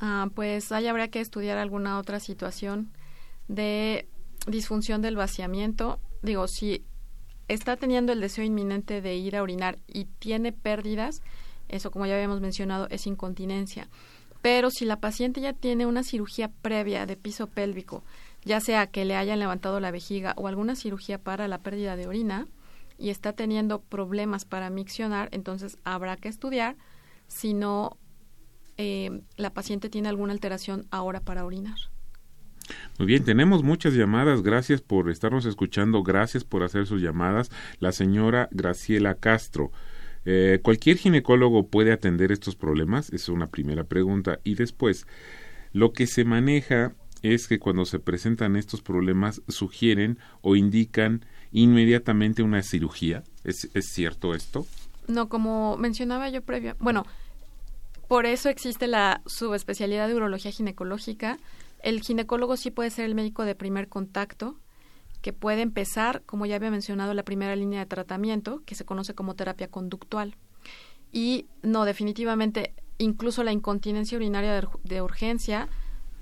Ah, 0.00 0.28
pues 0.34 0.72
ahí 0.72 0.86
habría 0.86 1.08
que 1.08 1.20
estudiar 1.20 1.58
alguna 1.58 1.98
otra 1.98 2.20
situación 2.20 2.90
de 3.48 4.08
disfunción 4.46 5.02
del 5.02 5.16
vaciamiento. 5.16 6.00
Digo, 6.22 6.48
si 6.48 6.84
está 7.48 7.76
teniendo 7.76 8.12
el 8.12 8.20
deseo 8.20 8.44
inminente 8.44 9.00
de 9.00 9.16
ir 9.16 9.36
a 9.36 9.42
orinar 9.42 9.78
y 9.86 10.06
tiene 10.18 10.52
pérdidas, 10.52 11.22
eso 11.68 11.90
como 11.90 12.06
ya 12.06 12.14
habíamos 12.14 12.40
mencionado 12.40 12.86
es 12.90 13.06
incontinencia. 13.06 13.88
Pero 14.42 14.70
si 14.70 14.84
la 14.84 15.00
paciente 15.00 15.40
ya 15.40 15.52
tiene 15.52 15.86
una 15.86 16.02
cirugía 16.02 16.50
previa 16.62 17.06
de 17.06 17.16
piso 17.16 17.46
pélvico, 17.46 18.04
ya 18.44 18.60
sea 18.60 18.86
que 18.86 19.04
le 19.04 19.16
hayan 19.16 19.38
levantado 19.38 19.80
la 19.80 19.90
vejiga 19.90 20.34
o 20.36 20.48
alguna 20.48 20.76
cirugía 20.76 21.18
para 21.18 21.48
la 21.48 21.58
pérdida 21.58 21.96
de 21.96 22.06
orina, 22.06 22.46
y 22.98 23.10
está 23.10 23.32
teniendo 23.32 23.80
problemas 23.80 24.44
para 24.44 24.70
miccionar, 24.70 25.28
entonces 25.32 25.78
habrá 25.84 26.16
que 26.16 26.28
estudiar 26.28 26.76
si 27.26 27.54
no 27.54 27.96
eh, 28.76 29.22
la 29.36 29.50
paciente 29.50 29.88
tiene 29.88 30.08
alguna 30.08 30.32
alteración 30.32 30.86
ahora 30.90 31.20
para 31.20 31.44
orinar. 31.44 31.76
Muy 32.98 33.06
bien, 33.06 33.24
tenemos 33.24 33.62
muchas 33.62 33.94
llamadas. 33.94 34.42
Gracias 34.42 34.80
por 34.80 35.10
estarnos 35.10 35.44
escuchando. 35.44 36.02
Gracias 36.02 36.44
por 36.44 36.62
hacer 36.62 36.86
sus 36.86 37.02
llamadas. 37.02 37.50
La 37.78 37.92
señora 37.92 38.48
Graciela 38.52 39.14
Castro. 39.14 39.70
Eh, 40.24 40.60
¿Cualquier 40.62 40.96
ginecólogo 40.96 41.68
puede 41.68 41.92
atender 41.92 42.32
estos 42.32 42.56
problemas? 42.56 43.10
Es 43.10 43.28
una 43.28 43.48
primera 43.48 43.84
pregunta. 43.84 44.40
Y 44.44 44.54
después, 44.54 45.06
lo 45.72 45.92
que 45.92 46.06
se 46.06 46.24
maneja 46.24 46.94
es 47.22 47.48
que 47.48 47.58
cuando 47.58 47.84
se 47.84 47.98
presentan 47.98 48.56
estos 48.56 48.82
problemas 48.82 49.42
sugieren 49.48 50.18
o 50.42 50.56
indican 50.56 51.24
inmediatamente 51.52 52.42
una 52.42 52.62
cirugía. 52.62 53.22
¿Es, 53.44 53.70
¿Es, 53.74 53.86
cierto 53.86 54.34
esto? 54.34 54.66
No, 55.08 55.28
como 55.28 55.76
mencionaba 55.76 56.28
yo 56.28 56.42
previo, 56.42 56.76
bueno, 56.80 57.04
por 58.08 58.26
eso 58.26 58.48
existe 58.48 58.86
la 58.86 59.22
subespecialidad 59.26 60.08
de 60.08 60.14
urología 60.14 60.50
ginecológica. 60.50 61.38
El 61.82 62.00
ginecólogo 62.00 62.56
sí 62.56 62.70
puede 62.70 62.90
ser 62.90 63.06
el 63.06 63.14
médico 63.14 63.44
de 63.44 63.54
primer 63.54 63.88
contacto, 63.88 64.58
que 65.24 65.32
puede 65.32 65.62
empezar, 65.62 66.20
como 66.26 66.44
ya 66.44 66.56
había 66.56 66.70
mencionado, 66.70 67.14
la 67.14 67.22
primera 67.22 67.56
línea 67.56 67.80
de 67.80 67.86
tratamiento, 67.86 68.60
que 68.66 68.74
se 68.74 68.84
conoce 68.84 69.14
como 69.14 69.32
terapia 69.34 69.68
conductual. 69.68 70.36
Y 71.12 71.46
no, 71.62 71.86
definitivamente, 71.86 72.74
incluso 72.98 73.42
la 73.42 73.50
incontinencia 73.50 74.18
urinaria 74.18 74.68
de, 74.82 75.00
urgencia 75.00 75.68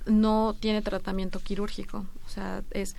no 0.07 0.55
tiene 0.61 0.83
tratamiento 0.83 1.41
quirúrgico. 1.41 2.07
O 2.25 2.29
sea, 2.29 2.63
es 2.71 2.95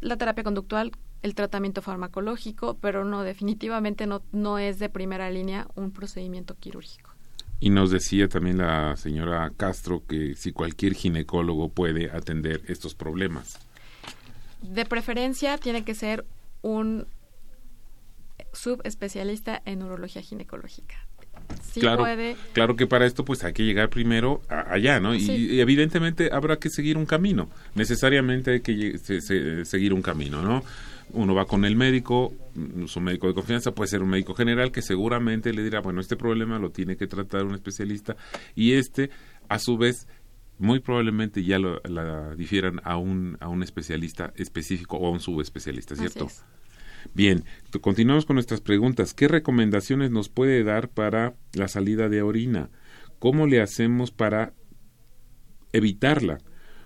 la 0.00 0.16
terapia 0.16 0.42
conductual 0.42 0.90
el 1.22 1.36
tratamiento 1.36 1.80
farmacológico, 1.80 2.76
pero 2.80 3.04
no, 3.04 3.22
definitivamente 3.22 4.08
no, 4.08 4.20
no 4.32 4.58
es 4.58 4.80
de 4.80 4.88
primera 4.88 5.30
línea 5.30 5.68
un 5.76 5.92
procedimiento 5.92 6.56
quirúrgico. 6.56 7.12
Y 7.60 7.70
nos 7.70 7.92
decía 7.92 8.28
también 8.28 8.58
la 8.58 8.96
señora 8.96 9.52
Castro 9.56 10.02
que 10.08 10.34
si 10.34 10.50
cualquier 10.50 10.94
ginecólogo 10.94 11.68
puede 11.68 12.10
atender 12.10 12.62
estos 12.66 12.96
problemas. 12.96 13.60
De 14.62 14.84
preferencia 14.84 15.58
tiene 15.58 15.84
que 15.84 15.94
ser 15.94 16.24
un 16.62 17.06
subespecialista 18.52 19.62
en 19.64 19.82
urología 19.82 20.22
ginecológica. 20.22 20.96
Sí 21.62 21.80
claro, 21.80 22.02
puede. 22.02 22.36
claro 22.52 22.76
que 22.76 22.86
para 22.86 23.06
esto 23.06 23.24
pues 23.24 23.44
hay 23.44 23.52
que 23.52 23.64
llegar 23.64 23.88
primero 23.88 24.42
allá, 24.48 25.00
¿no? 25.00 25.14
Y, 25.14 25.60
evidentemente 25.60 26.30
habrá 26.32 26.56
que 26.56 26.68
seguir 26.68 26.96
un 26.96 27.06
camino. 27.06 27.48
Necesariamente 27.74 28.50
hay 28.52 28.60
que 28.60 28.98
seguir 28.98 29.94
un 29.94 30.02
camino, 30.02 30.42
¿no? 30.42 30.62
uno 31.12 31.34
va 31.34 31.46
con 31.46 31.64
el 31.64 31.76
médico, 31.76 32.34
mm, 32.54 32.86
su 32.86 33.00
médico 33.00 33.28
de 33.28 33.34
confianza 33.34 33.72
puede 33.72 33.88
ser 33.88 34.02
un 34.02 34.10
médico 34.10 34.34
general 34.34 34.72
que 34.72 34.82
seguramente 34.82 35.52
le 35.52 35.62
dirá, 35.62 35.80
bueno, 35.80 36.00
este 36.00 36.16
problema 36.16 36.58
lo 36.58 36.70
tiene 36.70 36.96
que 36.96 37.06
tratar 37.06 37.44
un 37.44 37.54
especialista 37.54 38.16
y 38.54 38.72
este, 38.72 39.10
a 39.48 39.58
su 39.58 39.78
vez, 39.78 40.06
muy 40.58 40.80
probablemente 40.80 41.44
ya 41.44 41.58
lo 41.58 41.80
la 41.84 42.34
difieran 42.34 42.80
a 42.84 42.96
un, 42.96 43.36
a 43.40 43.48
un 43.48 43.62
especialista 43.62 44.32
específico 44.36 44.96
o 44.96 45.06
a 45.06 45.10
un 45.10 45.20
subespecialista, 45.20 45.96
¿cierto? 45.96 46.28
Bien, 47.14 47.44
continuamos 47.80 48.26
con 48.26 48.34
nuestras 48.34 48.60
preguntas. 48.60 49.14
¿Qué 49.14 49.28
recomendaciones 49.28 50.10
nos 50.10 50.28
puede 50.28 50.64
dar 50.64 50.88
para 50.88 51.34
la 51.52 51.68
salida 51.68 52.08
de 52.08 52.22
orina? 52.22 52.70
¿Cómo 53.18 53.46
le 53.46 53.60
hacemos 53.60 54.10
para 54.10 54.52
evitarla? 55.72 56.38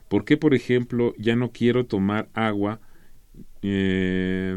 ¿Por 0.08 0.24
qué, 0.24 0.36
por 0.36 0.54
ejemplo, 0.54 1.14
ya 1.18 1.36
no 1.36 1.50
quiero 1.52 1.86
tomar 1.86 2.28
agua 2.34 2.80
eh, 3.62 4.56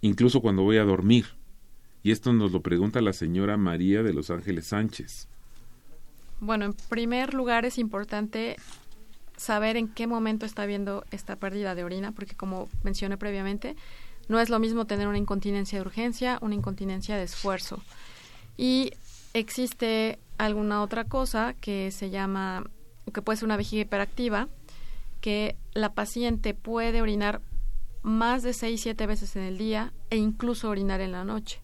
incluso 0.00 0.40
cuando 0.40 0.62
voy 0.62 0.76
a 0.76 0.84
dormir. 0.84 1.26
Y 2.02 2.10
esto 2.10 2.32
nos 2.32 2.52
lo 2.52 2.62
pregunta 2.62 3.00
la 3.00 3.12
señora 3.12 3.56
María 3.56 4.02
de 4.02 4.12
Los 4.12 4.30
Ángeles 4.30 4.66
Sánchez. 4.66 5.28
Bueno, 6.42 6.64
en 6.64 6.72
primer 6.72 7.34
lugar 7.34 7.64
es 7.66 7.78
importante 7.78 8.56
saber 9.36 9.76
en 9.76 9.86
qué 9.86 10.08
momento 10.08 10.44
está 10.44 10.62
habiendo 10.62 11.04
esta 11.12 11.36
pérdida 11.36 11.76
de 11.76 11.84
orina, 11.84 12.10
porque 12.10 12.34
como 12.34 12.68
mencioné 12.82 13.16
previamente, 13.16 13.76
no 14.26 14.40
es 14.40 14.50
lo 14.50 14.58
mismo 14.58 14.84
tener 14.84 15.06
una 15.06 15.18
incontinencia 15.18 15.78
de 15.78 15.82
urgencia, 15.82 16.38
una 16.40 16.56
incontinencia 16.56 17.16
de 17.16 17.22
esfuerzo. 17.22 17.80
Y 18.56 18.90
existe 19.34 20.18
alguna 20.36 20.82
otra 20.82 21.04
cosa 21.04 21.54
que 21.60 21.92
se 21.92 22.10
llama, 22.10 22.68
que 23.14 23.22
puede 23.22 23.36
ser 23.36 23.44
una 23.44 23.56
vejiga 23.56 23.82
hiperactiva, 23.82 24.48
que 25.20 25.54
la 25.74 25.94
paciente 25.94 26.54
puede 26.54 27.02
orinar 27.02 27.40
más 28.02 28.42
de 28.42 28.52
seis, 28.52 28.80
siete 28.82 29.06
veces 29.06 29.36
en 29.36 29.44
el 29.44 29.58
día 29.58 29.92
e 30.10 30.16
incluso 30.16 30.68
orinar 30.70 31.02
en 31.02 31.12
la 31.12 31.22
noche. 31.22 31.60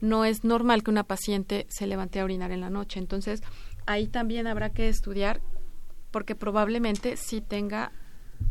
No 0.00 0.24
es 0.24 0.44
normal 0.44 0.84
que 0.84 0.90
una 0.92 1.02
paciente 1.02 1.66
se 1.70 1.88
levante 1.88 2.20
a 2.20 2.24
orinar 2.24 2.52
en 2.52 2.60
la 2.60 2.70
noche. 2.70 2.98
Entonces, 3.00 3.42
ahí 3.86 4.06
también 4.06 4.46
habrá 4.46 4.70
que 4.70 4.88
estudiar 4.88 5.40
porque 6.10 6.34
probablemente 6.34 7.16
sí 7.16 7.40
tenga 7.40 7.92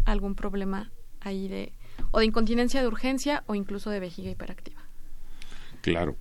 algún 0.05 0.36
problema 0.36 0.91
ahí 1.19 1.47
de 1.47 1.73
o 2.11 2.19
de 2.19 2.25
incontinencia 2.25 2.82
de 2.82 2.88
urgencia 2.88 3.43
o 3.45 3.55
incluso 3.55 3.89
de 3.89 3.99
vejiga 3.99 4.32
hiperactiva. 4.32 4.82
Claro. 5.82 6.15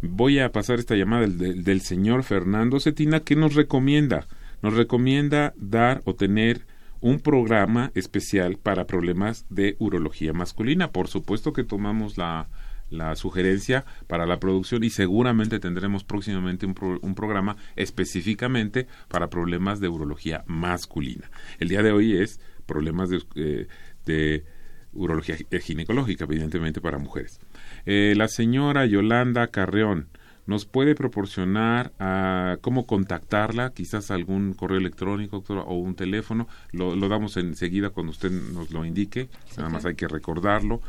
Voy 0.00 0.38
a 0.38 0.52
pasar 0.52 0.78
esta 0.78 0.96
llamada 0.96 1.26
del, 1.26 1.64
del 1.64 1.80
señor 1.80 2.22
Fernando 2.24 2.78
Cetina 2.78 3.20
que 3.20 3.36
nos 3.36 3.54
recomienda 3.54 4.26
nos 4.64 4.72
recomienda 4.72 5.52
dar 5.58 6.00
o 6.06 6.14
tener 6.14 6.62
un 7.02 7.20
programa 7.20 7.90
especial 7.94 8.56
para 8.56 8.86
problemas 8.86 9.44
de 9.50 9.76
urología 9.78 10.32
masculina. 10.32 10.90
Por 10.90 11.06
supuesto 11.08 11.52
que 11.52 11.64
tomamos 11.64 12.16
la, 12.16 12.48
la 12.90 13.16
sugerencia 13.16 13.84
para 14.06 14.26
la 14.26 14.38
producción 14.38 14.84
y 14.84 14.90
seguramente 14.90 15.58
tendremos 15.58 16.04
próximamente 16.04 16.66
un, 16.66 16.74
un, 17.02 17.14
programa 17.14 17.56
específicamente 17.76 18.86
para 19.08 19.30
problemas 19.30 19.80
de 19.80 19.88
urología 19.88 20.44
masculina. 20.46 21.30
El 21.58 21.68
día 21.68 21.82
de 21.82 21.92
hoy 21.92 22.16
es 22.16 22.40
problemas 22.66 23.10
de, 23.10 23.22
eh, 23.36 23.66
de 24.06 24.44
urología 24.92 25.36
ginecológica, 25.60 26.24
evidentemente 26.24 26.80
para 26.80 26.98
mujeres. 26.98 27.40
Eh, 27.86 28.14
la 28.16 28.28
señora 28.28 28.86
Yolanda 28.86 29.48
Carreón 29.48 30.08
nos 30.46 30.66
puede 30.66 30.94
proporcionar 30.94 31.92
a 31.98 32.58
cómo 32.60 32.86
contactarla, 32.86 33.72
quizás 33.72 34.10
algún 34.10 34.52
correo 34.52 34.78
electrónico 34.78 35.42
o 35.48 35.74
un 35.74 35.94
teléfono. 35.94 36.48
Lo, 36.70 36.94
lo 36.96 37.08
damos 37.08 37.36
enseguida 37.36 37.90
cuando 37.90 38.10
usted 38.10 38.30
nos 38.30 38.70
lo 38.70 38.84
indique, 38.84 39.28
nada 39.56 39.70
más 39.70 39.84
hay 39.86 39.94
que 39.94 40.06
recordarlo. 40.06 40.80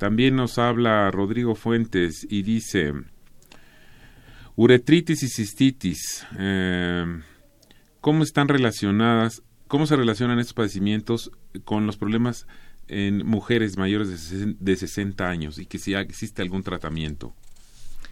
También 0.00 0.34
nos 0.34 0.56
habla 0.56 1.10
Rodrigo 1.10 1.54
Fuentes 1.54 2.26
y 2.30 2.40
dice, 2.40 2.94
uretritis 4.56 5.22
y 5.22 5.28
cistitis, 5.28 6.26
eh, 6.38 7.04
¿cómo 8.00 8.22
están 8.22 8.48
relacionadas, 8.48 9.42
cómo 9.68 9.86
se 9.86 9.96
relacionan 9.96 10.38
estos 10.38 10.54
padecimientos 10.54 11.30
con 11.66 11.86
los 11.86 11.98
problemas 11.98 12.46
en 12.88 13.26
mujeres 13.26 13.76
mayores 13.76 14.58
de 14.58 14.76
60 14.76 15.28
años 15.28 15.58
y 15.58 15.66
que 15.66 15.78
si 15.78 15.92
existe 15.92 16.40
algún 16.40 16.62
tratamiento? 16.62 17.34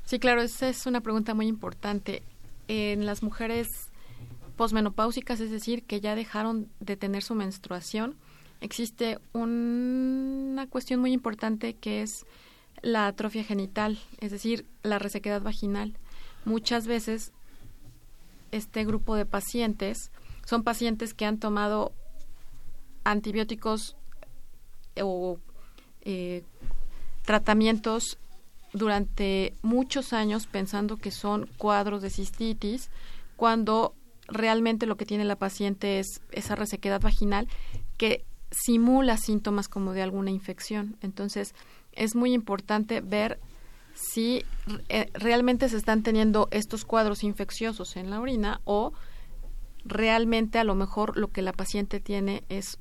Sí, 0.05 0.18
claro, 0.18 0.43
esa 0.43 0.68
es 0.68 0.84
una 0.84 1.01
pregunta 1.01 1.32
muy 1.32 1.47
importante. 1.47 2.22
En 2.68 3.07
las 3.07 3.22
mujeres 3.22 3.66
posmenopáusicas, 4.57 5.41
es 5.41 5.51
decir, 5.51 5.84
que 5.84 6.03
ya 6.03 6.14
dejaron 6.14 6.68
de 6.80 6.99
tener 6.99 7.22
su 7.22 7.34
menstruación, 7.34 8.14
existe 8.61 9.18
una 9.32 10.66
cuestión 10.66 11.00
muy 11.00 11.12
importante 11.12 11.74
que 11.74 12.02
es 12.02 12.26
la 12.82 13.06
atrofia 13.06 13.44
genital, 13.44 13.98
es 14.20 14.30
decir, 14.30 14.66
la 14.82 14.98
resequedad 14.98 15.42
vaginal. 15.42 15.96
Muchas 16.44 16.86
veces 16.86 17.32
este 18.52 18.84
grupo 18.84 19.14
de 19.14 19.26
pacientes 19.26 20.11
son 20.46 20.62
pacientes 20.62 21.14
que 21.14 21.26
han 21.26 21.38
tomado 21.38 21.92
antibióticos 23.04 23.96
o 25.00 25.38
eh, 26.02 26.42
tratamientos 27.24 28.18
durante 28.72 29.54
muchos 29.62 30.12
años 30.12 30.46
pensando 30.46 30.96
que 30.96 31.11
son 31.11 31.48
cuadros 31.59 32.02
de 32.02 32.11
cistitis, 32.11 32.90
cuando 33.36 33.94
realmente 34.26 34.86
lo 34.86 34.96
que 34.96 35.06
tiene 35.06 35.24
la 35.24 35.36
paciente 35.36 35.98
es 35.98 36.20
esa 36.32 36.54
resequedad 36.54 37.00
vaginal 37.00 37.48
que 37.96 38.24
simula 38.51 39.16
síntomas 39.16 39.68
como 39.68 39.92
de 39.92 40.03
alguna 40.03 40.30
infección. 40.30 40.96
Entonces, 41.01 41.55
es 41.92 42.14
muy 42.14 42.32
importante 42.32 43.01
ver 43.01 43.38
si 43.94 44.44
eh, 44.88 45.11
realmente 45.14 45.68
se 45.68 45.76
están 45.76 46.03
teniendo 46.03 46.49
estos 46.51 46.84
cuadros 46.84 47.24
infecciosos 47.24 47.96
en 47.96 48.11
la 48.11 48.20
orina 48.20 48.61
o 48.64 48.92
realmente 49.84 50.59
a 50.59 50.64
lo 50.64 50.74
mejor 50.74 51.16
lo 51.16 51.28
que 51.28 51.42
la 51.42 51.53
paciente 51.53 51.99
tiene 51.99 52.44
es 52.49 52.78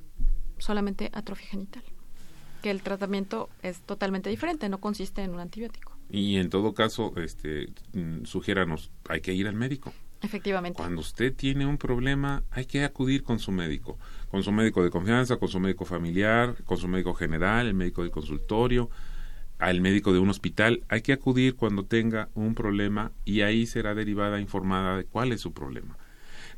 solamente 0.58 1.10
atrofia 1.12 1.48
genital, 1.48 1.82
que 2.62 2.70
el 2.70 2.82
tratamiento 2.82 3.48
es 3.62 3.80
totalmente 3.80 4.30
diferente, 4.30 4.68
no 4.68 4.78
consiste 4.78 5.22
en 5.22 5.34
un 5.34 5.40
antibiótico. 5.40 5.96
Y 6.10 6.36
en 6.36 6.50
todo 6.50 6.72
caso, 6.72 7.12
este, 7.16 7.72
mm, 7.92 8.24
sugiéranos, 8.24 8.90
hay 9.08 9.20
que 9.20 9.34
ir 9.34 9.46
al 9.46 9.54
médico. 9.54 9.92
Efectivamente. 10.20 10.76
Cuando 10.76 11.00
usted 11.00 11.34
tiene 11.34 11.64
un 11.66 11.78
problema, 11.78 12.42
hay 12.50 12.66
que 12.66 12.84
acudir 12.84 13.22
con 13.22 13.38
su 13.38 13.52
médico, 13.52 13.98
con 14.30 14.42
su 14.42 14.50
médico 14.50 14.82
de 14.82 14.90
confianza, 14.90 15.36
con 15.36 15.48
su 15.48 15.60
médico 15.60 15.84
familiar, 15.84 16.56
con 16.64 16.76
su 16.76 16.88
médico 16.88 17.14
general, 17.14 17.66
el 17.66 17.74
médico 17.74 18.02
del 18.02 18.10
consultorio, 18.10 18.90
al 19.58 19.80
médico 19.80 20.12
de 20.12 20.18
un 20.18 20.28
hospital. 20.28 20.82
Hay 20.88 21.02
que 21.02 21.12
acudir 21.12 21.54
cuando 21.54 21.84
tenga 21.84 22.28
un 22.34 22.54
problema 22.54 23.12
y 23.24 23.42
ahí 23.42 23.66
será 23.66 23.94
derivada 23.94 24.40
informada 24.40 24.96
de 24.96 25.04
cuál 25.04 25.32
es 25.32 25.40
su 25.40 25.52
problema. 25.52 25.96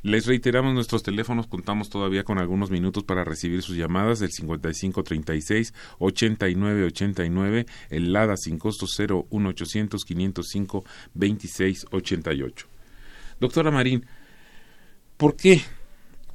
Les 0.03 0.27
reiteramos 0.27 0.73
nuestros 0.73 1.03
teléfonos, 1.03 1.47
contamos 1.47 1.91
todavía 1.91 2.25
con 2.25 2.39
algunos 2.39 2.71
minutos 2.71 3.05
para 3.05 3.23
recibir 3.23 3.61
sus 3.61 3.77
llamadas 3.77 4.19
del 4.19 4.31
5536 4.31 5.75
8989, 5.99 7.67
el 7.91 8.13
LADA 8.15 8.39
sin 8.39 8.59
costo 8.59 8.87
01800 8.87 10.03
505 10.07 10.85
2688. 11.13 12.80
Doctora 13.41 13.71
Marín, 13.71 14.05
¿por 15.17 15.35
qué 15.35 15.63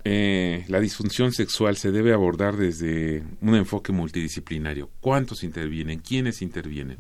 eh, 0.04 0.66
la 0.70 0.80
disfunción 0.80 1.32
sexual 1.32 1.78
se 1.78 1.92
debe 1.92 2.14
abordar 2.14 2.58
desde 2.58 3.24
un 3.42 3.54
enfoque 3.54 3.92
multidisciplinario? 3.92 4.90
¿Cuántos 5.02 5.44
intervienen? 5.44 6.00
¿Quiénes 6.00 6.42
intervienen? 6.42 6.98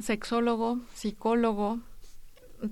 Sexólogo, 0.00 0.80
psicólogo, 0.94 1.80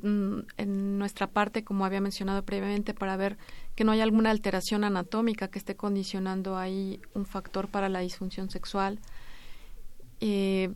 mm, 0.03 0.39
en 0.59 0.99
nuestra 0.99 1.27
parte, 1.27 1.65
como 1.65 1.85
había 1.85 2.01
mencionado 2.01 2.45
previamente, 2.45 2.95
para 2.95 3.17
ver 3.17 3.37
que 3.75 3.83
no 3.83 3.91
hay 3.91 4.01
alguna 4.01 4.31
alteración 4.31 4.85
anatómica 4.85 5.49
que 5.49 5.59
esté 5.59 5.75
condicionando 5.75 6.57
ahí 6.57 7.01
un 7.15 7.27
factor 7.27 7.67
para 7.67 7.89
la 7.89 7.99
disfunción 7.99 8.49
sexual. 8.49 9.01
Eh, 10.21 10.73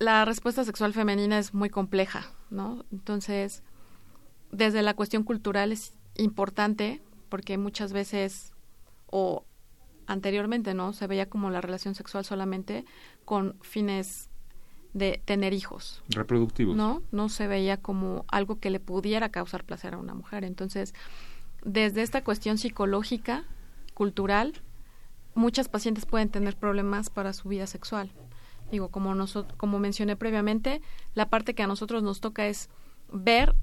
la 0.00 0.24
respuesta 0.24 0.64
sexual 0.64 0.92
femenina 0.92 1.38
es 1.38 1.54
muy 1.54 1.70
compleja, 1.70 2.35
¿no? 2.50 2.84
Entonces, 2.92 3.62
desde 4.52 4.82
la 4.82 4.94
cuestión 4.94 5.22
cultural 5.22 5.72
es 5.72 5.94
importante 6.16 7.02
porque 7.28 7.58
muchas 7.58 7.92
veces 7.92 8.52
o 9.06 9.44
anteriormente, 10.06 10.74
¿no? 10.74 10.92
Se 10.92 11.06
veía 11.06 11.28
como 11.28 11.50
la 11.50 11.60
relación 11.60 11.94
sexual 11.94 12.24
solamente 12.24 12.84
con 13.24 13.56
fines 13.62 14.30
de 14.94 15.20
tener 15.24 15.52
hijos. 15.52 16.02
Reproductivos. 16.08 16.76
No, 16.76 17.02
no 17.12 17.28
se 17.28 17.46
veía 17.46 17.76
como 17.76 18.24
algo 18.28 18.58
que 18.60 18.70
le 18.70 18.80
pudiera 18.80 19.28
causar 19.28 19.64
placer 19.64 19.94
a 19.94 19.98
una 19.98 20.14
mujer. 20.14 20.44
Entonces, 20.44 20.94
desde 21.64 22.02
esta 22.02 22.24
cuestión 22.24 22.56
psicológica, 22.56 23.44
cultural, 23.92 24.54
muchas 25.34 25.68
pacientes 25.68 26.06
pueden 26.06 26.30
tener 26.30 26.56
problemas 26.56 27.10
para 27.10 27.32
su 27.32 27.48
vida 27.48 27.66
sexual. 27.66 28.10
Digo, 28.70 28.90
como, 28.90 29.14
como 29.56 29.78
mencioné 29.78 30.16
previamente, 30.16 30.82
la 31.14 31.28
parte 31.28 31.54
que 31.54 31.62
a 31.62 31.66
nosotros 31.66 32.02
nos 32.02 32.20
toca 32.20 32.46
es 32.46 32.68
ver 33.12 33.54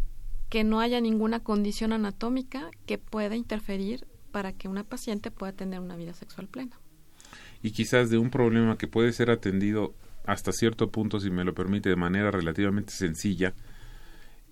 que 0.50 0.64
no 0.64 0.80
haya 0.80 1.02
ninguna 1.02 1.42
condición 1.42 1.94
anatómica 1.94 2.70
que 2.86 2.98
pueda 2.98 3.36
interferir 3.36 4.08
para 4.32 4.54
que 4.54 4.68
una 4.68 4.84
paciente 4.84 5.32
pueda 5.32 5.52
tener 5.52 5.80
una 5.80 5.96
vida 5.96 6.14
sexual 6.14 6.48
plena. 6.48 6.80
Y 7.62 7.72
quizás 7.72 8.10
de 8.10 8.18
un 8.18 8.30
problema 8.30 8.78
que 8.78 8.88
puede 8.88 9.14
ser 9.14 9.32
atendido 9.32 9.94
hasta 10.26 10.52
cierto 10.52 10.92
punto, 10.92 11.20
si 11.20 11.30
me 11.30 11.44
lo 11.44 11.54
permite, 11.54 11.90
de 11.90 11.96
manera 11.96 12.32
relativamente 12.32 12.94
sencilla, 12.94 13.54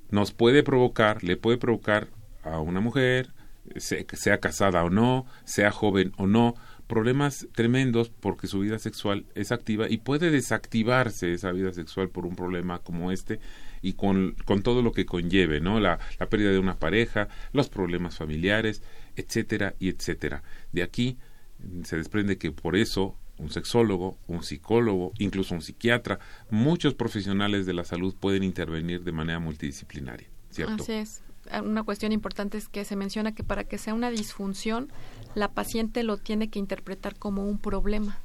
nos 0.09 0.31
puede 0.31 0.63
provocar, 0.63 1.23
le 1.23 1.37
puede 1.37 1.57
provocar 1.57 2.09
a 2.43 2.59
una 2.59 2.79
mujer, 2.79 3.33
sea 3.77 4.39
casada 4.39 4.83
o 4.83 4.89
no, 4.89 5.25
sea 5.45 5.71
joven 5.71 6.13
o 6.17 6.27
no, 6.27 6.55
problemas 6.91 7.47
tremendos 7.53 8.09
porque 8.09 8.47
su 8.47 8.59
vida 8.59 8.77
sexual 8.77 9.25
es 9.33 9.53
activa 9.53 9.89
y 9.89 9.99
puede 9.99 10.29
desactivarse 10.29 11.31
esa 11.31 11.53
vida 11.53 11.71
sexual 11.71 12.09
por 12.09 12.25
un 12.25 12.35
problema 12.35 12.79
como 12.79 13.13
este 13.13 13.39
y 13.81 13.93
con, 13.93 14.35
con 14.43 14.61
todo 14.61 14.81
lo 14.81 14.91
que 14.91 15.05
conlleve, 15.05 15.61
¿no? 15.61 15.79
La, 15.79 15.99
la 16.19 16.27
pérdida 16.27 16.51
de 16.51 16.59
una 16.59 16.79
pareja, 16.79 17.29
los 17.53 17.69
problemas 17.69 18.17
familiares, 18.17 18.83
etcétera 19.15 19.73
y 19.79 19.87
etcétera. 19.87 20.43
De 20.73 20.83
aquí 20.83 21.17
se 21.85 21.95
desprende 21.95 22.37
que 22.37 22.51
por 22.51 22.75
eso 22.75 23.15
un 23.37 23.51
sexólogo, 23.51 24.17
un 24.27 24.43
psicólogo, 24.43 25.13
incluso 25.17 25.55
un 25.55 25.61
psiquiatra, 25.61 26.19
muchos 26.49 26.93
profesionales 26.93 27.65
de 27.65 27.71
la 27.73 27.85
salud 27.85 28.13
pueden 28.19 28.43
intervenir 28.43 29.05
de 29.05 29.13
manera 29.13 29.39
multidisciplinaria, 29.39 30.27
¿cierto? 30.49 30.83
Así 30.83 30.91
es. 30.91 31.23
Una 31.63 31.83
cuestión 31.83 32.11
importante 32.11 32.57
es 32.57 32.67
que 32.67 32.85
se 32.85 32.95
menciona 32.95 33.33
que 33.33 33.43
para 33.43 33.63
que 33.63 33.77
sea 33.77 33.93
una 33.93 34.11
disfunción 34.11 34.91
la 35.35 35.51
paciente 35.51 36.03
lo 36.03 36.17
tiene 36.17 36.49
que 36.49 36.59
interpretar 36.59 37.17
como 37.17 37.45
un 37.45 37.57
problema. 37.57 38.19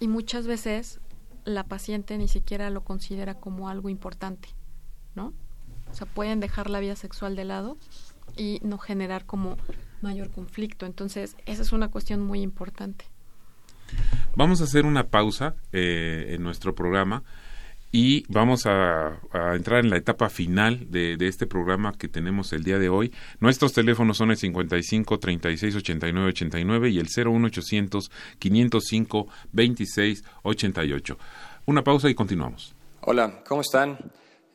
Y 0.00 0.08
muchas 0.08 0.46
veces 0.46 1.00
la 1.44 1.64
paciente 1.64 2.18
ni 2.18 2.28
siquiera 2.28 2.70
lo 2.70 2.82
considera 2.82 3.34
como 3.34 3.68
algo 3.68 3.88
importante, 3.88 4.48
¿no? 5.14 5.32
O 5.90 5.94
sea, 5.94 6.06
pueden 6.06 6.40
dejar 6.40 6.68
la 6.68 6.80
vida 6.80 6.96
sexual 6.96 7.34
de 7.34 7.44
lado 7.44 7.78
y 8.36 8.60
no 8.62 8.78
generar 8.78 9.24
como 9.24 9.56
mayor 10.02 10.30
conflicto. 10.30 10.86
Entonces, 10.86 11.36
esa 11.46 11.62
es 11.62 11.72
una 11.72 11.88
cuestión 11.88 12.20
muy 12.20 12.42
importante. 12.42 13.06
Vamos 14.36 14.60
a 14.60 14.64
hacer 14.64 14.84
una 14.84 15.08
pausa 15.08 15.56
eh, 15.72 16.26
en 16.34 16.42
nuestro 16.42 16.74
programa 16.74 17.24
y 17.90 18.24
vamos 18.28 18.66
a, 18.66 19.20
entrar 19.54 19.84
en 19.84 19.90
la 19.90 19.96
etapa 19.96 20.28
final 20.28 20.90
de, 20.90 21.16
este 21.20 21.46
programa 21.46 21.92
que 21.96 22.08
tenemos 22.08 22.52
el 22.52 22.64
día 22.64 22.78
de 22.78 22.88
hoy. 22.88 23.12
Nuestros 23.40 23.72
teléfonos 23.72 24.18
son 24.18 24.30
el 24.30 24.36
55 24.36 25.18
36 25.18 25.74
89 25.76 26.28
89 26.28 26.90
y 26.90 26.98
el 26.98 27.06
01800 27.06 28.10
505 28.38 29.28
26 29.52 30.24
88. 30.42 31.18
Una 31.66 31.82
pausa 31.82 32.08
y 32.10 32.14
continuamos. 32.14 32.74
Hola, 33.02 33.42
¿cómo 33.46 33.62
están? 33.62 33.98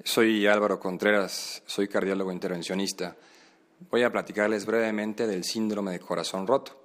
Soy 0.04 0.46
Álvaro 0.48 0.80
Contreras, 0.80 1.64
soy 1.66 1.88
cardiólogo 1.88 2.32
intervencionista. 2.32 3.16
voy 3.90 4.04
a 4.04 4.12
platicarles 4.12 4.66
brevemente 4.66 5.28
del 5.28 5.44
síndrome 5.44 5.92
de 5.92 6.00
corazón 6.00 6.46
roto. 6.46 6.84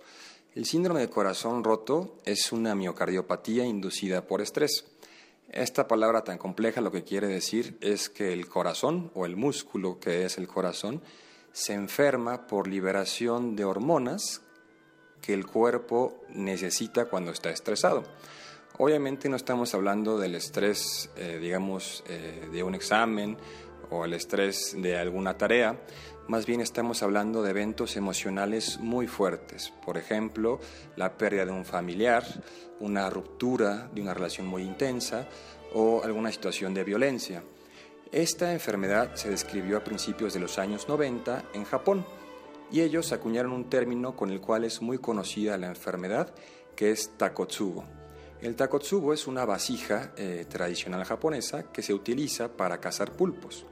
El 0.54 0.64
síndrome 0.64 1.00
de 1.00 1.08
corazón 1.08 1.62
roto 1.62 2.16
es 2.24 2.52
una 2.52 2.74
miocardiopatía 2.74 3.64
inducida 3.64 4.26
por 4.26 4.40
estrés. 4.40 4.84
Esta 5.50 5.88
palabra 5.88 6.24
tan 6.24 6.36
compleja 6.36 6.82
lo 6.82 6.92
que 6.92 7.04
quiere 7.04 7.26
decir 7.26 7.78
es 7.80 8.10
que 8.10 8.34
el 8.34 8.48
corazón 8.48 9.10
o 9.14 9.24
el 9.24 9.36
músculo 9.36 9.98
que 9.98 10.26
es 10.26 10.36
el 10.36 10.46
corazón 10.46 11.00
se 11.52 11.72
enferma 11.72 12.46
por 12.46 12.68
liberación 12.68 13.56
de 13.56 13.64
hormonas 13.64 14.42
que 15.22 15.32
el 15.32 15.46
cuerpo 15.46 16.20
necesita 16.28 17.06
cuando 17.06 17.32
está 17.32 17.48
estresado. 17.48 18.04
Obviamente 18.76 19.30
no 19.30 19.36
estamos 19.36 19.74
hablando 19.74 20.18
del 20.18 20.34
estrés, 20.34 21.10
eh, 21.16 21.38
digamos, 21.40 22.04
eh, 22.08 22.48
de 22.52 22.62
un 22.62 22.74
examen 22.74 23.38
o 23.90 24.04
el 24.04 24.12
estrés 24.12 24.76
de 24.76 24.98
alguna 24.98 25.38
tarea, 25.38 25.80
más 26.28 26.44
bien 26.44 26.60
estamos 26.60 27.02
hablando 27.02 27.42
de 27.42 27.50
eventos 27.50 27.96
emocionales 27.96 28.78
muy 28.80 29.06
fuertes, 29.06 29.72
por 29.84 29.96
ejemplo, 29.96 30.60
la 30.94 31.16
pérdida 31.16 31.46
de 31.46 31.52
un 31.52 31.64
familiar, 31.64 32.22
una 32.80 33.08
ruptura 33.08 33.88
de 33.94 34.02
una 34.02 34.12
relación 34.12 34.46
muy 34.46 34.62
intensa 34.62 35.26
o 35.72 36.02
alguna 36.04 36.30
situación 36.30 36.74
de 36.74 36.84
violencia. 36.84 37.42
Esta 38.12 38.52
enfermedad 38.52 39.14
se 39.14 39.30
describió 39.30 39.78
a 39.78 39.84
principios 39.84 40.34
de 40.34 40.40
los 40.40 40.58
años 40.58 40.86
90 40.86 41.46
en 41.54 41.64
Japón 41.64 42.04
y 42.70 42.82
ellos 42.82 43.12
acuñaron 43.12 43.52
un 43.52 43.70
término 43.70 44.14
con 44.14 44.30
el 44.30 44.42
cual 44.42 44.64
es 44.64 44.82
muy 44.82 44.98
conocida 44.98 45.56
la 45.56 45.68
enfermedad, 45.68 46.34
que 46.76 46.90
es 46.90 47.10
takotsubo. 47.16 47.84
El 48.42 48.54
takotsubo 48.54 49.14
es 49.14 49.26
una 49.26 49.46
vasija 49.46 50.12
eh, 50.16 50.44
tradicional 50.46 51.04
japonesa 51.04 51.72
que 51.72 51.82
se 51.82 51.94
utiliza 51.94 52.48
para 52.48 52.78
cazar 52.80 53.12
pulpos. 53.12 53.64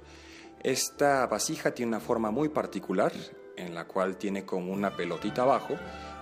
Esta 0.66 1.24
vasija 1.28 1.70
tiene 1.70 1.90
una 1.90 2.00
forma 2.00 2.32
muy 2.32 2.48
particular, 2.48 3.12
en 3.56 3.72
la 3.72 3.84
cual 3.84 4.16
tiene 4.16 4.44
como 4.44 4.72
una 4.72 4.96
pelotita 4.96 5.42
abajo 5.42 5.76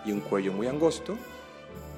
y 0.05 0.13
un 0.13 0.21
cuello 0.21 0.53
muy 0.53 0.67
angosto, 0.67 1.17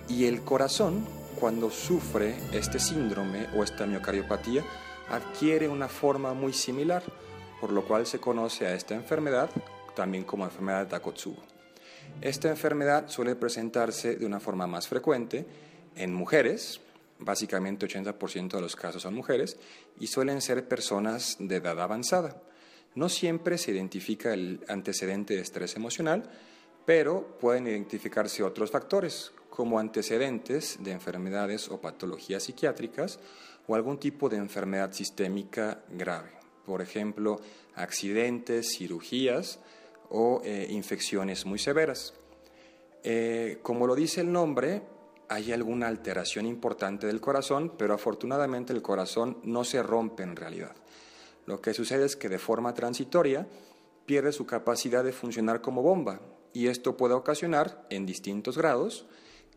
y 0.09 0.27
el 0.27 0.43
corazón, 0.43 1.05
cuando 1.41 1.73
sufre 1.73 2.37
este 2.53 2.79
síndrome 2.79 3.49
o 3.57 3.65
esta 3.65 3.85
miocardiopatía, 3.85 4.63
adquiere 5.09 5.69
una 5.69 5.89
forma 5.89 6.35
muy 6.35 6.53
similar, 6.53 7.03
por 7.61 7.73
lo 7.73 7.85
cual 7.85 8.07
se 8.07 8.21
conoce 8.21 8.65
a 8.65 8.75
esta 8.77 8.95
enfermedad 8.95 9.51
también 9.97 10.23
como 10.23 10.45
enfermedad 10.45 10.85
de 10.85 10.91
Takotsubo. 10.91 11.43
Esta 12.21 12.49
enfermedad 12.49 13.09
suele 13.09 13.35
presentarse 13.35 14.15
de 14.15 14.25
una 14.25 14.39
forma 14.39 14.69
más 14.69 14.87
frecuente 14.87 15.45
en 15.97 16.15
mujeres, 16.15 16.81
básicamente 17.19 17.87
80% 17.87 18.51
de 18.51 18.61
los 18.61 18.77
casos 18.77 19.03
son 19.03 19.15
mujeres, 19.15 19.57
y 19.99 20.07
suelen 20.07 20.41
ser 20.41 20.69
personas 20.69 21.37
de 21.39 21.57
edad 21.57 21.81
avanzada. 21.81 22.43
No 22.95 23.09
siempre 23.09 23.59
se 23.59 23.73
identifica 23.73 24.33
el 24.33 24.65
antecedente 24.69 25.35
de 25.35 25.43
estrés 25.43 25.77
emocional, 25.77 26.31
pero 26.85 27.37
pueden 27.39 27.67
identificarse 27.67 28.43
otros 28.43 28.71
factores, 28.71 29.33
como 29.51 29.79
antecedentes 29.79 30.77
de 30.81 30.93
enfermedades 30.93 31.71
o 31.71 31.81
patologías 31.81 32.43
psiquiátricas 32.43 33.19
o 33.67 33.75
algún 33.75 33.99
tipo 33.99 34.29
de 34.29 34.37
enfermedad 34.37 34.93
sistémica 34.93 35.83
grave. 35.91 36.31
Por 36.65 36.83
ejemplo, 36.83 37.41
accidentes, 37.75 38.77
cirugías 38.77 39.59
o 40.11 40.43
eh, 40.45 40.67
infecciones 40.71 41.47
muy 41.47 41.59
severas. 41.59 42.15
Eh, 43.03 43.59
como 43.63 43.87
lo 43.87 43.95
dice 43.95 44.21
el 44.21 44.31
nombre, 44.31 44.83
hay 45.29 45.53
alguna 45.53 45.89
alteración 45.89 46.47
importante 46.47 47.07
del 47.07 47.21
corazón, 47.21 47.73
pero 47.77 47.95
afortunadamente 47.95 48.73
el 48.73 48.83
corazón 48.83 49.39
no 49.43 49.65
se 49.65 49.83
rompe 49.83 50.23
en 50.23 50.37
realidad. 50.37 50.77
Lo 51.47 51.61
que 51.61 51.75
sucede 51.75 52.07
es 52.07 52.17
que 52.17 52.29
de 52.29 52.39
forma 52.39 52.75
transitoria 52.75 53.47
pierde 54.05 54.33
su 54.33 54.47
capacidad 54.47 55.05
de 55.05 55.13
funcionar 55.13 55.61
como 55.61 55.83
bomba 55.83 56.21
y 56.53 56.69
esto 56.69 56.97
puede 56.97 57.15
ocasionar 57.15 57.87
en 57.91 58.07
distintos 58.07 58.57
grados 58.57 59.07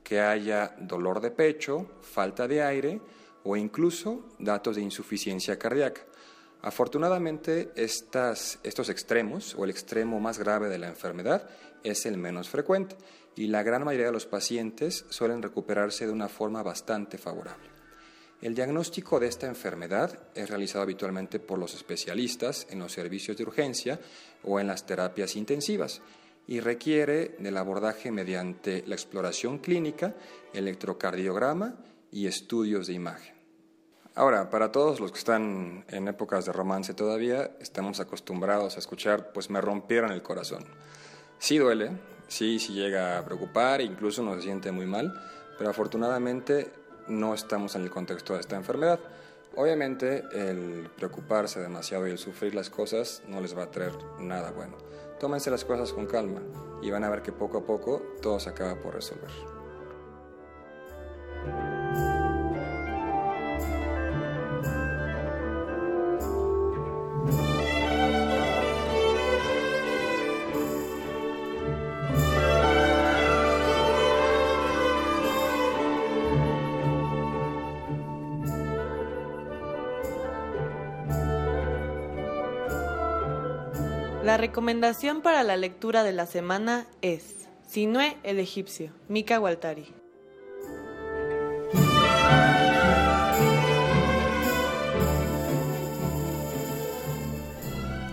que 0.03 0.19
haya 0.19 0.75
dolor 0.79 1.21
de 1.21 1.31
pecho, 1.31 1.87
falta 2.01 2.47
de 2.47 2.63
aire 2.63 3.01
o 3.43 3.55
incluso 3.55 4.27
datos 4.39 4.75
de 4.75 4.81
insuficiencia 4.81 5.57
cardíaca. 5.57 6.01
Afortunadamente, 6.61 7.71
estos 7.75 8.89
extremos 8.89 9.55
o 9.55 9.63
el 9.63 9.69
extremo 9.69 10.19
más 10.19 10.39
grave 10.39 10.67
de 10.67 10.77
la 10.77 10.89
enfermedad 10.89 11.49
es 11.83 12.05
el 12.05 12.17
menos 12.17 12.49
frecuente 12.49 12.95
y 13.35 13.47
la 13.47 13.63
gran 13.63 13.83
mayoría 13.83 14.07
de 14.07 14.11
los 14.11 14.25
pacientes 14.25 15.05
suelen 15.09 15.41
recuperarse 15.41 16.05
de 16.05 16.11
una 16.11 16.29
forma 16.29 16.63
bastante 16.63 17.17
favorable. 17.17 17.69
El 18.41 18.55
diagnóstico 18.55 19.19
de 19.19 19.27
esta 19.27 19.47
enfermedad 19.47 20.17
es 20.33 20.49
realizado 20.49 20.83
habitualmente 20.83 21.39
por 21.39 21.59
los 21.59 21.73
especialistas 21.73 22.67
en 22.69 22.79
los 22.79 22.93
servicios 22.93 23.35
de 23.35 23.43
urgencia 23.43 23.99
o 24.43 24.59
en 24.59 24.67
las 24.67 24.85
terapias 24.85 25.35
intensivas 25.35 26.01
y 26.47 26.61
requiere 26.61 27.35
del 27.39 27.57
abordaje 27.57 28.11
mediante 28.11 28.83
la 28.87 28.95
exploración 28.95 29.59
clínica, 29.59 30.15
electrocardiograma 30.53 31.75
y 32.11 32.27
estudios 32.27 32.87
de 32.87 32.93
imagen. 32.93 33.35
Ahora, 34.15 34.49
para 34.49 34.71
todos 34.71 34.99
los 34.99 35.11
que 35.11 35.19
están 35.19 35.85
en 35.87 36.07
épocas 36.07 36.45
de 36.45 36.51
romance 36.51 36.93
todavía, 36.93 37.51
estamos 37.59 37.99
acostumbrados 37.99 38.75
a 38.75 38.79
escuchar, 38.79 39.31
pues 39.31 39.49
me 39.49 39.61
rompieron 39.61 40.11
el 40.11 40.21
corazón. 40.21 40.65
Sí 41.39 41.57
duele, 41.57 41.91
sí, 42.27 42.59
sí 42.59 42.73
llega 42.73 43.17
a 43.17 43.23
preocupar, 43.23 43.79
incluso 43.79 44.21
uno 44.21 44.35
se 44.35 44.41
siente 44.41 44.73
muy 44.73 44.85
mal, 44.85 45.13
pero 45.57 45.69
afortunadamente 45.69 46.69
no 47.07 47.33
estamos 47.33 47.75
en 47.75 47.83
el 47.83 47.89
contexto 47.89 48.33
de 48.33 48.41
esta 48.41 48.57
enfermedad. 48.57 48.99
Obviamente 49.55 50.25
el 50.33 50.89
preocuparse 50.97 51.61
demasiado 51.61 52.07
y 52.07 52.11
el 52.11 52.17
sufrir 52.17 52.53
las 52.53 52.69
cosas 52.69 53.23
no 53.27 53.39
les 53.39 53.57
va 53.57 53.63
a 53.63 53.71
traer 53.71 53.93
nada 54.19 54.51
bueno. 54.51 54.77
Tómense 55.17 55.49
las 55.49 55.63
cosas 55.63 55.93
con 55.93 56.07
calma 56.07 56.41
y 56.81 56.91
van 56.91 57.05
a 57.05 57.09
ver 57.09 57.21
que 57.21 57.31
poco 57.31 57.59
a 57.59 57.65
poco 57.65 58.01
todo 58.21 58.37
se 58.39 58.49
acaba 58.49 58.75
por 58.75 58.95
resolver. 58.95 59.31
Recomendación 84.39 85.21
para 85.21 85.43
la 85.43 85.57
lectura 85.57 86.03
de 86.03 86.13
la 86.13 86.25
semana 86.25 86.87
es 87.01 87.49
Sinue 87.67 88.15
el 88.23 88.39
egipcio, 88.39 88.93
Mika 89.09 89.37
Waltari. 89.37 89.93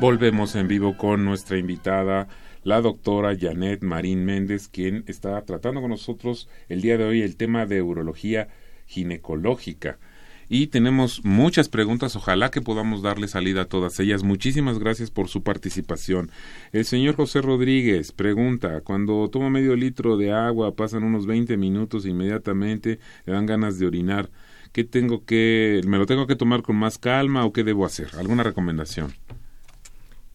Volvemos 0.01 0.57
en 0.57 0.67
vivo 0.67 0.97
con 0.97 1.25
nuestra 1.25 1.59
invitada, 1.59 2.27
la 2.65 2.81
doctora 2.81 3.37
Janet 3.39 3.85
Marín 3.85 4.25
Méndez, 4.25 4.67
quien 4.67 5.05
está 5.07 5.41
tratando 5.43 5.81
con 5.81 5.91
nosotros 5.91 6.49
el 6.69 6.83
día 6.83 6.99
de 6.99 7.05
hoy 7.05 7.23
el 7.23 7.37
tema 7.37 7.67
de 7.67 7.83
urología 7.83 8.49
ginecológica 8.87 10.01
y 10.49 10.69
tenemos 10.69 11.25
muchas 11.25 11.69
preguntas. 11.69 12.17
Ojalá 12.17 12.51
que 12.51 12.61
podamos 12.61 13.03
darle 13.03 13.29
salida 13.29 13.63
a 13.63 13.65
todas 13.67 13.99
ellas. 14.01 14.23
Muchísimas 14.23 14.79
gracias 14.79 15.11
por 15.11 15.29
su 15.29 15.43
participación. 15.43 16.31
El 16.73 16.85
señor 16.85 17.17
José 17.17 17.43
Rodríguez 17.43 18.13
pregunta, 18.13 18.81
cuando 18.83 19.29
toma 19.31 19.51
medio 19.51 19.75
litro 19.77 20.17
de 20.17 20.33
agua, 20.33 20.75
pasan 20.75 21.05
unos 21.05 21.27
20 21.27 21.57
minutos 21.57 22.07
inmediatamente 22.07 22.99
le 23.25 23.33
dan 23.33 23.47
ganas 23.47 23.79
de 23.79 23.87
orinar. 23.87 24.31
¿Qué 24.73 24.85
tengo 24.85 25.25
que, 25.25 25.81
me 25.87 25.99
lo 25.99 26.07
tengo 26.07 26.27
que 26.27 26.37
tomar 26.37 26.63
con 26.63 26.77
más 26.77 26.99
calma 26.99 27.45
o 27.45 27.53
qué 27.53 27.65
debo 27.65 27.87
hacer? 27.87 28.09
¿Alguna 28.19 28.43
recomendación? 28.43 29.15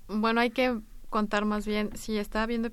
Bueno, 0.07 0.41
hay 0.41 0.49
que 0.49 0.79
contar 1.09 1.45
más 1.45 1.65
bien 1.65 1.91
si 1.95 2.17
está 2.17 2.45
viendo 2.45 2.69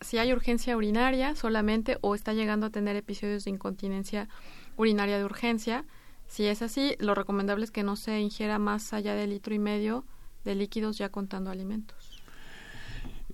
si 0.00 0.18
hay 0.18 0.32
urgencia 0.32 0.76
urinaria 0.76 1.34
solamente 1.34 1.98
o 2.00 2.14
está 2.14 2.32
llegando 2.32 2.66
a 2.66 2.70
tener 2.70 2.96
episodios 2.96 3.44
de 3.44 3.50
incontinencia 3.50 4.28
urinaria 4.76 5.18
de 5.18 5.24
urgencia 5.24 5.84
si 6.30 6.46
es 6.46 6.62
así, 6.62 6.94
lo 7.00 7.16
recomendable 7.16 7.64
es 7.64 7.72
que 7.72 7.82
no 7.82 7.96
se 7.96 8.20
ingiera 8.20 8.60
más 8.60 8.92
allá 8.92 9.16
de 9.16 9.26
litro 9.26 9.52
y 9.52 9.58
medio 9.58 10.04
de 10.44 10.54
líquidos 10.54 10.96
ya 10.96 11.08
contando 11.08 11.50
alimentos. 11.50 12.22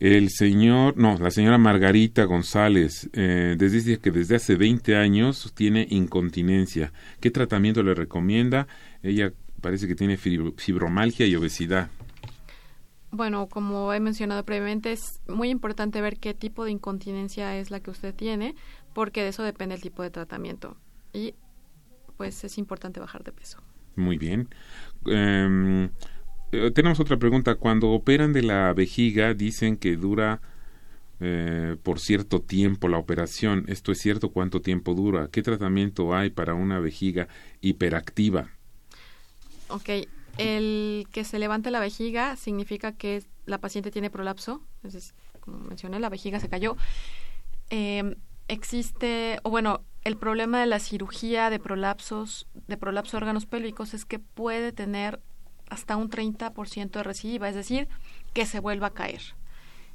El 0.01 0.31
señor, 0.31 0.97
no, 0.97 1.19
la 1.19 1.31
señora 1.31 1.59
Margarita 1.59 2.25
González, 2.25 3.11
eh, 3.13 3.55
dice 3.59 3.99
que 3.99 4.11
desde 4.11 4.37
hace 4.37 4.57
20 4.57 4.97
años 4.97 5.53
tiene 5.55 5.87
incontinencia. 5.91 6.95
¿Qué 7.21 7.31
tratamiento 7.31 7.83
le 7.83 7.95
recomienda? 7.95 8.67
Ella 9.03 9.31
parece 9.61 9.87
que 9.87 9.95
tiene 9.95 10.17
fibromalgia 10.17 11.27
y 11.27 11.37
obesidad. 11.37 11.91
Bueno, 13.11 13.47
como 13.47 13.93
he 13.93 14.01
mencionado 14.01 14.43
previamente, 14.45 14.93
es 14.93 15.21
muy 15.29 15.51
importante 15.51 16.01
ver 16.01 16.19
qué 16.19 16.33
tipo 16.33 16.65
de 16.65 16.71
incontinencia 16.71 17.59
es 17.59 17.71
la 17.71 17.81
que 17.81 17.91
usted 17.91 18.15
tiene, 18.15 18.55
porque 18.95 19.23
de 19.23 19.29
eso 19.29 19.43
depende 19.43 19.75
el 19.75 19.83
tipo 19.83 20.03
de 20.03 20.11
tratamiento. 20.11 20.79
Y 21.13 21.35
pues 22.17 22.45
es 22.45 22.59
importante 22.59 23.01
bajar 23.01 23.25
de 23.25 23.33
peso. 23.33 23.63
Muy 23.97 24.19
bien. 24.19 24.49
Em, 25.07 25.91
Eh, 26.53 26.71
tenemos 26.73 27.01
otra 27.01 27.19
pregunta. 27.19 27.57
Cuando 27.57 27.91
operan 27.91 28.33
de 28.33 28.43
la 28.43 28.73
vejiga, 28.73 29.35
dicen 29.35 29.77
que 29.77 29.97
dura 29.97 30.41
eh, 31.21 31.77
por 31.83 32.01
cierto 32.01 32.43
tiempo 32.43 32.89
la 32.89 32.99
operación. 32.99 33.65
¿Esto 33.69 33.93
es 33.93 33.99
cierto? 34.01 34.31
¿Cuánto 34.31 34.63
tiempo 34.63 34.95
dura? 34.95 35.29
¿Qué 35.31 35.43
tratamiento 35.43 36.15
hay 36.15 36.31
para 36.31 36.55
una 36.55 36.81
vejiga 36.81 37.29
hiperactiva? 37.61 38.51
Ok, 39.69 39.89
el 40.37 41.07
que 41.13 41.25
se 41.25 41.39
levante 41.39 41.71
la 41.71 41.81
vejiga 41.81 42.37
significa 42.37 42.93
que 42.93 43.25
la 43.47 43.59
paciente 43.59 43.91
tiene 43.91 44.11
prolapso. 44.11 44.63
Entonces, 44.77 45.15
como 45.41 45.59
mencioné, 45.59 45.99
la 46.01 46.09
vejiga 46.09 46.41
se 46.41 46.49
cayó. 46.49 46.77
Em, 47.71 48.15
existe, 48.49 49.41
o 49.43 49.51
bueno, 49.51 49.83
el 50.07 50.17
problema 50.17 50.61
de 50.61 50.67
la 50.67 50.79
cirugía 50.79 51.51
de 51.51 51.59
prolapsos, 51.59 52.47
de 52.69 52.77
prolapso 52.77 53.17
de 53.17 53.23
órganos 53.25 53.45
pélvicos 53.45 53.93
es 53.93 54.05
que 54.05 54.21
puede 54.21 54.71
tener 54.71 55.21
hasta 55.69 55.97
un 55.97 56.09
30% 56.09 56.91
de 56.93 57.03
recidiva, 57.03 57.49
es 57.49 57.57
decir, 57.57 57.89
que 58.33 58.47
se 58.47 58.61
vuelva 58.61 58.87
a 58.87 58.95
caer. 58.95 59.21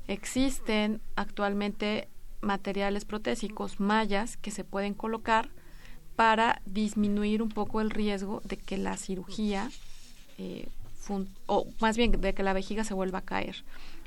Existen 0.10 1.00
actualmente 1.16 2.10
materiales 2.42 3.06
protésicos, 3.06 3.80
mallas, 3.80 4.36
que 4.36 4.52
se 4.52 4.66
pueden 4.66 4.96
colocar 4.96 5.48
para 6.18 6.62
disminuir 6.66 7.42
un 7.42 7.48
poco 7.48 7.80
el 7.80 7.90
riesgo 7.90 8.42
de 8.44 8.58
que 8.58 8.78
la 8.78 8.98
cirugía, 8.98 9.72
eh, 10.38 10.68
o 11.46 11.68
más 11.80 11.96
bien 11.96 12.20
de 12.20 12.34
que 12.34 12.44
la 12.44 12.52
vejiga 12.52 12.84
se 12.84 12.94
vuelva 12.94 13.20
a 13.20 13.26
caer. 13.26 13.64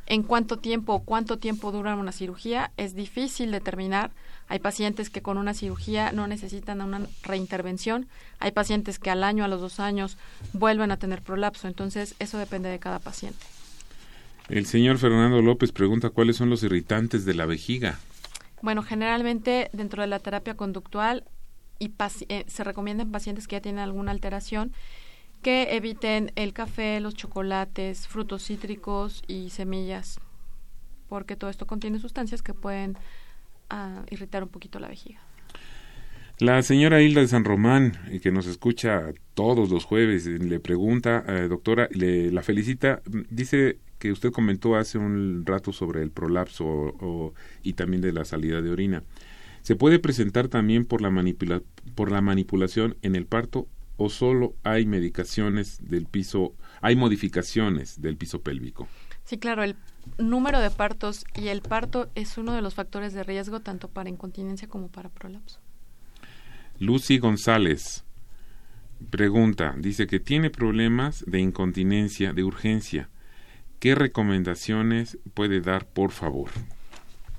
En 0.06 0.22
cuánto 0.22 0.58
tiempo 0.58 0.92
o 0.92 1.02
cuánto 1.02 1.38
tiempo 1.38 1.72
dura 1.72 1.96
una 1.96 2.12
cirugía 2.12 2.72
es 2.76 2.94
difícil 2.94 3.50
determinar. 3.50 4.10
Hay 4.54 4.60
pacientes 4.60 5.10
que 5.10 5.20
con 5.20 5.36
una 5.36 5.52
cirugía 5.52 6.12
no 6.12 6.28
necesitan 6.28 6.80
una 6.80 7.08
reintervención. 7.24 8.06
Hay 8.38 8.52
pacientes 8.52 9.00
que 9.00 9.10
al 9.10 9.24
año, 9.24 9.42
a 9.42 9.48
los 9.48 9.60
dos 9.60 9.80
años, 9.80 10.16
vuelven 10.52 10.92
a 10.92 10.96
tener 10.96 11.22
prolapso. 11.22 11.66
Entonces, 11.66 12.14
eso 12.20 12.38
depende 12.38 12.68
de 12.68 12.78
cada 12.78 13.00
paciente. 13.00 13.44
El 14.48 14.66
señor 14.66 14.98
Fernando 14.98 15.42
López 15.42 15.72
pregunta 15.72 16.10
cuáles 16.10 16.36
son 16.36 16.50
los 16.50 16.62
irritantes 16.62 17.24
de 17.24 17.34
la 17.34 17.46
vejiga. 17.46 17.98
Bueno, 18.62 18.84
generalmente 18.84 19.70
dentro 19.72 20.02
de 20.02 20.06
la 20.06 20.20
terapia 20.20 20.54
conductual 20.54 21.24
y 21.80 21.90
eh, 22.28 22.44
se 22.46 22.62
recomienda 22.62 23.02
en 23.02 23.10
pacientes 23.10 23.48
que 23.48 23.56
ya 23.56 23.60
tienen 23.60 23.80
alguna 23.80 24.12
alteración 24.12 24.72
que 25.42 25.74
eviten 25.74 26.30
el 26.36 26.52
café, 26.52 27.00
los 27.00 27.14
chocolates, 27.14 28.06
frutos 28.06 28.44
cítricos 28.44 29.24
y 29.26 29.50
semillas, 29.50 30.20
porque 31.08 31.34
todo 31.34 31.50
esto 31.50 31.66
contiene 31.66 31.98
sustancias 31.98 32.40
que 32.40 32.54
pueden 32.54 32.96
ah, 33.70 34.04
irritar 34.10 34.42
un 34.42 34.48
poquito 34.48 34.78
la 34.78 34.88
vejiga. 34.88 35.20
La 36.38 36.62
señora 36.62 37.00
Hilda 37.00 37.20
de 37.20 37.28
San 37.28 37.44
Román, 37.44 37.92
eh, 38.10 38.20
que 38.20 38.32
nos 38.32 38.46
escucha 38.46 39.12
todos 39.34 39.70
los 39.70 39.84
jueves, 39.84 40.26
eh, 40.26 40.38
le 40.38 40.58
pregunta, 40.58 41.22
doctora, 41.48 41.88
le, 41.92 42.32
la 42.32 42.42
felicita, 42.42 43.02
dice 43.30 43.78
que 43.98 44.10
usted 44.10 44.32
comentó 44.32 44.74
hace 44.74 44.98
un 44.98 45.44
rato 45.46 45.72
sobre 45.72 46.02
el 46.02 46.10
prolapso 46.10 47.32
y 47.62 47.74
también 47.74 48.02
de 48.02 48.12
la 48.12 48.24
salida 48.24 48.60
de 48.60 48.70
orina. 48.70 49.02
¿Se 49.64 49.76
puede 49.76 49.98
presentar 49.98 50.48
también 50.48 50.84
por 50.84 51.00
la, 51.00 51.10
por 51.94 52.10
la 52.12 52.20
manipulación 52.20 52.96
en 53.00 53.16
el 53.16 53.24
parto 53.24 53.66
o 53.96 54.10
solo 54.10 54.54
hay 54.62 54.84
medicaciones 54.84 55.78
del 55.88 56.04
piso, 56.04 56.54
hay 56.82 56.96
modificaciones 56.96 58.02
del 58.02 58.18
piso 58.18 58.42
pélvico? 58.42 58.88
Sí, 59.24 59.38
claro, 59.38 59.62
el 59.64 59.76
número 60.18 60.60
de 60.60 60.70
partos 60.70 61.24
y 61.34 61.48
el 61.48 61.62
parto 61.62 62.10
es 62.14 62.38
uno 62.38 62.52
de 62.52 62.62
los 62.62 62.74
factores 62.74 63.12
de 63.12 63.22
riesgo 63.22 63.60
tanto 63.60 63.88
para 63.88 64.08
incontinencia 64.08 64.68
como 64.68 64.88
para 64.88 65.08
prolapso. 65.08 65.60
Lucy 66.78 67.18
González 67.18 68.04
pregunta, 69.10 69.74
dice 69.76 70.06
que 70.06 70.20
tiene 70.20 70.50
problemas 70.50 71.24
de 71.26 71.40
incontinencia 71.40 72.32
de 72.32 72.44
urgencia. 72.44 73.10
¿Qué 73.78 73.94
recomendaciones 73.94 75.18
puede 75.34 75.60
dar, 75.60 75.86
por 75.86 76.10
favor? 76.10 76.50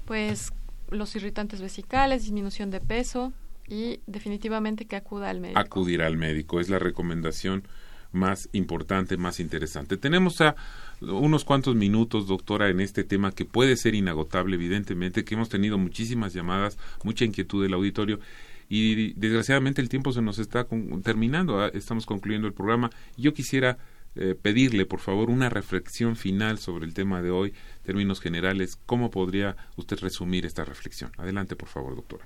Pues 0.06 0.54
los 0.90 1.16
irritantes 1.16 1.62
vesicales, 1.62 2.24
disminución 2.24 2.70
de 2.70 2.82
peso 2.82 3.34
y 3.68 4.02
definitivamente 4.06 4.86
que 4.86 4.96
acuda 4.96 5.30
al 5.30 5.40
médico. 5.40 5.60
Acudir 5.60 6.04
al 6.04 6.18
médico 6.18 6.60
es 6.60 6.70
la 6.70 6.78
recomendación 6.78 7.68
más 8.16 8.50
importante, 8.54 9.18
más 9.18 9.40
interesante. 9.40 9.98
Tenemos 9.98 10.42
a 10.42 10.56
unos 11.02 11.46
cuantos 11.46 11.76
minutos, 11.76 12.28
doctora, 12.28 12.70
en 12.70 12.80
este 12.80 13.04
tema 13.04 13.32
que 13.32 13.46
puede 13.46 13.78
ser 13.78 13.94
inagotable, 13.96 14.56
evidentemente, 14.56 15.24
que 15.24 15.36
hemos 15.36 15.50
tenido 15.50 15.78
muchísimas 15.78 16.34
llamadas, 16.34 16.78
mucha 17.04 17.26
inquietud 17.26 17.62
del 17.62 17.74
auditorio 17.74 18.20
y 18.68 19.14
desgraciadamente 19.14 19.82
el 19.82 19.90
tiempo 19.90 20.12
se 20.12 20.22
nos 20.22 20.40
está 20.40 20.68
terminando, 21.04 21.62
ah, 21.62 21.70
estamos 21.74 22.06
concluyendo 22.06 22.48
el 22.48 22.54
programa. 22.54 22.90
Yo 23.18 23.34
quisiera 23.34 23.78
eh, 24.16 24.36
pedirle, 24.42 24.86
por 24.86 25.00
favor, 25.00 25.30
una 25.30 25.50
reflexión 25.50 26.16
final 26.16 26.58
sobre 26.58 26.86
el 26.86 26.94
tema 26.94 27.22
de 27.22 27.30
hoy, 27.32 27.54
términos 27.84 28.22
generales. 28.22 28.80
¿Cómo 28.86 29.12
podría 29.12 29.56
usted 29.76 30.00
resumir 30.00 30.46
esta 30.46 30.66
reflexión? 30.66 31.12
Adelante, 31.18 31.56
por 31.56 31.70
favor, 31.70 31.96
doctora. 31.96 32.26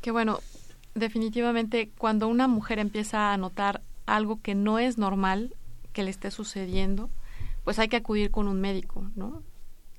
Que 0.00 0.10
bueno, 0.10 0.40
definitivamente 0.94 1.90
cuando 1.96 2.28
una 2.28 2.48
mujer 2.48 2.78
empieza 2.78 3.32
a 3.32 3.36
notar 3.36 3.82
algo 4.14 4.40
que 4.42 4.54
no 4.54 4.78
es 4.78 4.98
normal 4.98 5.54
que 5.92 6.02
le 6.02 6.10
esté 6.10 6.30
sucediendo, 6.30 7.10
pues 7.64 7.78
hay 7.78 7.88
que 7.88 7.96
acudir 7.96 8.30
con 8.30 8.48
un 8.48 8.60
médico, 8.60 9.04
¿no? 9.14 9.42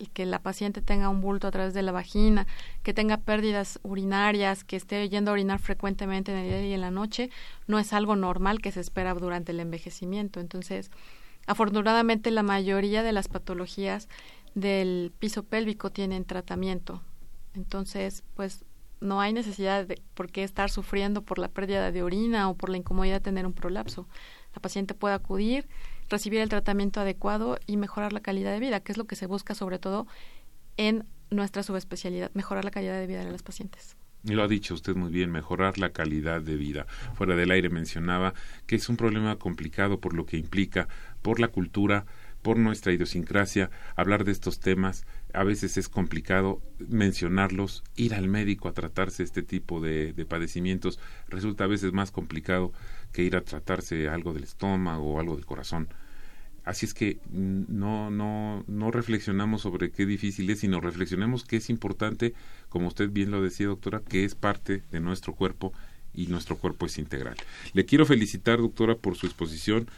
y 0.01 0.07
que 0.07 0.25
la 0.25 0.39
paciente 0.39 0.81
tenga 0.81 1.09
un 1.09 1.19
bulto 1.19 1.45
a 1.45 1.51
través 1.51 1.73
de 1.73 1.81
la 1.81 1.91
vagina, 1.91 2.47
que 2.83 2.93
tenga 2.93 3.17
pérdidas 3.17 3.81
urinarias, 3.83 4.63
que 4.63 4.77
esté 4.77 5.09
yendo 5.09 5.31
a 5.31 5.33
orinar 5.33 5.59
frecuentemente 5.59 6.31
en 6.31 6.37
el 6.37 6.47
día 6.47 6.65
y 6.67 6.73
en 6.73 6.79
la 6.79 6.89
noche, 6.89 7.29
no 7.67 7.79
es 7.79 7.91
algo 7.91 8.15
normal 8.15 8.61
que 8.61 8.71
se 8.71 8.79
espera 8.79 9.13
durante 9.13 9.51
el 9.51 9.59
envejecimiento. 9.59 10.39
Entonces, 10.39 10.89
Afortunadamente, 11.49 12.29
la 12.29 12.43
mayoría 12.43 13.01
de 13.01 13.11
las 13.11 13.27
patologías 13.27 14.07
del 14.53 15.11
piso 15.17 15.41
pélvico 15.41 15.89
tienen 15.89 16.23
tratamiento. 16.23 17.01
Entonces, 17.55 18.23
pues 18.35 18.65
no 19.01 19.21
hay 19.21 19.33
necesidad 19.33 19.85
de 19.85 20.01
por 20.13 20.31
qué 20.31 20.43
estar 20.43 20.69
sufriendo 20.69 21.21
por 21.21 21.39
la 21.39 21.47
pérdida 21.47 21.91
de 21.91 22.03
orina 22.03 22.49
o 22.49 22.55
por 22.55 22.69
la 22.69 22.77
incomodidad 22.77 23.15
de 23.15 23.21
tener 23.21 23.45
un 23.45 23.53
prolapso. 23.53 24.07
La 24.53 24.61
paciente 24.61 24.93
puede 24.93 25.15
acudir, 25.15 25.67
recibir 26.09 26.41
el 26.41 26.49
tratamiento 26.49 26.99
adecuado 26.99 27.59
y 27.65 27.77
mejorar 27.77 28.13
la 28.13 28.19
calidad 28.19 28.51
de 28.51 28.59
vida, 28.59 28.79
que 28.79 28.91
es 28.91 28.97
lo 28.97 29.05
que 29.05 29.15
se 29.15 29.25
busca 29.25 29.55
sobre 29.55 29.79
todo 29.79 30.07
en 30.77 31.05
nuestra 31.29 31.63
subespecialidad, 31.63 32.31
mejorar 32.33 32.65
la 32.65 32.71
calidad 32.71 32.99
de 32.99 33.07
vida 33.07 33.23
de 33.23 33.31
las 33.31 33.43
pacientes. 33.43 33.95
Y 34.23 34.33
lo 34.33 34.43
ha 34.43 34.47
dicho 34.47 34.73
usted 34.73 34.95
muy 34.95 35.11
bien, 35.11 35.31
mejorar 35.31 35.77
la 35.77 35.91
calidad 35.91 36.41
de 36.41 36.57
vida. 36.57 36.85
Fuera 37.13 37.35
del 37.35 37.51
aire 37.51 37.69
mencionaba 37.69 38.33
que 38.67 38.75
es 38.75 38.89
un 38.89 38.97
problema 38.97 39.37
complicado 39.37 39.99
por 39.99 40.13
lo 40.13 40.25
que 40.25 40.37
implica, 40.37 40.89
por 41.21 41.39
la 41.39 41.47
cultura, 41.47 42.05
por 42.41 42.57
nuestra 42.57 42.91
idiosincrasia, 42.91 43.69
hablar 43.95 44.25
de 44.25 44.31
estos 44.31 44.59
temas. 44.59 45.05
A 45.33 45.43
veces 45.43 45.77
es 45.77 45.89
complicado 45.89 46.61
mencionarlos, 46.79 47.83
ir 47.95 48.15
al 48.15 48.27
médico 48.27 48.67
a 48.67 48.73
tratarse 48.73 49.23
este 49.23 49.43
tipo 49.43 49.79
de, 49.79 50.13
de 50.13 50.25
padecimientos 50.25 50.99
resulta 51.27 51.65
a 51.65 51.67
veces 51.67 51.93
más 51.93 52.11
complicado 52.11 52.73
que 53.11 53.23
ir 53.23 53.35
a 53.35 53.43
tratarse 53.43 54.09
algo 54.09 54.33
del 54.33 54.43
estómago 54.43 55.13
o 55.13 55.19
algo 55.19 55.35
del 55.35 55.45
corazón. 55.45 55.89
Así 56.69 56.85
es 56.85 56.93
que 56.93 57.19
no, 57.31 58.11
no, 58.11 58.63
no 58.67 58.91
reflexionamos 58.91 59.63
sobre 59.63 59.91
qué 59.91 60.05
difícil 60.05 60.49
es, 60.49 60.59
sino 60.59 60.79
reflexionemos 60.79 61.43
que 61.43 61.57
es 61.57 61.69
importante, 61.69 62.35
como 62.69 62.87
usted 62.87 63.09
bien 63.09 63.31
lo 63.31 63.41
decía, 63.41 63.65
doctora, 63.67 64.01
que 64.01 64.23
es 64.23 64.35
parte 64.35 64.83
de 64.91 64.99
nuestro 64.99 65.33
cuerpo 65.33 65.73
y 66.13 66.27
nuestro 66.27 66.57
cuerpo 66.57 66.85
es 66.85 66.97
integral. 66.97 67.35
Le 67.73 67.85
quiero 67.85 68.05
felicitar, 68.05 68.59
doctora, 68.59 68.95
por 68.95 69.15
su 69.15 69.25
exposición. 69.25 69.89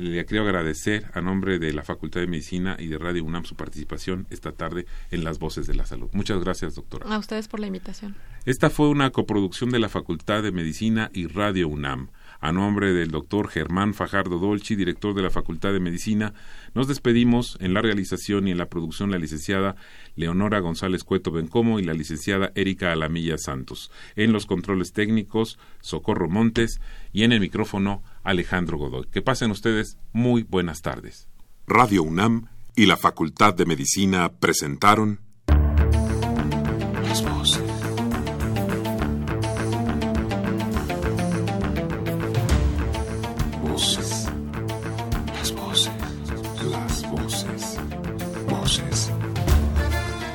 Le 0.00 0.24
quiero 0.24 0.44
agradecer 0.44 1.04
a 1.12 1.20
nombre 1.20 1.58
de 1.58 1.74
la 1.74 1.82
Facultad 1.82 2.22
de 2.22 2.26
Medicina 2.26 2.74
y 2.78 2.86
de 2.86 2.96
Radio 2.96 3.22
UNAM 3.22 3.44
su 3.44 3.54
participación 3.54 4.26
esta 4.30 4.52
tarde 4.52 4.86
en 5.10 5.24
Las 5.24 5.38
Voces 5.38 5.66
de 5.66 5.74
la 5.74 5.84
Salud. 5.84 6.08
Muchas 6.12 6.42
gracias, 6.42 6.74
doctora. 6.74 7.14
A 7.14 7.18
ustedes 7.18 7.48
por 7.48 7.60
la 7.60 7.66
invitación. 7.66 8.16
Esta 8.46 8.70
fue 8.70 8.88
una 8.88 9.10
coproducción 9.10 9.68
de 9.68 9.78
la 9.78 9.90
Facultad 9.90 10.42
de 10.42 10.52
Medicina 10.52 11.10
y 11.12 11.26
Radio 11.26 11.68
UNAM. 11.68 12.08
A 12.40 12.52
nombre 12.52 12.94
del 12.94 13.10
doctor 13.10 13.48
Germán 13.48 13.92
Fajardo 13.92 14.38
Dolci, 14.38 14.74
director 14.74 15.14
de 15.14 15.20
la 15.20 15.30
Facultad 15.30 15.74
de 15.74 15.80
Medicina, 15.80 16.32
nos 16.74 16.88
despedimos 16.88 17.58
en 17.60 17.74
la 17.74 17.82
realización 17.82 18.48
y 18.48 18.50
en 18.50 18.56
la 18.56 18.70
producción 18.70 19.10
la 19.10 19.18
licenciada 19.18 19.76
Leonora 20.16 20.60
González 20.60 21.04
Cueto 21.04 21.30
Bencomo 21.30 21.78
y 21.78 21.84
la 21.84 21.92
licenciada 21.92 22.50
Erika 22.54 22.92
Alamilla 22.92 23.36
Santos. 23.36 23.90
En 24.16 24.32
los 24.32 24.46
controles 24.46 24.92
técnicos, 24.92 25.58
Socorro 25.82 26.30
Montes 26.30 26.80
y 27.12 27.24
en 27.24 27.32
el 27.32 27.40
micrófono, 27.40 28.02
Alejandro 28.22 28.78
Godoy. 28.78 29.06
Que 29.10 29.20
pasen 29.20 29.50
ustedes 29.50 29.98
muy 30.12 30.42
buenas 30.42 30.80
tardes. 30.80 31.28
Radio 31.66 32.02
UNAM 32.02 32.46
y 32.74 32.86
la 32.86 32.96
Facultad 32.96 33.52
de 33.52 33.66
Medicina 33.66 34.32
presentaron 34.32 35.20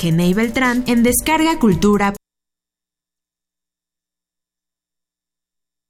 Genei 0.00 0.32
Beltrán 0.32 0.82
en 0.86 1.02
descargacultura.com. 1.02 2.29